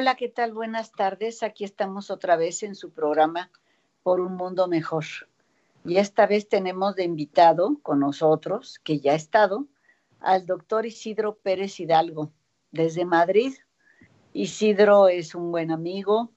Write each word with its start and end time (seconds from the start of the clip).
Hola, 0.00 0.14
¿qué 0.14 0.28
tal? 0.28 0.52
Buenas 0.52 0.92
tardes. 0.92 1.42
Aquí 1.42 1.64
estamos 1.64 2.08
otra 2.08 2.36
vez 2.36 2.62
en 2.62 2.76
su 2.76 2.90
programa 2.92 3.50
Por 4.04 4.20
un 4.20 4.36
Mundo 4.36 4.68
Mejor. 4.68 5.04
Y 5.84 5.96
esta 5.96 6.28
vez 6.28 6.48
tenemos 6.48 6.94
de 6.94 7.02
invitado 7.02 7.80
con 7.82 7.98
nosotros, 7.98 8.78
que 8.84 9.00
ya 9.00 9.10
ha 9.10 9.16
estado, 9.16 9.66
al 10.20 10.46
doctor 10.46 10.86
Isidro 10.86 11.34
Pérez 11.34 11.80
Hidalgo, 11.80 12.30
desde 12.70 13.04
Madrid. 13.04 13.54
Isidro 14.32 15.08
es 15.08 15.34
un 15.34 15.50
buen 15.50 15.72
amigo 15.72 16.30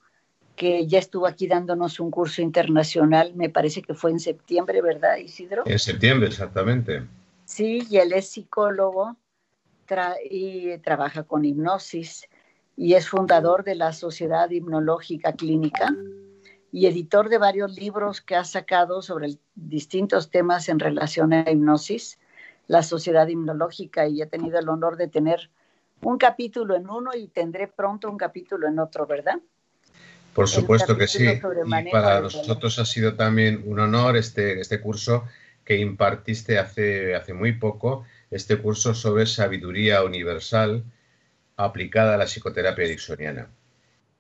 que 0.56 0.88
ya 0.88 0.98
estuvo 0.98 1.28
aquí 1.28 1.46
dándonos 1.46 2.00
un 2.00 2.10
curso 2.10 2.42
internacional, 2.42 3.36
me 3.36 3.52
parece 3.52 3.84
que 3.84 3.94
fue 3.94 4.10
en 4.10 4.20
septiembre, 4.20 4.82
¿verdad, 4.82 5.18
Isidro? 5.18 5.62
En 5.68 5.78
septiembre, 5.78 6.30
exactamente. 6.30 7.04
Sí, 7.46 7.86
y 7.92 7.98
él 7.98 8.12
es 8.14 8.28
psicólogo 8.28 9.18
y 10.28 10.80
trabaja 10.80 11.22
con 11.22 11.46
hipnosis 11.46 12.28
y 12.82 12.96
es 12.96 13.08
fundador 13.08 13.64
de 13.64 13.76
la 13.76 13.94
Sociedad 13.94 14.50
Hipnológica 14.50 15.34
Clínica 15.34 15.96
y 16.72 16.88
editor 16.88 17.30
de 17.30 17.38
varios 17.38 17.76
libros 17.78 18.22
que 18.22 18.36
ha 18.36 18.44
sacado 18.44 19.04
sobre 19.04 19.36
distintos 19.54 20.32
temas 20.32 20.68
en 20.68 20.80
relación 20.80 21.32
a 21.32 21.48
hipnosis, 21.48 22.18
la 22.66 22.82
Sociedad 22.82 23.28
Hipnológica, 23.28 24.08
y 24.08 24.24
he 24.24 24.26
tenido 24.26 24.58
el 24.58 24.68
honor 24.68 24.98
de 24.98 25.08
tener 25.08 25.52
un 26.02 26.18
capítulo 26.18 26.76
en 26.76 26.90
uno 26.90 27.12
y 27.16 27.28
tendré 27.28 27.68
pronto 27.68 28.10
un 28.10 28.18
capítulo 28.18 28.68
en 28.68 28.80
otro, 28.80 29.06
¿verdad? 29.06 29.38
Por 30.34 30.48
supuesto 30.48 30.98
que 30.98 31.08
sí. 31.08 31.28
Y 31.28 31.92
para 31.92 32.22
nosotros 32.22 32.80
ha 32.80 32.86
sido 32.86 33.14
también 33.14 33.62
un 33.68 33.80
honor 33.80 34.18
este, 34.18 34.60
este 34.60 34.82
curso 34.82 35.26
que 35.64 35.78
impartiste 35.78 36.58
hace, 36.58 37.14
hace 37.14 37.36
muy 37.36 37.52
poco, 37.52 38.06
este 38.32 38.58
curso 38.58 38.96
sobre 38.96 39.28
sabiduría 39.28 40.04
universal 40.04 40.84
aplicada 41.64 42.16
a 42.16 42.18
la 42.18 42.26
psicoterapia 42.26 42.86
ericksoniana. 42.86 43.50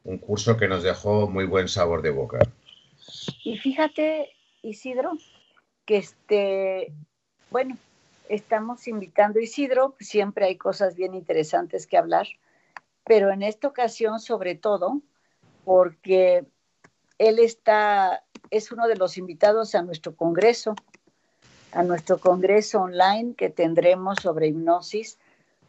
Un 0.03 0.17
curso 0.17 0.57
que 0.57 0.67
nos 0.67 0.83
dejó 0.83 1.27
muy 1.27 1.45
buen 1.45 1.67
sabor 1.67 2.01
de 2.01 2.09
boca. 2.09 2.39
Y 3.43 3.57
fíjate, 3.57 4.29
Isidro, 4.61 5.17
que 5.85 5.97
este, 5.97 6.93
bueno, 7.49 7.77
estamos 8.29 8.87
invitando 8.87 9.39
a 9.39 9.43
Isidro, 9.43 9.95
siempre 9.99 10.45
hay 10.45 10.57
cosas 10.57 10.95
bien 10.95 11.13
interesantes 11.13 11.85
que 11.85 11.97
hablar, 11.97 12.27
pero 13.05 13.31
en 13.31 13.43
esta 13.43 13.67
ocasión 13.67 14.19
sobre 14.19 14.55
todo 14.55 15.01
porque 15.65 16.45
él 17.17 17.39
está, 17.39 18.23
es 18.49 18.71
uno 18.71 18.87
de 18.87 18.95
los 18.95 19.17
invitados 19.17 19.75
a 19.75 19.83
nuestro 19.83 20.15
congreso, 20.15 20.75
a 21.71 21.83
nuestro 21.83 22.17
congreso 22.19 22.81
online 22.81 23.35
que 23.35 23.49
tendremos 23.49 24.17
sobre 24.21 24.47
hipnosis 24.47 25.19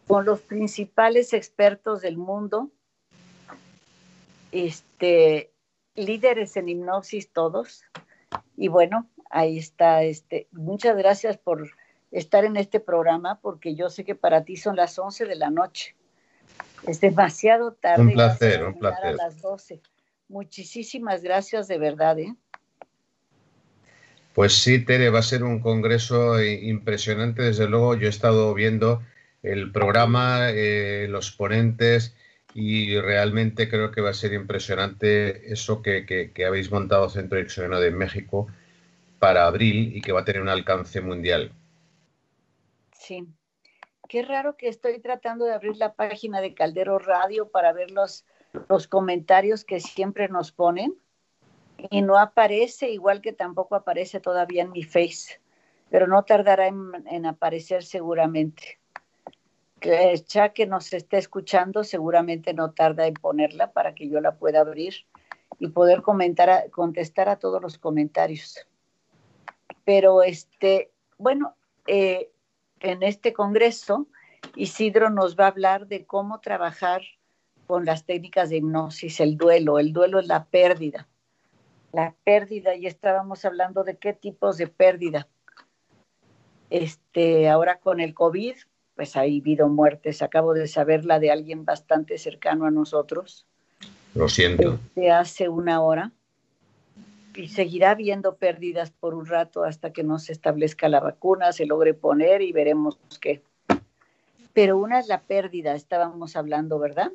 con 0.07 0.25
los 0.25 0.41
principales 0.41 1.33
expertos 1.33 2.03
del 2.03 2.17
mundo, 2.17 2.71
este, 4.51 5.53
líderes 5.95 6.57
en 6.57 6.69
hipnosis 6.69 7.33
todos. 7.33 7.85
Y 8.57 8.69
bueno, 8.69 9.09
ahí 9.31 9.59
está. 9.59 10.03
Este, 10.03 10.49
muchas 10.53 10.97
gracias 10.97 11.39
por 11.39 11.71
estar 12.11 12.45
en 12.45 12.57
este 12.57 12.81
programa, 12.81 13.41
porque 13.41 13.75
yo 13.75 13.89
sé 13.91 14.05
que 14.05 14.15
para 14.15 14.45
ti 14.45 14.57
son 14.57 14.77
las 14.77 14.99
11 14.99 15.27
de 15.27 15.37
la 15.37 15.51
noche. 15.51 15.97
Es 16.87 17.01
demasiado 17.01 17.73
tarde. 17.73 18.03
Un 18.03 18.13
placer, 18.13 18.65
un 18.65 18.79
placer. 18.79 19.07
A 19.07 19.13
las 19.13 19.41
12. 19.41 19.81
Muchísimas 20.29 21.23
gracias 21.23 21.69
de 21.69 21.79
verdad. 21.79 22.19
¿eh? 22.19 22.35
Pues 24.35 24.55
sí, 24.55 24.85
Tere, 24.85 25.11
va 25.11 25.21
a 25.21 25.23
ser 25.23 25.45
un 25.45 25.61
congreso 25.61 26.43
impresionante. 26.43 27.43
Desde 27.43 27.69
luego, 27.69 27.95
yo 27.95 28.07
he 28.07 28.11
estado 28.11 28.53
viendo 28.55 29.03
el 29.43 29.73
programa, 29.73 30.51
eh, 30.51 31.07
los 31.09 31.33
ponentes 31.33 32.15
y 32.55 32.99
realmente 33.01 33.69
creo 33.69 33.91
que 33.91 34.01
va 34.01 34.11
a 34.11 34.15
ser 34.15 34.33
impresionante 34.35 35.53
eso 35.53 35.83
que, 35.83 36.33
habéis 36.47 36.71
montado 36.71 37.09
Centro 37.09 37.39
Exoeno 37.39 37.81
de 37.81 37.91
México 37.91 38.47
para 39.19 39.47
abril 39.47 39.97
y 39.97 40.01
que 40.01 40.13
va 40.13 40.21
a 40.21 40.25
tener 40.25 40.43
un 40.43 40.49
alcance 40.49 41.01
mundial. 41.01 41.53
Sí. 42.93 43.27
Qué 44.09 44.23
raro 44.23 44.57
que 44.57 44.69
estoy 44.69 45.01
tratando 45.01 45.47
de 45.47 45.55
abrir 45.55 45.77
la 45.77 45.95
página 45.95 46.41
de 46.41 46.55
Caldero 46.55 46.99
Radio 46.99 47.49
para 47.49 47.73
ver 47.73 47.91
los, 47.91 48.27
los 48.69 48.87
comentarios 48.87 49.65
que 49.65 49.81
siempre 49.81 50.29
nos 50.29 50.53
ponen 50.53 50.95
y 51.91 52.03
no 52.03 52.19
aparece, 52.19 52.91
igual 52.91 53.23
que 53.23 53.33
tampoco 53.33 53.75
aparece 53.75 54.21
todavía 54.21 54.63
en 54.63 54.71
mi 54.71 54.83
face, 54.83 55.41
pero 55.89 56.07
no 56.07 56.25
tardará 56.25 56.67
en 56.67 57.27
aparecer 57.27 57.83
seguramente 57.83 58.82
ya 60.27 60.51
que 60.51 60.67
nos 60.67 60.93
esté 60.93 61.19
escuchando 61.19 61.85
seguramente 61.85 62.55
no 62.55 62.73
tarda 62.73 63.07
en 63.07 63.15
ponerla 63.15 63.73
para 63.73 63.95
que 63.95 64.09
yo 64.09 64.21
la 64.21 64.37
pueda 64.37 64.61
abrir 64.61 64.95
y 65.59 65.69
poder 65.69 66.03
comentar 66.03 66.71
contestar 66.71 67.29
a 67.29 67.37
todos 67.37 67.61
los 67.61 67.79
comentarios. 67.79 68.67
Pero 69.85 70.23
este, 70.23 70.93
bueno, 71.19 71.57
eh, 71.87 72.31
en 72.81 73.03
este 73.03 73.33
congreso 73.33 74.07
Isidro 74.57 75.11
nos 75.11 75.39
va 75.39 75.45
a 75.45 75.49
hablar 75.49 75.87
de 75.87 76.05
cómo 76.05 76.41
trabajar 76.41 77.03
con 77.67 77.85
las 77.85 78.05
técnicas 78.05 78.51
de 78.51 78.57
hipnosis, 78.57 79.21
el 79.21 79.37
duelo. 79.37 79.79
El 79.79 79.93
duelo 79.93 80.19
es 80.19 80.27
la 80.27 80.45
pérdida. 80.45 81.09
La 81.93 82.15
pérdida, 82.25 82.75
y 82.75 82.87
estábamos 82.87 83.45
hablando 83.45 83.85
de 83.85 83.97
qué 83.97 84.13
tipos 84.13 84.59
de 84.59 84.67
pérdida. 84.67 85.29
Este, 86.71 87.49
ahora 87.49 87.79
con 87.79 88.01
el 88.01 88.15
COVID, 88.15 88.57
pues 88.95 89.17
ha 89.17 89.21
habido 89.21 89.69
muertes. 89.69 90.23
Acabo 90.23 90.55
de 90.55 90.69
saber 90.69 91.05
la 91.05 91.19
de 91.19 91.31
alguien 91.31 91.65
bastante 91.65 92.19
cercano 92.19 92.67
a 92.67 92.71
nosotros. 92.71 93.47
Lo 94.15 94.29
siento. 94.29 94.79
De 94.95 95.11
hace 95.11 95.49
una 95.49 95.81
hora. 95.81 96.13
Y 97.35 97.49
seguirá 97.49 97.93
habiendo 97.93 98.37
pérdidas 98.37 98.91
por 98.91 99.15
un 99.15 99.25
rato 99.25 99.65
hasta 99.65 99.93
que 99.93 100.03
no 100.03 100.19
se 100.19 100.33
establezca 100.33 100.91
la 100.91 101.01
vacuna, 101.01 101.53
se 101.53 101.65
logre 101.65 101.95
poner 101.95 102.43
y 102.43 102.53
veremos 102.53 102.99
qué. 103.21 103.43
Pero 104.53 104.77
una 104.77 104.99
es 104.99 105.09
la 105.09 105.23
pérdida, 105.23 105.75
estábamos 105.75 106.37
hablando, 106.37 106.79
¿verdad? 106.79 107.11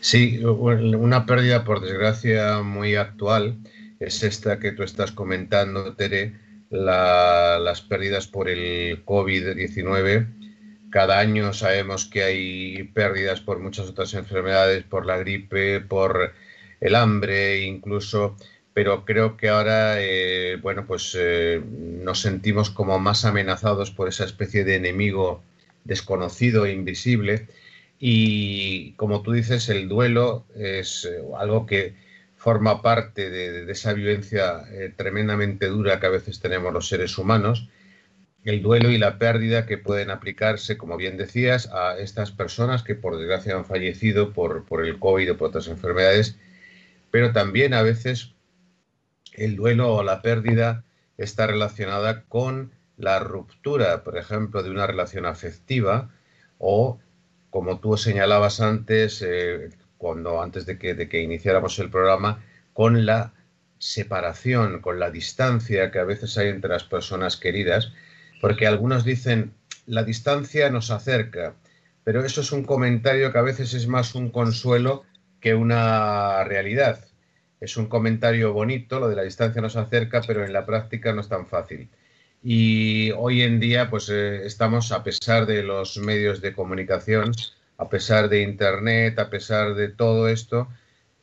Sí, 0.00 0.44
una 0.44 1.26
pérdida 1.26 1.64
por 1.64 1.80
desgracia 1.80 2.60
muy 2.62 2.96
actual 2.96 3.58
es 4.00 4.24
esta 4.24 4.58
que 4.58 4.72
tú 4.72 4.82
estás 4.82 5.12
comentando, 5.12 5.94
Tere, 5.94 6.34
las 6.70 7.82
pérdidas 7.82 8.26
por 8.26 8.48
el 8.48 9.04
COVID-19 9.04 10.43
cada 10.94 11.18
año 11.18 11.52
sabemos 11.52 12.04
que 12.04 12.22
hay 12.22 12.84
pérdidas 12.94 13.40
por 13.40 13.58
muchas 13.58 13.88
otras 13.88 14.14
enfermedades, 14.14 14.84
por 14.84 15.06
la 15.06 15.18
gripe, 15.18 15.80
por 15.80 16.32
el 16.80 16.94
hambre 16.94 17.62
incluso, 17.62 18.36
pero 18.72 19.04
creo 19.04 19.36
que 19.36 19.48
ahora, 19.48 19.96
eh, 20.00 20.56
bueno, 20.62 20.86
pues 20.86 21.16
eh, 21.18 21.60
nos 21.66 22.20
sentimos 22.20 22.70
como 22.70 23.00
más 23.00 23.24
amenazados 23.24 23.90
por 23.90 24.08
esa 24.08 24.24
especie 24.24 24.62
de 24.62 24.76
enemigo 24.76 25.42
desconocido 25.82 26.64
e 26.64 26.70
invisible. 26.70 27.48
Y 27.98 28.92
como 28.92 29.22
tú 29.22 29.32
dices, 29.32 29.68
el 29.70 29.88
duelo 29.88 30.46
es 30.54 31.06
eh, 31.06 31.20
algo 31.36 31.66
que 31.66 31.94
forma 32.36 32.82
parte 32.82 33.30
de, 33.30 33.68
esa 33.68 33.94
vivencia 33.94 34.62
tremendamente 34.94 35.66
dura 35.66 35.98
que 35.98 36.06
a 36.06 36.10
veces 36.10 36.38
tenemos 36.38 36.72
los 36.72 36.86
seres 36.86 37.18
humanos 37.18 37.68
el 38.44 38.62
duelo 38.62 38.90
y 38.90 38.98
la 38.98 39.18
pérdida 39.18 39.66
que 39.66 39.78
pueden 39.78 40.10
aplicarse, 40.10 40.76
como 40.76 40.96
bien 40.96 41.16
decías, 41.16 41.70
a 41.72 41.98
estas 41.98 42.30
personas 42.30 42.82
que 42.82 42.94
por 42.94 43.16
desgracia 43.16 43.56
han 43.56 43.64
fallecido 43.64 44.32
por, 44.32 44.64
por 44.66 44.84
el 44.84 44.98
COVID 44.98 45.32
o 45.32 45.36
por 45.36 45.48
otras 45.48 45.68
enfermedades, 45.68 46.38
pero 47.10 47.32
también 47.32 47.72
a 47.72 47.82
veces 47.82 48.34
el 49.32 49.56
duelo 49.56 49.94
o 49.94 50.02
la 50.02 50.20
pérdida 50.20 50.84
está 51.16 51.46
relacionada 51.46 52.24
con 52.24 52.72
la 52.98 53.18
ruptura, 53.18 54.04
por 54.04 54.18
ejemplo, 54.18 54.62
de 54.62 54.70
una 54.70 54.86
relación 54.86 55.26
afectiva 55.26 56.10
o, 56.58 57.00
como 57.50 57.80
tú 57.80 57.96
señalabas 57.96 58.60
antes, 58.60 59.22
eh, 59.22 59.70
cuando 59.96 60.42
antes 60.42 60.66
de 60.66 60.78
que, 60.78 60.94
de 60.94 61.08
que 61.08 61.22
iniciáramos 61.22 61.78
el 61.78 61.90
programa, 61.90 62.44
con 62.72 63.06
la 63.06 63.32
separación, 63.78 64.80
con 64.80 64.98
la 64.98 65.10
distancia 65.10 65.90
que 65.90 65.98
a 65.98 66.04
veces 66.04 66.36
hay 66.36 66.48
entre 66.48 66.70
las 66.70 66.84
personas 66.84 67.36
queridas 67.36 67.92
porque 68.44 68.66
algunos 68.66 69.06
dicen, 69.06 69.54
la 69.86 70.04
distancia 70.04 70.68
nos 70.68 70.90
acerca, 70.90 71.54
pero 72.04 72.22
eso 72.22 72.42
es 72.42 72.52
un 72.52 72.62
comentario 72.62 73.32
que 73.32 73.38
a 73.38 73.40
veces 73.40 73.72
es 73.72 73.86
más 73.86 74.14
un 74.14 74.28
consuelo 74.28 75.02
que 75.40 75.54
una 75.54 76.44
realidad. 76.44 77.02
Es 77.58 77.78
un 77.78 77.86
comentario 77.86 78.52
bonito, 78.52 79.00
lo 79.00 79.08
de 79.08 79.16
la 79.16 79.22
distancia 79.22 79.62
nos 79.62 79.76
acerca, 79.76 80.20
pero 80.26 80.44
en 80.44 80.52
la 80.52 80.66
práctica 80.66 81.14
no 81.14 81.22
es 81.22 81.28
tan 81.30 81.46
fácil. 81.46 81.88
Y 82.42 83.12
hoy 83.12 83.40
en 83.40 83.60
día, 83.60 83.88
pues 83.88 84.10
eh, 84.10 84.44
estamos, 84.44 84.92
a 84.92 85.02
pesar 85.02 85.46
de 85.46 85.62
los 85.62 85.96
medios 85.96 86.42
de 86.42 86.52
comunicación, 86.52 87.32
a 87.78 87.88
pesar 87.88 88.28
de 88.28 88.42
Internet, 88.42 89.18
a 89.18 89.30
pesar 89.30 89.74
de 89.74 89.88
todo 89.88 90.28
esto, 90.28 90.68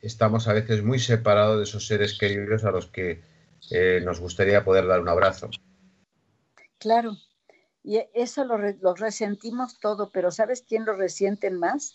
estamos 0.00 0.48
a 0.48 0.54
veces 0.54 0.82
muy 0.82 0.98
separados 0.98 1.58
de 1.58 1.62
esos 1.62 1.86
seres 1.86 2.18
queridos 2.18 2.64
a 2.64 2.72
los 2.72 2.88
que 2.88 3.20
eh, 3.70 4.02
nos 4.04 4.18
gustaría 4.18 4.64
poder 4.64 4.88
dar 4.88 5.00
un 5.00 5.08
abrazo. 5.08 5.50
Claro, 6.82 7.16
y 7.84 8.00
eso 8.12 8.44
lo, 8.44 8.56
resentimos 8.96 9.78
todo, 9.78 10.10
pero 10.10 10.32
¿sabes 10.32 10.64
quién 10.68 10.84
lo 10.84 10.96
resienten 10.96 11.56
más? 11.56 11.94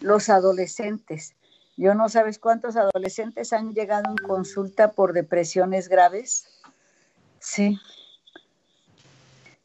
Los 0.00 0.30
adolescentes. 0.30 1.34
Yo 1.76 1.94
no 1.94 2.08
sabes 2.08 2.38
cuántos 2.38 2.76
adolescentes 2.76 3.52
han 3.52 3.74
llegado 3.74 4.08
en 4.08 4.16
consulta 4.16 4.92
por 4.92 5.12
depresiones 5.12 5.90
graves. 5.90 6.46
Sí. 7.38 7.78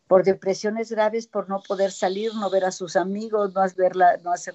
Por 0.09 0.25
depresiones 0.25 0.91
graves, 0.91 1.27
por 1.27 1.47
no 1.47 1.63
poder 1.65 1.93
salir, 1.93 2.35
no 2.35 2.49
ver 2.49 2.65
a 2.65 2.71
sus 2.71 2.97
amigos, 2.97 3.53
no 3.53 3.61
hacer 3.61 3.95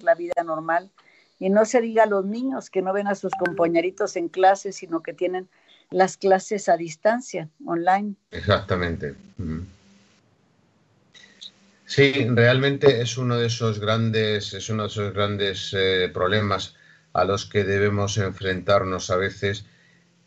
la, 0.02 0.14
vida 0.14 0.42
normal. 0.44 0.90
Y 1.38 1.49
no 1.49 1.64
se 1.64 1.81
diga 1.81 2.02
a 2.02 2.06
los 2.06 2.26
niños 2.26 2.69
que 2.69 2.82
no 2.82 2.92
ven 2.92 3.06
a 3.06 3.14
sus 3.14 3.32
compañeritos 3.38 4.14
en 4.16 4.28
clases, 4.28 4.76
sino 4.76 5.02
que 5.02 5.14
tienen 5.14 5.49
las 5.88 6.19
clases 6.19 6.69
a 6.69 6.76
distancia, 6.76 7.49
online. 7.64 8.14
Exactamente. 8.31 9.14
Sí, 11.96 12.12
realmente 12.28 13.00
es 13.00 13.16
uno 13.16 13.38
de 13.38 13.46
esos 13.46 13.81
grandes, 13.81 14.52
es 14.52 14.69
uno 14.69 14.82
de 14.82 14.88
esos 14.90 15.14
grandes 15.14 15.72
eh, 15.72 16.10
problemas 16.12 16.76
a 17.14 17.25
los 17.25 17.46
que 17.46 17.64
debemos 17.64 18.19
enfrentarnos 18.19 19.08
a 19.08 19.16
veces, 19.16 19.64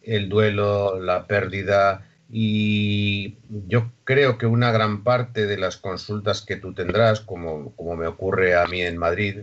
el 0.02 0.30
duelo, 0.30 1.00
la 1.00 1.28
pérdida, 1.28 2.08
y 2.28 3.38
yo 3.68 3.92
creo 4.04 4.40
que 4.40 4.48
una 4.48 4.72
gran 4.72 5.04
parte 5.04 5.46
de 5.46 5.58
las 5.58 5.78
consultas 5.78 6.42
que 6.42 6.56
tú 6.56 6.74
tendrás, 6.74 7.20
como, 7.20 7.76
como 7.76 7.96
me 7.96 8.08
ocurre 8.08 8.56
a 8.56 8.66
mí 8.66 8.82
en 8.82 8.98
Madrid, 8.98 9.42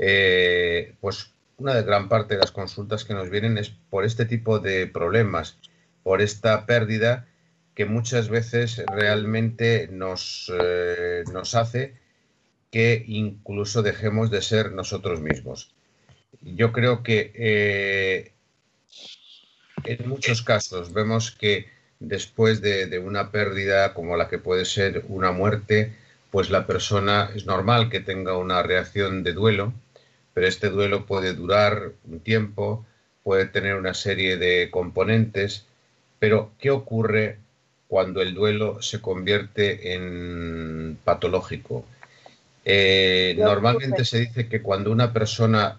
eh, 0.00 0.96
pues 1.00 1.34
una 1.56 1.76
de 1.76 1.84
gran 1.84 2.08
parte 2.08 2.34
de 2.34 2.40
las 2.40 2.50
consultas 2.50 3.04
que 3.04 3.14
nos 3.14 3.30
vienen 3.30 3.58
es 3.58 3.70
por 3.90 4.04
este 4.04 4.24
tipo 4.24 4.58
de 4.58 4.88
problemas, 4.88 5.60
por 6.02 6.20
esta 6.20 6.66
pérdida 6.66 7.28
que 7.74 7.86
muchas 7.86 8.28
veces 8.28 8.82
realmente 8.86 9.88
nos, 9.90 10.52
eh, 10.60 11.24
nos 11.32 11.54
hace 11.54 11.94
que 12.70 13.04
incluso 13.06 13.82
dejemos 13.82 14.30
de 14.30 14.42
ser 14.42 14.72
nosotros 14.72 15.20
mismos. 15.20 15.72
Yo 16.40 16.72
creo 16.72 17.02
que 17.02 17.32
eh, 17.34 18.32
en 19.84 20.08
muchos 20.08 20.42
casos 20.42 20.92
vemos 20.92 21.30
que 21.30 21.66
después 22.00 22.60
de, 22.60 22.86
de, 22.86 22.98
una 22.98 23.30
pérdida 23.30 23.94
como 23.94 24.16
la 24.16 24.28
que 24.28 24.38
puede 24.38 24.64
ser 24.64 25.04
una 25.08 25.32
muerte, 25.32 25.92
pues 26.30 26.50
la 26.50 26.66
persona 26.66 27.30
es 27.34 27.46
normal 27.46 27.90
que 27.90 28.00
tenga 28.00 28.36
una 28.36 28.62
reacción 28.62 29.22
de 29.22 29.32
duelo, 29.32 29.72
pero 30.32 30.46
este 30.46 30.68
duelo 30.68 31.06
puede 31.06 31.32
durar 31.32 31.92
un 32.04 32.20
tiempo, 32.20 32.84
puede 33.22 33.46
tener 33.46 33.76
una 33.76 33.94
serie 33.94 34.36
de 34.36 34.68
componentes, 34.70 35.66
pero 36.18 36.52
¿qué 36.58 36.70
ocurre 36.70 37.38
cuando 37.94 38.22
el 38.22 38.34
duelo 38.34 38.82
se 38.82 39.00
convierte 39.00 39.94
en 39.94 40.98
patológico? 41.04 41.86
Eh, 42.64 43.36
normalmente 43.38 44.04
se 44.04 44.18
dice 44.18 44.48
que 44.48 44.62
cuando 44.62 44.90
una 44.90 45.12
persona 45.12 45.78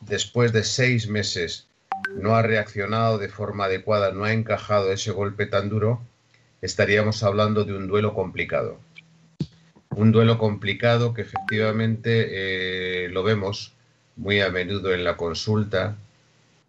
después 0.00 0.52
de 0.52 0.64
seis 0.64 1.06
meses 1.06 1.68
no 2.16 2.34
ha 2.34 2.42
reaccionado 2.42 3.18
de 3.18 3.28
forma 3.28 3.66
adecuada, 3.66 4.10
no 4.10 4.24
ha 4.24 4.32
encajado 4.32 4.90
ese 4.90 5.12
golpe 5.12 5.46
tan 5.46 5.68
duro, 5.68 6.02
estaríamos 6.62 7.22
hablando 7.22 7.62
de 7.62 7.76
un 7.76 7.86
duelo 7.86 8.12
complicado. 8.12 8.80
Un 9.90 10.10
duelo 10.10 10.38
complicado 10.38 11.14
que 11.14 11.22
efectivamente 11.22 13.04
eh, 13.04 13.08
lo 13.08 13.22
vemos 13.22 13.72
muy 14.16 14.40
a 14.40 14.50
menudo 14.50 14.92
en 14.92 15.04
la 15.04 15.16
consulta 15.16 15.94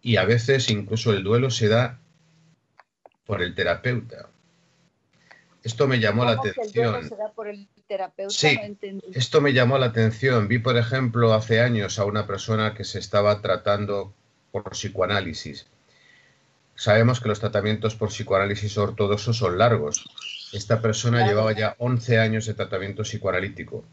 y 0.02 0.18
a 0.18 0.24
veces 0.24 0.70
incluso 0.70 1.12
el 1.12 1.24
duelo 1.24 1.50
se 1.50 1.66
da 1.66 1.98
por 3.26 3.42
el 3.42 3.56
terapeuta. 3.56 4.28
Esto 5.62 5.88
me 5.88 5.98
llamó 5.98 6.24
la 6.24 6.32
atención. 6.32 7.10
sí, 8.28 8.58
esto 9.12 9.40
me 9.40 9.52
llamó 9.52 9.78
la 9.78 9.86
atención. 9.86 10.48
Vi, 10.48 10.58
por 10.58 10.76
ejemplo, 10.76 11.34
hace 11.34 11.60
años 11.60 11.98
a 11.98 12.04
una 12.04 12.26
persona 12.26 12.74
que 12.74 12.84
se 12.84 12.98
estaba 12.98 13.40
tratando 13.40 14.14
por 14.52 14.70
psicoanálisis. 14.70 15.66
Sabemos 16.74 17.20
que 17.20 17.28
los 17.28 17.40
tratamientos 17.40 17.96
por 17.96 18.08
psicoanálisis 18.08 18.78
ortodoxos 18.78 19.36
son 19.36 19.58
largos. 19.58 20.08
Esta 20.52 20.80
persona 20.80 21.26
llevaba 21.26 21.52
ya 21.52 21.74
11 21.78 22.18
años 22.18 22.46
de 22.46 22.54
tratamiento 22.54 23.02
psicoanalítico 23.02 23.84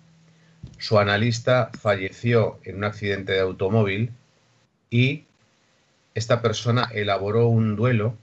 su 0.77 0.99
analista 0.99 1.71
falleció 1.79 2.59
en 2.63 2.77
un 2.77 2.83
accidente 2.83 3.33
de 3.33 3.39
automóvil 3.39 4.11
y 4.89 5.25
esta 6.13 6.41
persona 6.41 6.89
elaboró 6.93 7.47
un 7.47 7.75
duelo 7.75 8.17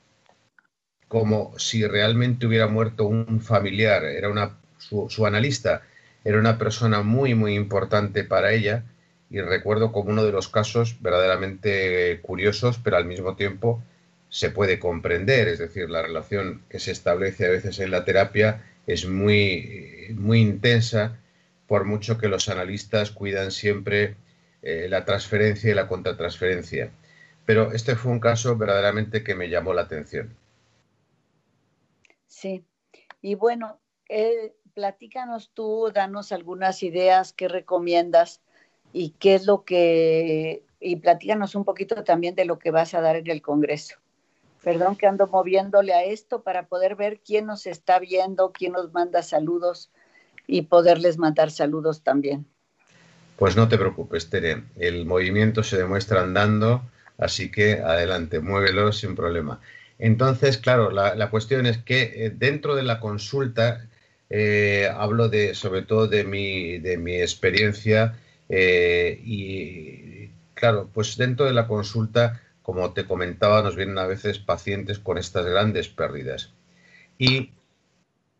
como 1.13 1.53
si 1.59 1.87
realmente 1.87 2.47
hubiera 2.47 2.69
muerto 2.69 3.05
un 3.05 3.43
familiar. 3.43 4.03
Era 4.03 4.31
una, 4.31 4.57
su, 4.79 5.27
analista 5.27 5.83
era 6.25 6.39
una 6.39 6.57
persona 6.57 7.03
muy, 7.03 7.35
muy 7.35 7.55
importante 7.55 8.25
para 8.25 8.53
ella 8.53 8.85
y 9.29 9.43
recuerdo 9.43 9.93
como 9.93 10.09
uno 10.09 10.25
de 10.25 10.33
los 10.33 10.49
casos 10.49 10.97
verdaderamente 11.03 12.19
curiosos, 12.23 12.81
pero 12.83 12.97
al 12.97 13.05
mismo 13.05 13.37
tiempo 13.37 13.83
se 14.31 14.49
puede 14.49 14.79
comprender, 14.79 15.49
es 15.49 15.59
decir, 15.59 15.91
la 15.91 16.01
relación 16.01 16.63
que 16.71 16.79
se 16.79 16.93
establece 16.93 17.45
a 17.45 17.51
veces 17.51 17.79
en 17.81 17.91
la 17.91 18.07
terapia 18.07 18.63
es 18.87 19.07
muy, 19.07 20.15
muy 20.15 20.41
intensa 20.41 21.19
por 21.67 21.85
mucho 21.85 22.17
que 22.17 22.29
los 22.29 22.49
analistas 22.49 23.11
cuidan 23.11 23.51
siempre 23.51 24.15
eh, 24.63 24.87
la 24.89 25.05
transferencia 25.05 25.71
y 25.71 25.75
la 25.75 25.89
contratransferencia. 25.89 26.89
Pero 27.45 27.73
este 27.73 27.97
fue 27.97 28.13
un 28.13 28.21
caso 28.21 28.57
verdaderamente 28.57 29.23
que 29.23 29.35
me 29.35 29.51
llamó 29.51 29.75
la 29.75 29.83
atención. 29.83 30.41
Sí, 32.43 32.65
y 33.21 33.37
bueno, 33.37 33.79
eh, 34.09 34.57
platícanos 34.75 35.53
tú, 35.55 35.93
danos 35.95 36.33
algunas 36.33 36.83
ideas, 36.83 37.33
qué 37.33 37.47
recomiendas 37.47 38.41
y 38.93 39.11
qué 39.11 39.37
es 39.37 39.47
lo 39.47 39.63
que, 39.63 40.65
y 40.81 40.97
platícanos 40.97 41.55
un 41.55 41.65
poquito 41.65 42.03
también 42.03 42.35
de 42.35 42.45
lo 42.45 42.59
que 42.59 42.73
vas 42.73 42.95
a 42.95 43.01
dar 43.01 43.15
en 43.15 43.31
el 43.31 43.43
Congreso. 43.43 43.95
Perdón 44.65 44.97
que 44.97 45.07
ando 45.07 45.29
moviéndole 45.29 45.95
a 45.95 46.03
esto 46.03 46.43
para 46.43 46.67
poder 46.67 46.97
ver 46.97 47.21
quién 47.25 47.47
nos 47.47 47.65
está 47.69 48.01
viendo, 48.01 48.51
quién 48.51 48.73
nos 48.73 48.93
manda 48.93 49.23
saludos 49.23 49.93
y 50.49 50.63
poderles 50.63 51.19
mandar 51.19 51.53
saludos 51.53 52.03
también. 52.03 52.45
Pues 53.39 53.57
no 53.57 53.69
te 53.69 53.79
preocupes, 53.79 54.29
Tere. 54.31 54.65
El 54.75 55.07
movimiento 55.07 55.63
se 55.63 55.77
demuestra 55.77 56.23
andando, 56.23 56.83
así 57.19 57.53
que 57.53 57.75
adelante, 57.75 58.41
muévelo 58.41 58.91
sin 58.91 59.15
problema. 59.15 59.61
Entonces, 59.99 60.59
claro, 60.59 60.91
la, 60.91 61.31
cuestión 61.31 61.67
es 61.67 61.79
que 61.79 62.27
eh, 62.27 62.31
dentro 62.31 62.75
de 62.75 62.83
la 62.83 63.01
consulta 63.01 63.89
eh, 64.31 64.89
hablo 64.95 65.29
de, 65.29 65.55
sobre 65.55 65.83
todo 65.83 66.09
de 66.09 66.25
mi, 66.25 66.79
de 66.79 66.97
mi 66.97 67.17
experiencia 67.17 68.19
eh, 68.49 69.21
y, 69.25 70.31
claro, 70.55 70.89
pues 70.93 71.17
dentro 71.17 71.47
de 71.47 71.53
la 71.53 71.67
consulta, 71.67 72.41
como 72.63 72.93
te 72.93 73.05
comentaba, 73.05 73.63
nos 73.63 73.77
vienen 73.77 73.99
a 73.99 74.07
veces 74.07 74.39
pacientes 74.39 74.99
con 74.99 75.19
estas 75.19 75.47
grandes 75.47 75.89
pérdidas. 75.89 76.53
Y 77.19 77.53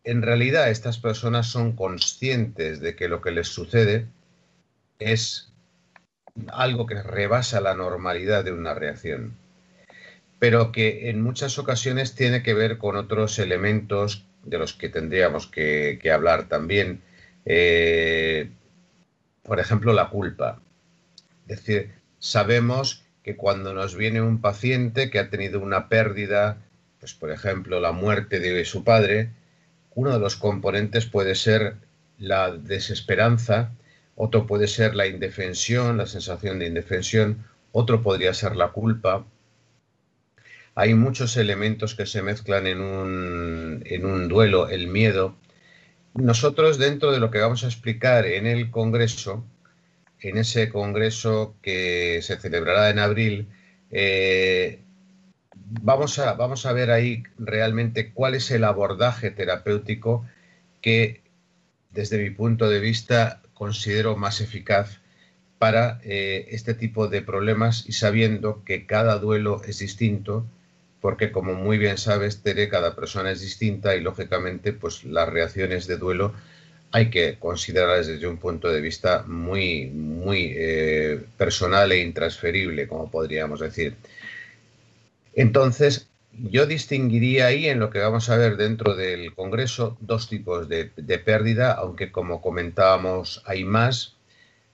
en 0.03 0.21
realidad 0.21 0.69
estas 0.69 0.97
personas 0.97 1.47
son 1.47 1.75
conscientes 1.75 2.79
de 2.81 2.95
que 2.95 3.07
lo 3.07 3.21
que 3.21 3.31
les 3.31 3.47
sucede 3.47 4.07
es 4.99 5.53
algo 6.51 6.85
que 6.85 7.01
rebasa 7.01 7.61
la 7.61 7.75
normalidad 7.75 8.43
de 8.43 8.51
una 8.51 8.73
reacción, 8.73 9.37
pero 10.43 10.73
que 10.73 11.09
en 11.09 11.21
muchas 11.21 11.57
ocasiones 11.57 12.15
tiene 12.15 12.43
que 12.43 12.53
ver 12.53 12.77
con 12.77 12.97
otros 12.97 13.39
elementos 13.39 14.25
de 14.43 14.57
los 14.57 14.73
que 14.73 14.89
tendríamos 14.89 15.47
que, 15.47 15.97
hablar 16.13 16.49
también. 16.49 17.01
Eh, 17.45 18.49
por 19.41 19.61
ejemplo, 19.61 19.93
la 19.93 20.09
culpa. 20.09 20.59
Es 21.47 21.59
decir, 21.59 21.93
sabemos 22.19 23.05
que 23.23 23.37
cuando 23.37 23.73
nos 23.73 23.95
viene 23.95 24.21
un 24.21 24.41
paciente 24.41 25.09
que 25.09 25.19
ha 25.19 25.29
tenido 25.29 25.61
una 25.61 25.87
pérdida, 25.87 26.57
pues 26.99 27.13
por 27.13 27.31
ejemplo 27.31 27.79
la 27.79 27.93
muerte 27.93 28.41
de 28.41 28.65
su 28.65 28.83
padre, 28.83 29.29
uno 29.95 30.11
de 30.11 30.19
los 30.19 30.35
componentes 30.35 31.05
puede 31.05 31.35
ser 31.35 31.75
la 32.17 32.51
desesperanza, 32.51 33.71
otro 34.17 34.45
puede 34.45 34.67
ser 34.67 34.93
la 34.93 35.07
indefensión, 35.07 35.95
la 35.95 36.05
sensación 36.05 36.59
de 36.59 36.67
indefensión, 36.67 37.45
otro 37.71 38.03
podría 38.03 38.33
ser 38.33 38.57
la 38.57 38.73
culpa. 38.73 39.25
Hay 40.75 40.95
muchos 40.95 41.37
elementos 41.37 41.95
que 41.95 42.05
se 42.05 42.21
mezclan 42.21 42.65
en 42.67 42.81
un, 42.81 43.83
en 43.85 44.05
un 44.05 44.27
duelo, 44.27 44.69
el 44.69 44.87
miedo. 44.87 45.35
Nosotros 46.15 46.77
dentro 46.77 47.11
de 47.11 47.19
lo 47.19 47.29
que 47.31 47.39
vamos 47.39 47.63
a 47.63 47.67
explicar 47.67 48.25
en 48.25 48.47
el 48.47 48.71
Congreso, 48.71 49.45
en 50.19 50.37
ese 50.37 50.69
Congreso 50.69 51.55
que 51.61 52.21
se 52.23 52.37
celebrará 52.39 52.89
en 52.89 52.99
abril, 52.99 53.47
eh, 53.91 54.79
vamos 55.81 56.17
a, 56.19 56.33
vamos 56.33 56.65
a 56.65 56.73
ver 56.73 56.91
ahí 56.91 57.23
realmente 57.37 58.11
cuál 58.11 58.35
es 58.35 58.49
el 58.51 58.63
abordaje 58.63 59.31
terapéutico 59.31 60.25
que 60.81 61.21
desde 61.91 62.17
mi 62.17 62.31
punto 62.31 62.69
de 62.69 62.79
vista 62.79 63.41
considero 63.53 64.15
más 64.17 64.41
eficaz 64.41 64.99
para 65.59 65.99
eh, 66.03 66.47
este 66.49 66.73
tipo 66.73 67.07
de 67.07 67.21
problemas 67.21 67.85
y 67.87 67.93
sabiendo 67.93 68.63
que 68.65 68.85
cada 68.85 69.17
duelo 69.19 69.61
es 69.65 69.79
distinto, 69.79 70.45
porque 71.03 71.33
como 71.33 71.53
muy 71.53 71.77
bien 71.77 71.97
sabes, 71.97 72.43
Tere, 72.43 72.69
cada 72.69 72.95
persona 72.95 73.29
es 73.31 73.41
distinta 73.41 73.93
y 73.93 73.99
lógicamente 73.99 74.71
pues 74.71 75.03
las 75.03 75.27
reacciones 75.27 75.85
de 75.85 75.97
duelo 75.97 76.33
hay 76.93 77.09
que 77.09 77.37
considerarlas 77.39 78.07
desde 78.07 78.25
un 78.25 78.37
punto 78.37 78.69
de 78.71 78.79
vista 78.79 79.25
muy, 79.27 79.87
muy 79.87 80.53
eh, 80.55 81.21
personal 81.37 81.91
e 81.91 81.99
intransferible, 81.99 82.87
como 82.87 83.11
podríamos 83.11 83.59
decir. 83.59 83.97
Entonces, 85.33 86.07
yo 86.31 86.67
distinguiría 86.67 87.47
ahí 87.47 87.67
en 87.67 87.81
lo 87.81 87.89
que 87.89 87.99
vamos 87.99 88.29
a 88.29 88.37
ver 88.37 88.55
dentro 88.55 88.95
del 88.95 89.35
Congreso 89.35 89.97
dos 89.99 90.29
tipos 90.29 90.69
de, 90.69 90.85
pérdida, 91.25 91.73
aunque 91.73 92.13
como 92.13 92.41
comentábamos 92.41 93.43
hay 93.45 93.65
más, 93.65 94.12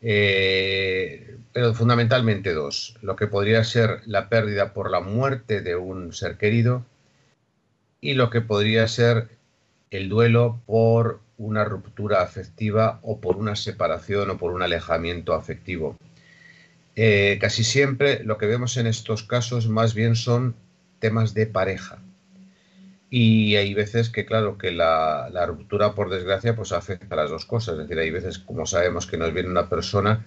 eh, 0.02 1.38
pero 1.52 1.74
fundamentalmente 1.74 2.54
dos. 2.54 2.96
Lo 3.02 3.16
que 3.16 3.28
podría 3.28 3.64
ser 3.64 4.02
la 4.06 4.30
pérdida 4.30 4.74
por 4.74 4.92
la 4.92 5.02
muerte 5.02 5.62
de 5.62 5.76
un 5.76 6.14
ser 6.14 6.38
querido 6.38 6.86
y 8.02 8.14
lo 8.14 8.30
que 8.30 8.42
podría 8.42 8.88
ser 8.88 9.30
el 9.92 10.10
duelo 10.10 10.62
por 10.66 11.20
una 11.38 11.64
ruptura 11.64 12.22
afectiva 12.22 13.00
o 13.02 13.20
por 13.20 13.38
una 13.38 13.56
separación 13.56 14.30
o 14.30 14.38
por 14.38 14.54
un 14.54 14.62
alejamiento 14.62 15.34
afectivo. 15.34 15.98
Eh, 16.96 17.38
casi 17.40 17.64
siempre 17.64 18.24
lo 18.24 18.38
que 18.38 18.46
vemos 18.46 18.78
en 18.78 18.88
estos 18.88 19.24
casos 19.24 19.70
más 19.70 19.94
bien 19.94 20.16
son 20.16 20.56
temas 21.00 21.34
de 21.34 21.48
pareja. 21.48 22.00
Y 23.10 23.56
hay 23.56 23.74
veces 23.74 24.10
que, 24.10 24.26
claro, 24.26 24.58
que 24.58 24.72
la, 24.72 25.30
ruptura, 25.48 25.96
por 25.96 26.10
desgracia, 26.10 26.56
pues 26.56 26.72
afecta 26.72 27.16
a 27.16 27.18
las 27.18 27.32
dos 27.32 27.46
cosas. 27.46 27.74
Es 27.74 27.82
decir, 27.82 27.98
hay 27.98 28.12
veces, 28.12 28.38
como 28.38 28.66
sabemos, 28.66 29.08
que 29.08 29.18
nos 29.18 29.34
viene 29.34 29.50
una 29.50 29.68
persona 29.70 30.26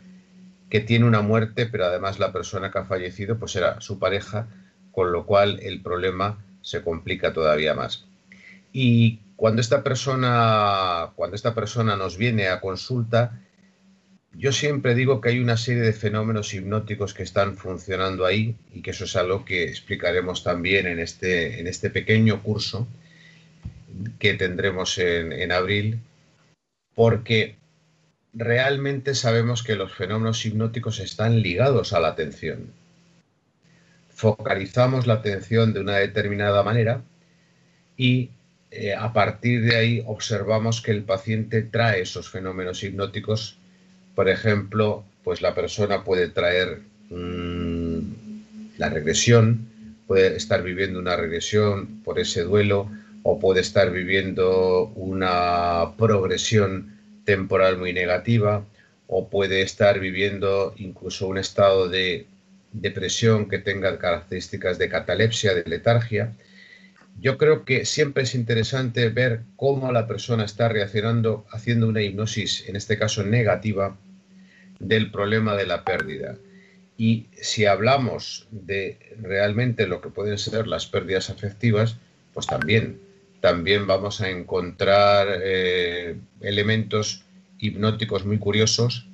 que 0.68 0.80
tiene 0.80 1.04
una 1.04 1.20
muerte, 1.20 1.66
pero 1.66 1.84
además 1.84 2.18
la 2.18 2.32
persona 2.32 2.70
que 2.70 2.78
ha 2.78 2.84
fallecido, 2.84 3.38
pues 3.38 3.54
era 3.56 3.80
su 3.80 3.98
pareja, 3.98 4.48
con 4.90 5.12
lo 5.12 5.26
cual 5.26 5.60
el 5.62 5.80
problema 5.82 6.44
se 6.62 6.82
complica 6.82 7.32
todavía 7.32 7.74
más. 7.74 8.06
Y 8.72 9.20
cuando 9.36 9.60
esta 9.60 9.82
persona, 9.82 11.10
cuando 11.14 11.36
esta 11.36 11.54
persona 11.54 11.96
nos 11.96 12.16
viene 12.16 12.48
a 12.48 12.60
consulta, 12.60 13.40
yo 14.34 14.52
siempre 14.52 14.94
digo 14.94 15.20
que 15.20 15.30
hay 15.30 15.38
una 15.40 15.56
serie 15.56 15.82
de 15.82 15.92
fenómenos 15.92 16.54
hipnóticos 16.54 17.14
que 17.14 17.22
están 17.22 17.56
funcionando 17.56 18.24
ahí 18.24 18.56
y 18.72 18.82
que 18.82 18.92
eso 18.92 19.04
es 19.04 19.16
algo 19.16 19.44
que 19.44 19.64
explicaremos 19.64 20.42
también 20.42 20.86
en 20.86 20.98
este, 20.98 21.60
en 21.60 21.66
este 21.66 21.90
pequeño 21.90 22.42
curso 22.42 22.86
que 24.18 24.34
tendremos 24.34 24.96
en, 24.98 25.32
en 25.32 25.52
abril, 25.52 26.00
porque 26.94 27.56
realmente 28.32 29.14
sabemos 29.14 29.62
que 29.62 29.76
los 29.76 29.94
fenómenos 29.94 30.44
hipnóticos 30.46 31.00
están 31.00 31.42
ligados 31.42 31.92
a 31.92 32.00
la 32.00 32.08
atención. 32.08 32.72
Focalizamos 34.10 35.06
la 35.06 35.14
atención 35.14 35.72
de 35.72 35.80
una 35.80 35.96
determinada 35.96 36.62
manera 36.62 37.02
y 37.96 38.30
eh, 38.70 38.94
a 38.94 39.12
partir 39.12 39.62
de 39.64 39.76
ahí 39.76 40.02
observamos 40.06 40.80
que 40.80 40.92
el 40.92 41.02
paciente 41.02 41.62
trae 41.62 42.02
esos 42.02 42.30
fenómenos 42.30 42.82
hipnóticos. 42.82 43.58
Por 44.14 44.28
ejemplo, 44.28 45.04
pues 45.24 45.40
la 45.40 45.54
persona 45.54 46.04
puede 46.04 46.28
traer 46.28 46.80
mm, 47.10 47.98
la 48.78 48.88
regresión, 48.88 49.68
puede 50.06 50.36
estar 50.36 50.62
viviendo 50.62 50.98
una 50.98 51.16
regresión 51.16 52.02
por 52.04 52.18
ese 52.18 52.42
duelo 52.42 52.90
o 53.22 53.38
puede 53.38 53.60
estar 53.60 53.90
viviendo 53.90 54.92
una 54.96 55.92
progresión 55.96 56.98
temporal 57.24 57.78
muy 57.78 57.92
negativa 57.92 58.64
o 59.06 59.28
puede 59.28 59.62
estar 59.62 60.00
viviendo 60.00 60.74
incluso 60.76 61.28
un 61.28 61.38
estado 61.38 61.88
de 61.88 62.26
depresión 62.72 63.48
que 63.48 63.58
tenga 63.58 63.98
características 63.98 64.78
de 64.78 64.88
catalepsia, 64.88 65.54
de 65.54 65.64
letargia 65.68 66.32
yo 67.20 67.38
creo 67.38 67.64
que 67.64 67.84
siempre 67.84 68.24
es 68.24 68.34
interesante 68.34 69.08
ver 69.08 69.42
cómo 69.56 69.92
la 69.92 70.06
persona 70.06 70.44
está 70.44 70.68
reaccionando 70.68 71.46
haciendo 71.50 71.88
una 71.88 72.02
hipnosis, 72.02 72.68
en 72.68 72.76
este 72.76 72.98
caso 72.98 73.22
negativa, 73.22 73.96
del 74.78 75.10
problema 75.10 75.54
de 75.54 75.66
la 75.66 75.84
pérdida. 75.84 76.36
Y 76.96 77.26
si 77.40 77.66
hablamos 77.66 78.48
de 78.50 78.98
realmente 79.20 79.86
lo 79.86 80.00
que 80.00 80.10
pueden 80.10 80.38
ser 80.38 80.66
las 80.66 80.86
pérdidas 80.86 81.30
afectivas, 81.30 81.96
pues 82.34 82.46
también, 82.46 83.00
también 83.40 83.86
vamos 83.86 84.20
a 84.20 84.30
encontrar 84.30 85.28
eh, 85.42 86.16
elementos 86.40 87.24
hipnóticos 87.58 88.24
muy 88.24 88.38
curiosos, 88.38 89.06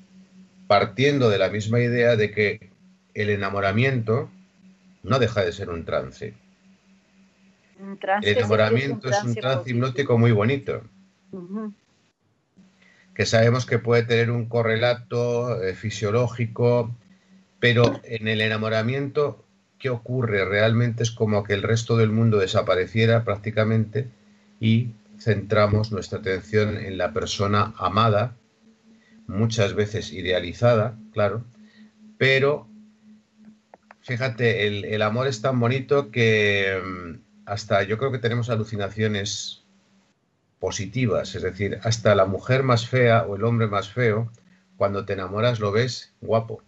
partiendo 0.67 1.29
de 1.29 1.39
la 1.39 1.51
misma 1.51 1.81
idea 1.81 2.17
de 2.17 2.31
que 2.31 2.71
el 3.15 3.31
enamoramiento 3.31 4.31
no 5.03 5.19
deja 5.19 5.45
de 5.45 5.53
ser 5.53 5.71
un 5.71 5.85
trance 5.85 6.35
el 8.23 8.37
enamoramiento 8.37 9.09
es 9.09 9.23
un 9.23 9.35
trance, 9.35 9.71
hipnótico 9.71 10.19
muy 10.19 10.33
bonito. 10.33 10.83
Que 13.15 13.27
sabemos 13.27 13.67
que 13.67 13.79
puede 13.79 14.05
tener 14.05 14.31
un 14.31 14.47
correlato 14.47 15.63
eh, 15.63 15.75
fisiológico, 15.75 16.95
pero 17.61 18.01
en 18.05 18.29
el 18.29 18.41
enamoramiento, 18.41 19.45
¿qué 19.79 19.91
ocurre? 19.91 20.45
Realmente 20.45 21.03
es 21.03 21.11
como 21.11 21.45
que 21.45 21.55
el 21.55 21.63
resto 21.63 21.97
del 21.97 22.11
mundo 22.11 22.39
desapareciera 22.39 23.25
prácticamente 23.25 24.09
y 24.61 24.91
centramos 25.19 25.93
nuestra 25.93 26.19
atención 26.19 26.77
en 26.77 26.99
la 26.99 27.13
persona 27.13 27.75
amada, 27.77 28.37
muchas 29.27 29.75
veces 29.75 30.13
idealizada, 30.13 30.97
claro, 31.13 31.45
pero 32.19 32.67
fíjate, 34.01 34.95
el 34.95 35.03
amor 35.03 35.27
es 35.27 35.43
tan 35.43 35.59
bonito 35.61 36.11
que 36.11 36.81
mm, 36.83 37.28
hasta 37.49 37.83
yo 37.83 37.99
creo 37.99 38.13
que 38.13 38.19
tenemos 38.19 38.51
alucinaciones 38.51 39.65
positivas, 40.59 41.35
es 41.35 41.43
decir, 41.43 41.79
hasta 41.83 42.15
la 42.15 42.27
mujer 42.27 42.63
más 42.63 42.87
fea 42.87 43.23
o 43.23 43.37
el 43.37 43.45
hombre 43.45 43.67
más 43.69 43.89
feo, 43.91 44.31
cuando 44.77 45.05
te 45.05 45.15
enamoras 45.15 45.59
lo 45.59 45.73
ves 45.73 46.13
guapo. 46.21 46.63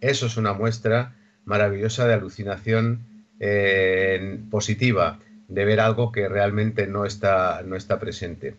Eso 0.00 0.26
es 0.26 0.36
una 0.36 0.52
muestra 0.52 1.16
maravillosa 1.44 2.06
de 2.06 2.14
alucinación 2.14 3.26
eh, 3.40 4.38
positiva, 4.50 5.18
de 5.48 5.64
ver 5.64 5.80
algo 5.80 6.12
que 6.12 6.28
realmente 6.28 6.86
no 6.86 7.04
está, 7.04 7.62
no 7.64 7.74
está 7.74 7.98
presente. 7.98 8.54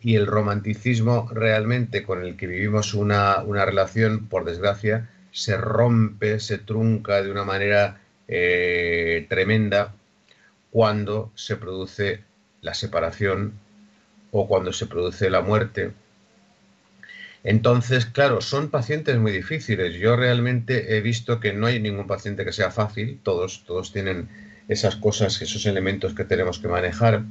Y 0.00 0.14
el 0.14 0.26
romanticismo 0.26 1.28
realmente 1.32 2.04
con 2.04 2.22
el 2.22 2.36
que 2.36 2.46
vivimos 2.46 2.94
una, 2.94 3.42
relación, 3.42 4.28
por 4.28 4.44
desgracia, 4.44 5.10
se 5.32 5.56
rompe, 5.56 6.40
se 6.40 6.58
trunca 6.58 7.20
de 7.22 7.30
una 7.30 7.44
manera 7.44 8.00
eh, 8.28 9.26
tremenda 9.28 9.94
cuando 10.70 11.32
se 11.34 11.56
produce 11.56 12.24
la 12.60 12.74
separación 12.74 13.54
o 14.30 14.46
cuando 14.46 14.72
se 14.72 14.86
produce 14.86 15.30
la 15.30 15.40
muerte. 15.40 15.92
Entonces, 17.44 18.06
claro, 18.06 18.40
son 18.40 18.68
pacientes 18.68 19.16
muy 19.16 19.32
difíciles. 19.32 19.94
Yo 19.94 20.16
realmente 20.16 20.96
he 20.96 21.00
visto 21.00 21.40
que 21.40 21.52
no 21.52 21.66
hay 21.66 21.80
ningún 21.80 22.06
paciente 22.06 22.44
que 22.44 22.52
sea 22.52 22.70
fácil, 22.70 23.20
todos, 23.22 23.64
todos 23.64 23.92
tienen 23.92 24.28
esas 24.68 24.96
cosas, 24.96 25.40
esos 25.40 25.64
elementos 25.66 26.14
que 26.14 26.24
tenemos 26.24 26.58
que 26.58 26.68
manejar, 26.68 27.24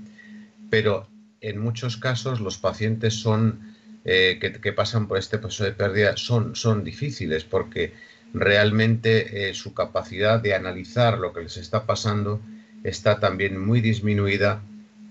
pero 0.70 1.08
en 1.42 1.60
muchos 1.60 1.98
casos 1.98 2.40
los 2.40 2.58
pacientes 2.58 3.14
son 3.14 3.76
eh, 4.06 4.40
que, 4.40 4.74
pasan 4.74 5.08
por 5.08 5.18
este 5.18 5.38
proceso 5.38 5.66
de 5.66 5.74
pérdida 5.74 6.16
son, 6.16 6.56
son 6.56 6.84
difíciles 6.84 7.44
porque 7.44 7.94
realmente 8.34 9.50
eh, 9.50 9.54
su 9.54 9.74
capacidad 9.74 10.40
de 10.40 10.56
analizar 10.56 11.18
lo 11.18 11.34
que 11.34 11.42
les 11.42 11.58
está 11.58 11.86
pasando 11.86 12.42
está 12.90 13.20
también 13.20 13.60
muy 13.60 13.82
disminuida 13.82 14.62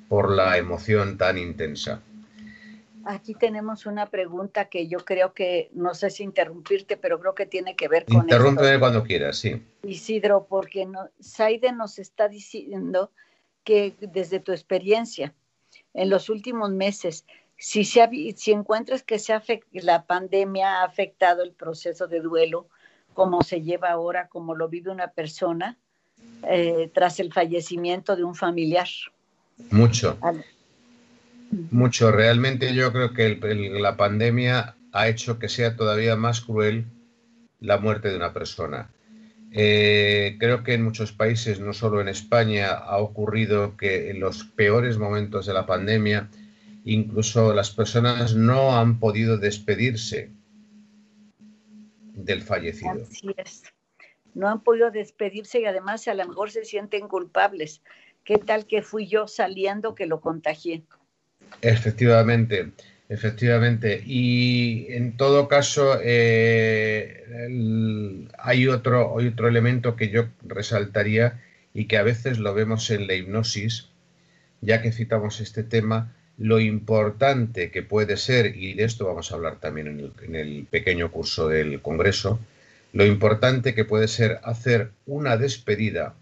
por 0.08 0.30
la 0.30 0.56
emoción 0.56 1.18
tan 1.18 1.36
intensa. 1.36 2.00
Aquí 3.04 3.34
tenemos 3.34 3.86
una 3.86 4.06
pregunta 4.06 4.64
que 4.64 4.88
yo 4.88 4.98
creo 5.04 5.32
que, 5.32 5.70
no 5.74 5.94
sé 5.94 6.10
si 6.10 6.24
interrumpirte, 6.24 6.96
pero 6.96 7.20
creo 7.20 7.34
que 7.34 7.46
tiene 7.46 7.76
que 7.76 7.86
ver 7.86 8.04
con 8.04 8.22
Interrúmpeme 8.22 8.80
cuando 8.80 9.04
quieras, 9.04 9.38
sí. 9.38 9.62
Isidro, 9.82 10.46
porque 10.48 10.86
no, 10.86 11.08
Saide 11.20 11.72
nos 11.72 11.98
está 12.00 12.28
diciendo 12.28 13.12
que 13.62 13.94
desde 14.00 14.40
tu 14.40 14.52
experiencia 14.52 15.34
en 15.94 16.10
los 16.10 16.28
últimos 16.30 16.70
meses, 16.70 17.26
si, 17.56 17.84
se 17.84 18.08
si 18.36 18.52
encuentras 18.52 19.02
que 19.02 19.18
se 19.18 19.38
la 19.72 20.04
pandemia 20.06 20.80
ha 20.80 20.84
afectado 20.84 21.42
el 21.42 21.52
proceso 21.52 22.08
de 22.08 22.20
duelo, 22.20 22.68
como 23.14 23.42
se 23.42 23.62
lleva 23.62 23.90
ahora, 23.90 24.28
como 24.28 24.54
lo 24.54 24.68
vive 24.68 24.90
una 24.90 25.12
persona, 25.12 25.78
eh, 26.48 26.90
tras 26.94 27.18
el 27.18 27.32
fallecimiento 27.32 28.14
de 28.14 28.24
un 28.24 28.34
familiar. 28.34 28.88
Mucho. 29.70 30.18
Mucho. 31.70 32.12
Realmente 32.12 32.74
yo 32.74 32.92
creo 32.92 33.12
que 33.12 33.36
la 33.80 33.96
pandemia 33.96 34.76
ha 34.92 35.08
hecho 35.08 35.38
que 35.38 35.48
sea 35.48 35.76
todavía 35.76 36.16
más 36.16 36.40
cruel 36.40 36.86
la 37.60 37.78
muerte 37.78 38.10
de 38.10 38.16
una 38.16 38.32
persona. 38.32 38.90
Eh, 39.50 40.36
creo 40.38 40.62
que 40.62 40.74
en 40.74 40.84
muchos 40.84 41.12
países, 41.12 41.60
no 41.60 41.72
solo 41.72 42.00
en 42.00 42.08
España, 42.08 42.70
ha 42.72 42.98
ocurrido 42.98 43.76
que 43.76 44.10
en 44.10 44.20
los 44.20 44.44
peores 44.44 44.98
momentos 44.98 45.46
de 45.46 45.54
la 45.54 45.66
pandemia, 45.66 46.28
incluso 46.84 47.54
las 47.54 47.70
personas 47.70 48.34
no 48.34 48.76
han 48.78 49.00
podido 49.00 49.38
despedirse 49.38 50.30
del 52.14 52.42
fallecido. 52.42 53.02
Así 53.02 53.34
es 53.36 53.62
no 54.36 54.48
han 54.48 54.60
podido 54.60 54.90
despedirse 54.90 55.60
y 55.60 55.64
además 55.64 56.06
a 56.08 56.14
lo 56.14 56.28
mejor 56.28 56.50
se 56.50 56.64
sienten 56.64 57.08
culpables. 57.08 57.82
¿Qué 58.22 58.36
tal 58.36 58.66
que 58.66 58.82
fui 58.82 59.08
yo 59.08 59.26
saliendo 59.26 59.94
que 59.94 60.06
lo 60.06 60.20
contagié? 60.20 60.82
Efectivamente, 61.62 62.70
efectivamente. 63.08 64.02
Y 64.04 64.88
en 64.90 65.16
todo 65.16 65.48
caso, 65.48 65.98
eh, 66.02 67.24
hay, 68.38 68.68
otro, 68.68 69.18
hay 69.18 69.28
otro 69.28 69.48
elemento 69.48 69.96
que 69.96 70.10
yo 70.10 70.26
resaltaría 70.42 71.40
y 71.72 71.86
que 71.86 71.96
a 71.96 72.02
veces 72.02 72.38
lo 72.38 72.52
vemos 72.52 72.90
en 72.90 73.06
la 73.06 73.14
hipnosis, 73.14 73.88
ya 74.60 74.82
que 74.82 74.92
citamos 74.92 75.40
este 75.40 75.62
tema, 75.62 76.14
lo 76.36 76.60
importante 76.60 77.70
que 77.70 77.82
puede 77.82 78.18
ser, 78.18 78.54
y 78.54 78.74
de 78.74 78.84
esto 78.84 79.06
vamos 79.06 79.32
a 79.32 79.36
hablar 79.36 79.60
también 79.60 79.86
en 79.86 80.00
el, 80.00 80.12
en 80.22 80.36
el 80.36 80.66
pequeño 80.68 81.10
curso 81.10 81.48
del 81.48 81.80
Congreso, 81.80 82.38
lo 82.96 83.04
importante 83.04 83.74
que 83.74 83.84
puede 83.84 84.08
ser 84.08 84.40
hacer 84.42 84.90
una 85.04 85.36
despedida 85.36 86.14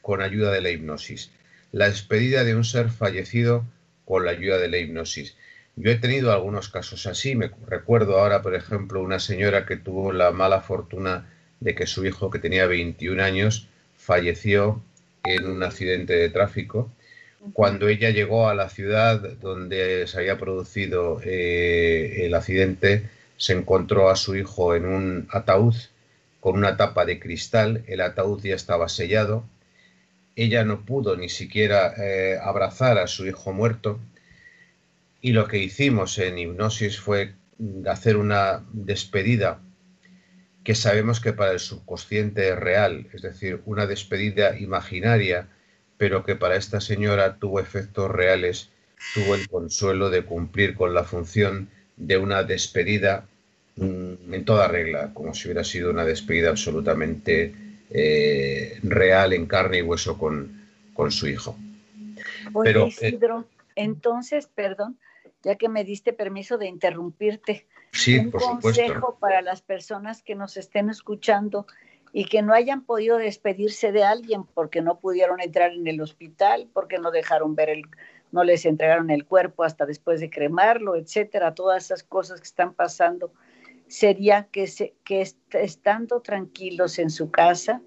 con 0.00 0.22
ayuda 0.22 0.52
de 0.52 0.60
la 0.60 0.70
hipnosis. 0.70 1.32
La 1.72 1.88
despedida 1.88 2.44
de 2.44 2.54
un 2.54 2.62
ser 2.62 2.90
fallecido 2.90 3.64
con 4.04 4.24
la 4.24 4.30
ayuda 4.30 4.58
de 4.58 4.68
la 4.68 4.78
hipnosis. 4.78 5.36
Yo 5.74 5.90
he 5.90 5.96
tenido 5.96 6.32
algunos 6.32 6.68
casos 6.68 7.04
así. 7.08 7.34
Me 7.34 7.50
recuerdo 7.66 8.20
ahora, 8.20 8.42
por 8.42 8.54
ejemplo, 8.54 9.02
una 9.02 9.18
señora 9.18 9.66
que 9.66 9.76
tuvo 9.76 10.12
la 10.12 10.30
mala 10.30 10.60
fortuna 10.60 11.28
de 11.58 11.74
que 11.74 11.88
su 11.88 12.06
hijo, 12.06 12.30
que 12.30 12.38
tenía 12.38 12.68
21 12.68 13.20
años, 13.20 13.68
falleció 13.96 14.80
en 15.24 15.46
un 15.46 15.64
accidente 15.64 16.12
de 16.12 16.28
tráfico. 16.28 16.92
Cuando 17.54 17.88
ella 17.88 18.10
llegó 18.10 18.48
a 18.48 18.54
la 18.54 18.68
ciudad 18.68 19.20
donde 19.40 20.06
se 20.06 20.18
había 20.18 20.38
producido 20.38 21.20
eh, 21.24 22.24
el 22.24 22.34
accidente, 22.34 23.10
se 23.38 23.54
encontró 23.54 24.10
a 24.10 24.16
su 24.16 24.36
hijo 24.36 24.74
en 24.74 24.84
un 24.84 25.28
ataúd 25.30 25.74
con 26.40 26.58
una 26.58 26.76
tapa 26.76 27.06
de 27.06 27.18
cristal. 27.18 27.84
El 27.86 28.02
ataúd 28.02 28.42
ya 28.42 28.54
estaba 28.54 28.90
sellado 28.90 29.46
ella 30.38 30.64
no 30.64 30.84
pudo 30.84 31.16
ni 31.16 31.28
siquiera 31.28 31.94
eh, 31.98 32.38
abrazar 32.40 32.96
a 32.98 33.08
su 33.08 33.26
hijo 33.26 33.52
muerto 33.52 33.98
y 35.20 35.32
lo 35.32 35.48
que 35.48 35.58
hicimos 35.58 36.16
en 36.18 36.38
hipnosis 36.38 37.00
fue 37.00 37.34
hacer 37.86 38.16
una 38.16 38.64
despedida 38.72 39.60
que 40.62 40.76
sabemos 40.76 41.18
que 41.18 41.32
para 41.32 41.50
el 41.50 41.58
subconsciente 41.58 42.50
es 42.50 42.56
real, 42.56 43.08
es 43.12 43.22
decir, 43.22 43.62
una 43.64 43.86
despedida 43.86 44.56
imaginaria, 44.56 45.48
pero 45.96 46.24
que 46.24 46.36
para 46.36 46.54
esta 46.54 46.80
señora 46.80 47.38
tuvo 47.38 47.58
efectos 47.58 48.08
reales, 48.08 48.70
tuvo 49.14 49.34
el 49.34 49.48
consuelo 49.48 50.08
de 50.08 50.24
cumplir 50.24 50.76
con 50.76 50.94
la 50.94 51.02
función 51.02 51.68
de 51.96 52.16
una 52.16 52.44
despedida 52.44 53.26
en 53.80 54.44
toda 54.44 54.68
regla, 54.68 55.12
como 55.14 55.34
si 55.34 55.48
hubiera 55.48 55.64
sido 55.64 55.90
una 55.90 56.04
despedida 56.04 56.50
absolutamente 56.50 57.54
eh, 57.90 58.78
real 58.82 59.32
en 59.32 59.46
carne 59.46 59.78
y 59.78 59.82
hueso 59.82 60.18
con, 60.18 60.66
con 60.94 61.10
su 61.10 61.28
hijo. 61.28 61.56
Pero, 62.62 62.84
eh, 62.84 62.88
Isidro, 62.88 63.46
entonces, 63.76 64.48
perdón, 64.48 64.98
ya 65.42 65.56
que 65.56 65.68
me 65.68 65.84
diste 65.84 66.12
permiso 66.12 66.58
de 66.58 66.66
interrumpirte, 66.66 67.66
sí, 67.92 68.18
un 68.18 68.30
por 68.30 68.42
consejo 68.42 69.16
para 69.20 69.40
las 69.42 69.62
personas 69.62 70.22
que 70.22 70.34
nos 70.34 70.56
estén 70.56 70.90
escuchando 70.90 71.66
y 72.12 72.24
que 72.24 72.42
no 72.42 72.54
hayan 72.54 72.82
podido 72.82 73.18
despedirse 73.18 73.92
de 73.92 74.02
alguien 74.02 74.44
porque 74.44 74.82
no 74.82 74.98
pudieron 74.98 75.40
entrar 75.40 75.72
en 75.72 75.86
el 75.86 76.00
hospital, 76.00 76.68
porque 76.72 76.98
no 76.98 77.10
dejaron 77.10 77.54
ver 77.54 77.68
el, 77.68 77.82
no 78.32 78.44
les 78.44 78.64
entregaron 78.64 79.10
el 79.10 79.24
cuerpo 79.24 79.62
hasta 79.62 79.86
después 79.86 80.20
de 80.20 80.30
cremarlo, 80.30 80.96
etcétera, 80.96 81.54
todas 81.54 81.84
esas 81.84 82.02
cosas 82.02 82.40
que 82.40 82.46
están 82.46 82.74
pasando 82.74 83.30
sería 83.88 84.48
que, 84.52 84.66
se, 84.66 84.94
que 85.04 85.26
estando 85.52 86.20
tranquilos 86.20 86.98
en 86.98 87.10
su 87.10 87.30
casa, 87.30 87.82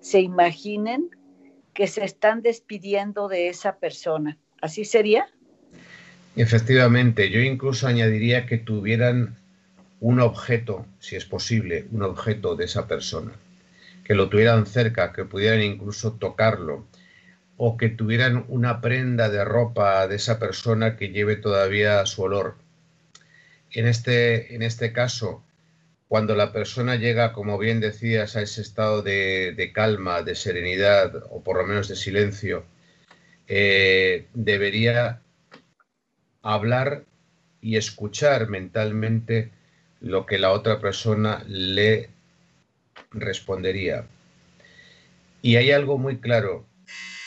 se 0.00 0.20
imaginen 0.20 1.10
que 1.74 1.86
se 1.86 2.04
están 2.04 2.42
despidiendo 2.42 3.28
de 3.28 3.48
esa 3.48 3.78
persona. 3.78 4.38
¿Así 4.60 4.84
sería? 4.84 5.28
Efectivamente, 6.36 7.30
yo 7.30 7.40
incluso 7.40 7.86
añadiría 7.86 8.46
que 8.46 8.58
tuvieran 8.58 9.36
un 10.00 10.20
objeto, 10.20 10.86
si 11.00 11.16
es 11.16 11.24
posible, 11.24 11.86
un 11.90 12.02
objeto 12.02 12.56
de 12.56 12.66
esa 12.66 12.86
persona, 12.86 13.32
que 14.04 14.14
lo 14.14 14.28
tuvieran 14.28 14.66
cerca, 14.66 15.12
que 15.12 15.24
pudieran 15.24 15.62
incluso 15.62 16.12
tocarlo, 16.12 16.86
o 17.56 17.76
que 17.76 17.88
tuvieran 17.88 18.44
una 18.48 18.80
prenda 18.82 19.30
de 19.30 19.44
ropa 19.44 20.06
de 20.06 20.16
esa 20.16 20.38
persona 20.38 20.96
que 20.96 21.08
lleve 21.08 21.36
todavía 21.36 22.04
su 22.04 22.22
olor. 22.22 22.56
En 23.70 23.86
este, 23.86 24.54
en 24.54 24.62
este 24.62 24.92
caso, 24.92 25.42
cuando 26.08 26.36
la 26.36 26.52
persona 26.52 26.96
llega, 26.96 27.32
como 27.32 27.58
bien 27.58 27.80
decías, 27.80 28.36
a 28.36 28.42
ese 28.42 28.60
estado 28.60 29.02
de, 29.02 29.70
calma, 29.74 30.22
de 30.22 30.34
serenidad 30.34 31.24
o 31.30 31.42
por 31.42 31.58
lo 31.58 31.66
menos 31.66 31.88
de 31.88 31.96
silencio, 31.96 32.64
eh, 33.48 34.26
debería 34.34 35.20
hablar 36.42 37.04
y 37.60 37.76
escuchar 37.76 38.48
mentalmente 38.48 39.50
lo 40.00 40.26
que 40.26 40.38
la 40.38 40.52
otra 40.52 40.80
persona 40.80 41.42
le 41.48 42.10
respondería. 43.10 44.06
Y 45.42 45.56
hay 45.56 45.72
algo 45.72 45.98
muy 45.98 46.18
claro, 46.18 46.64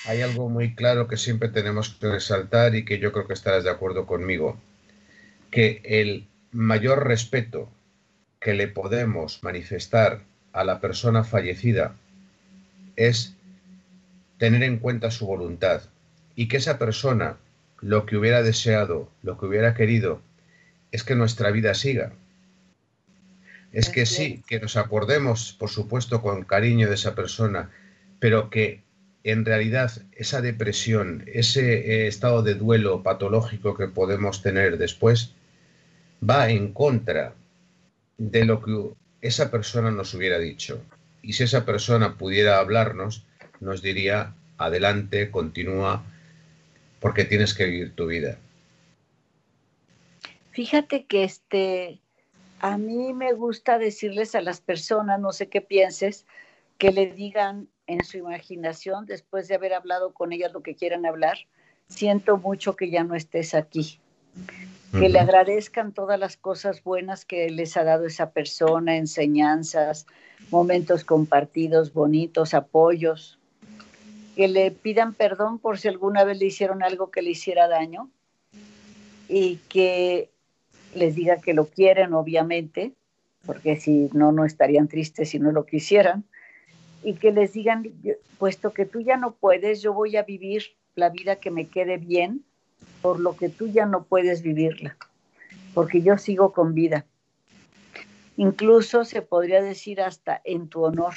hay 0.06 0.22
algo 0.22 0.48
muy 0.50 0.76
claro 0.76 1.08
que 1.08 1.18
siempre 1.18 1.50
tenemos 1.50 1.89
que 1.89 2.08
resaltar 2.08 2.76
y 2.76 2.86
que 2.86 3.00
yo 3.00 3.12
creo 3.12 3.28
que 3.28 3.34
estarás 3.34 3.65
de 3.65 3.72
acuerdo 3.72 4.06
conmigo, 4.06 4.58
que 5.52 5.82
el 5.84 6.28
mayor 6.52 7.06
respeto 7.06 7.70
que 8.39 8.54
le 8.54 8.67
podemos 8.67 9.43
manifestar 9.43 10.21
a 10.54 10.63
la 10.63 10.80
persona 10.80 11.23
fallecida 11.23 11.95
es 12.95 13.36
tener 14.38 14.63
en 14.63 14.80
cuenta 14.80 15.12
su 15.12 15.25
voluntad 15.28 15.82
y 16.36 16.47
que 16.47 16.58
esa 16.58 16.80
persona 16.80 17.38
lo 17.82 18.06
que 18.06 18.17
hubiera 18.17 18.41
deseado, 18.41 19.10
lo 19.23 19.38
que 19.38 19.45
hubiera 19.45 19.73
querido, 19.73 20.21
es 20.91 21.04
que 21.04 21.15
nuestra 21.15 21.52
vida 21.52 21.73
siga. 21.73 22.13
Es 23.71 23.89
que 23.89 24.06
sí, 24.06 24.43
que 24.47 24.60
nos 24.60 24.78
acordemos, 24.78 25.56
por 25.60 25.69
supuesto, 25.69 26.21
con 26.21 26.43
cariño 26.43 26.89
de 26.89 26.95
esa 26.95 27.13
persona, 27.13 27.69
pero 28.19 28.49
que 28.49 28.82
en 29.23 29.45
realidad 29.45 29.91
esa 30.13 30.41
depresión, 30.41 31.23
ese 31.28 31.73
eh, 31.73 32.08
estado 32.08 32.41
de 32.41 32.56
duelo 32.56 33.04
patológico 33.04 33.75
que 33.75 33.88
podemos 33.88 34.41
tener 34.41 34.78
después, 34.78 35.34
va 36.28 36.49
en 36.49 36.73
contra 36.73 37.36
de 38.19 38.45
lo 38.45 38.62
que 38.62 38.91
esa 39.21 39.49
persona 39.49 39.89
nos 39.89 40.13
hubiera 40.13 40.38
dicho. 40.38 40.84
Y 41.21 41.34
si 41.34 41.43
esa 41.43 41.65
persona 41.65 42.15
pudiera 42.17 42.60
hablarnos, 42.60 43.25
nos 43.60 43.82
diría, 43.82 44.36
adelante, 44.58 45.32
continúa, 45.32 46.03
porque 46.99 47.25
tienes 47.25 47.53
que 47.53 47.65
vivir 47.65 47.95
tu 47.95 48.08
vida. 48.08 48.38
Fíjate 50.51 51.05
que 51.05 51.23
este, 51.23 51.99
a 52.60 52.77
mí 52.77 53.13
me 53.13 53.34
gusta 53.34 53.79
decirles 53.79 54.36
a 54.36 54.41
las 54.41 54.60
personas, 54.60 55.19
no 55.19 55.32
sé 55.32 55.47
qué 55.47 55.62
pienses, 55.62 56.25
que 56.77 56.91
le 56.91 57.13
digan 57.13 57.69
en 57.88 58.03
su 58.03 58.17
imaginación, 58.17 59.05
después 59.05 59.47
de 59.47 59.55
haber 59.55 59.73
hablado 59.73 60.13
con 60.13 60.34
ellas 60.34 60.51
lo 60.53 60.62
que 60.62 60.75
quieran 60.75 61.05
hablar, 61.05 61.38
siento 61.88 62.38
mucho 62.38 62.75
que 62.75 62.89
ya 62.89 63.03
no 63.03 63.15
estés 63.15 63.55
aquí 63.55 63.99
que 64.91 65.10
le 65.10 65.19
agradezcan 65.19 65.93
todas 65.93 66.19
las 66.19 66.38
cosas 66.38 66.84
buenas 66.84 67.25
que 67.25 67.49
les 67.49 67.78
ha 67.78 67.84
dado 67.84 68.06
esa 68.06 68.32
persona, 68.32 68.97
enseñanzas, 68.97 70.08
momentos 70.49 71.04
compartidos, 71.04 71.93
bonitos, 71.93 72.54
apoyos, 72.54 73.38
que 74.36 74.47
le 74.47 74.71
pidan 74.71 75.13
perdón 75.13 75.60
por 75.60 75.78
si 75.78 75.88
alguna 75.88 76.23
vez 76.23 76.39
le 76.39 76.45
hicieron 76.45 76.82
algo 76.82 77.12
que 77.12 77.21
le 77.21 77.32
hiciera 77.32 77.67
daño 77.67 78.10
y 79.28 79.58
que 79.69 80.30
les 80.95 81.15
diga 81.15 81.38
que 81.38 81.54
lo 81.54 81.65
quieren, 81.65 82.13
obviamente, 82.13 82.93
porque 83.45 83.75
si 83.75 84.10
no, 84.13 84.32
no 84.32 84.45
estarían 84.45 84.88
tristes 84.88 85.30
si 85.30 85.39
no 85.39 85.52
lo 85.52 85.65
quisieran, 85.65 86.23
y 87.04 87.13
que 87.13 87.32
les 87.32 87.54
digan, 87.54 87.86
puesto 88.38 88.73
que 88.73 88.86
tú 88.86 89.02
ya 89.02 89.17
no 89.17 89.34
puedes, 89.34 89.82
yo 89.82 89.93
voy 89.93 90.17
a 90.17 90.23
vivir 90.23 90.63
la 90.95 91.10
vida 91.10 91.38
que 91.38 91.52
me 91.52 91.67
quede 91.67 91.97
bien 91.97 92.43
por 93.02 93.20
lo 93.20 93.36
que 93.36 93.50
tú 93.50 93.68
ya 93.68 93.86
no 93.86 94.04
puedes 94.04 94.42
vivirla, 94.42 94.98
porque 95.74 96.02
yo 96.02 96.18
sigo 96.18 96.52
con 96.54 96.74
vida. 96.74 97.06
Incluso 98.38 99.06
se 99.06 99.22
podría 99.22 99.62
decir 99.62 100.02
hasta 100.02 100.42
en 100.44 100.70
tu 100.70 100.84
honor. 100.84 101.13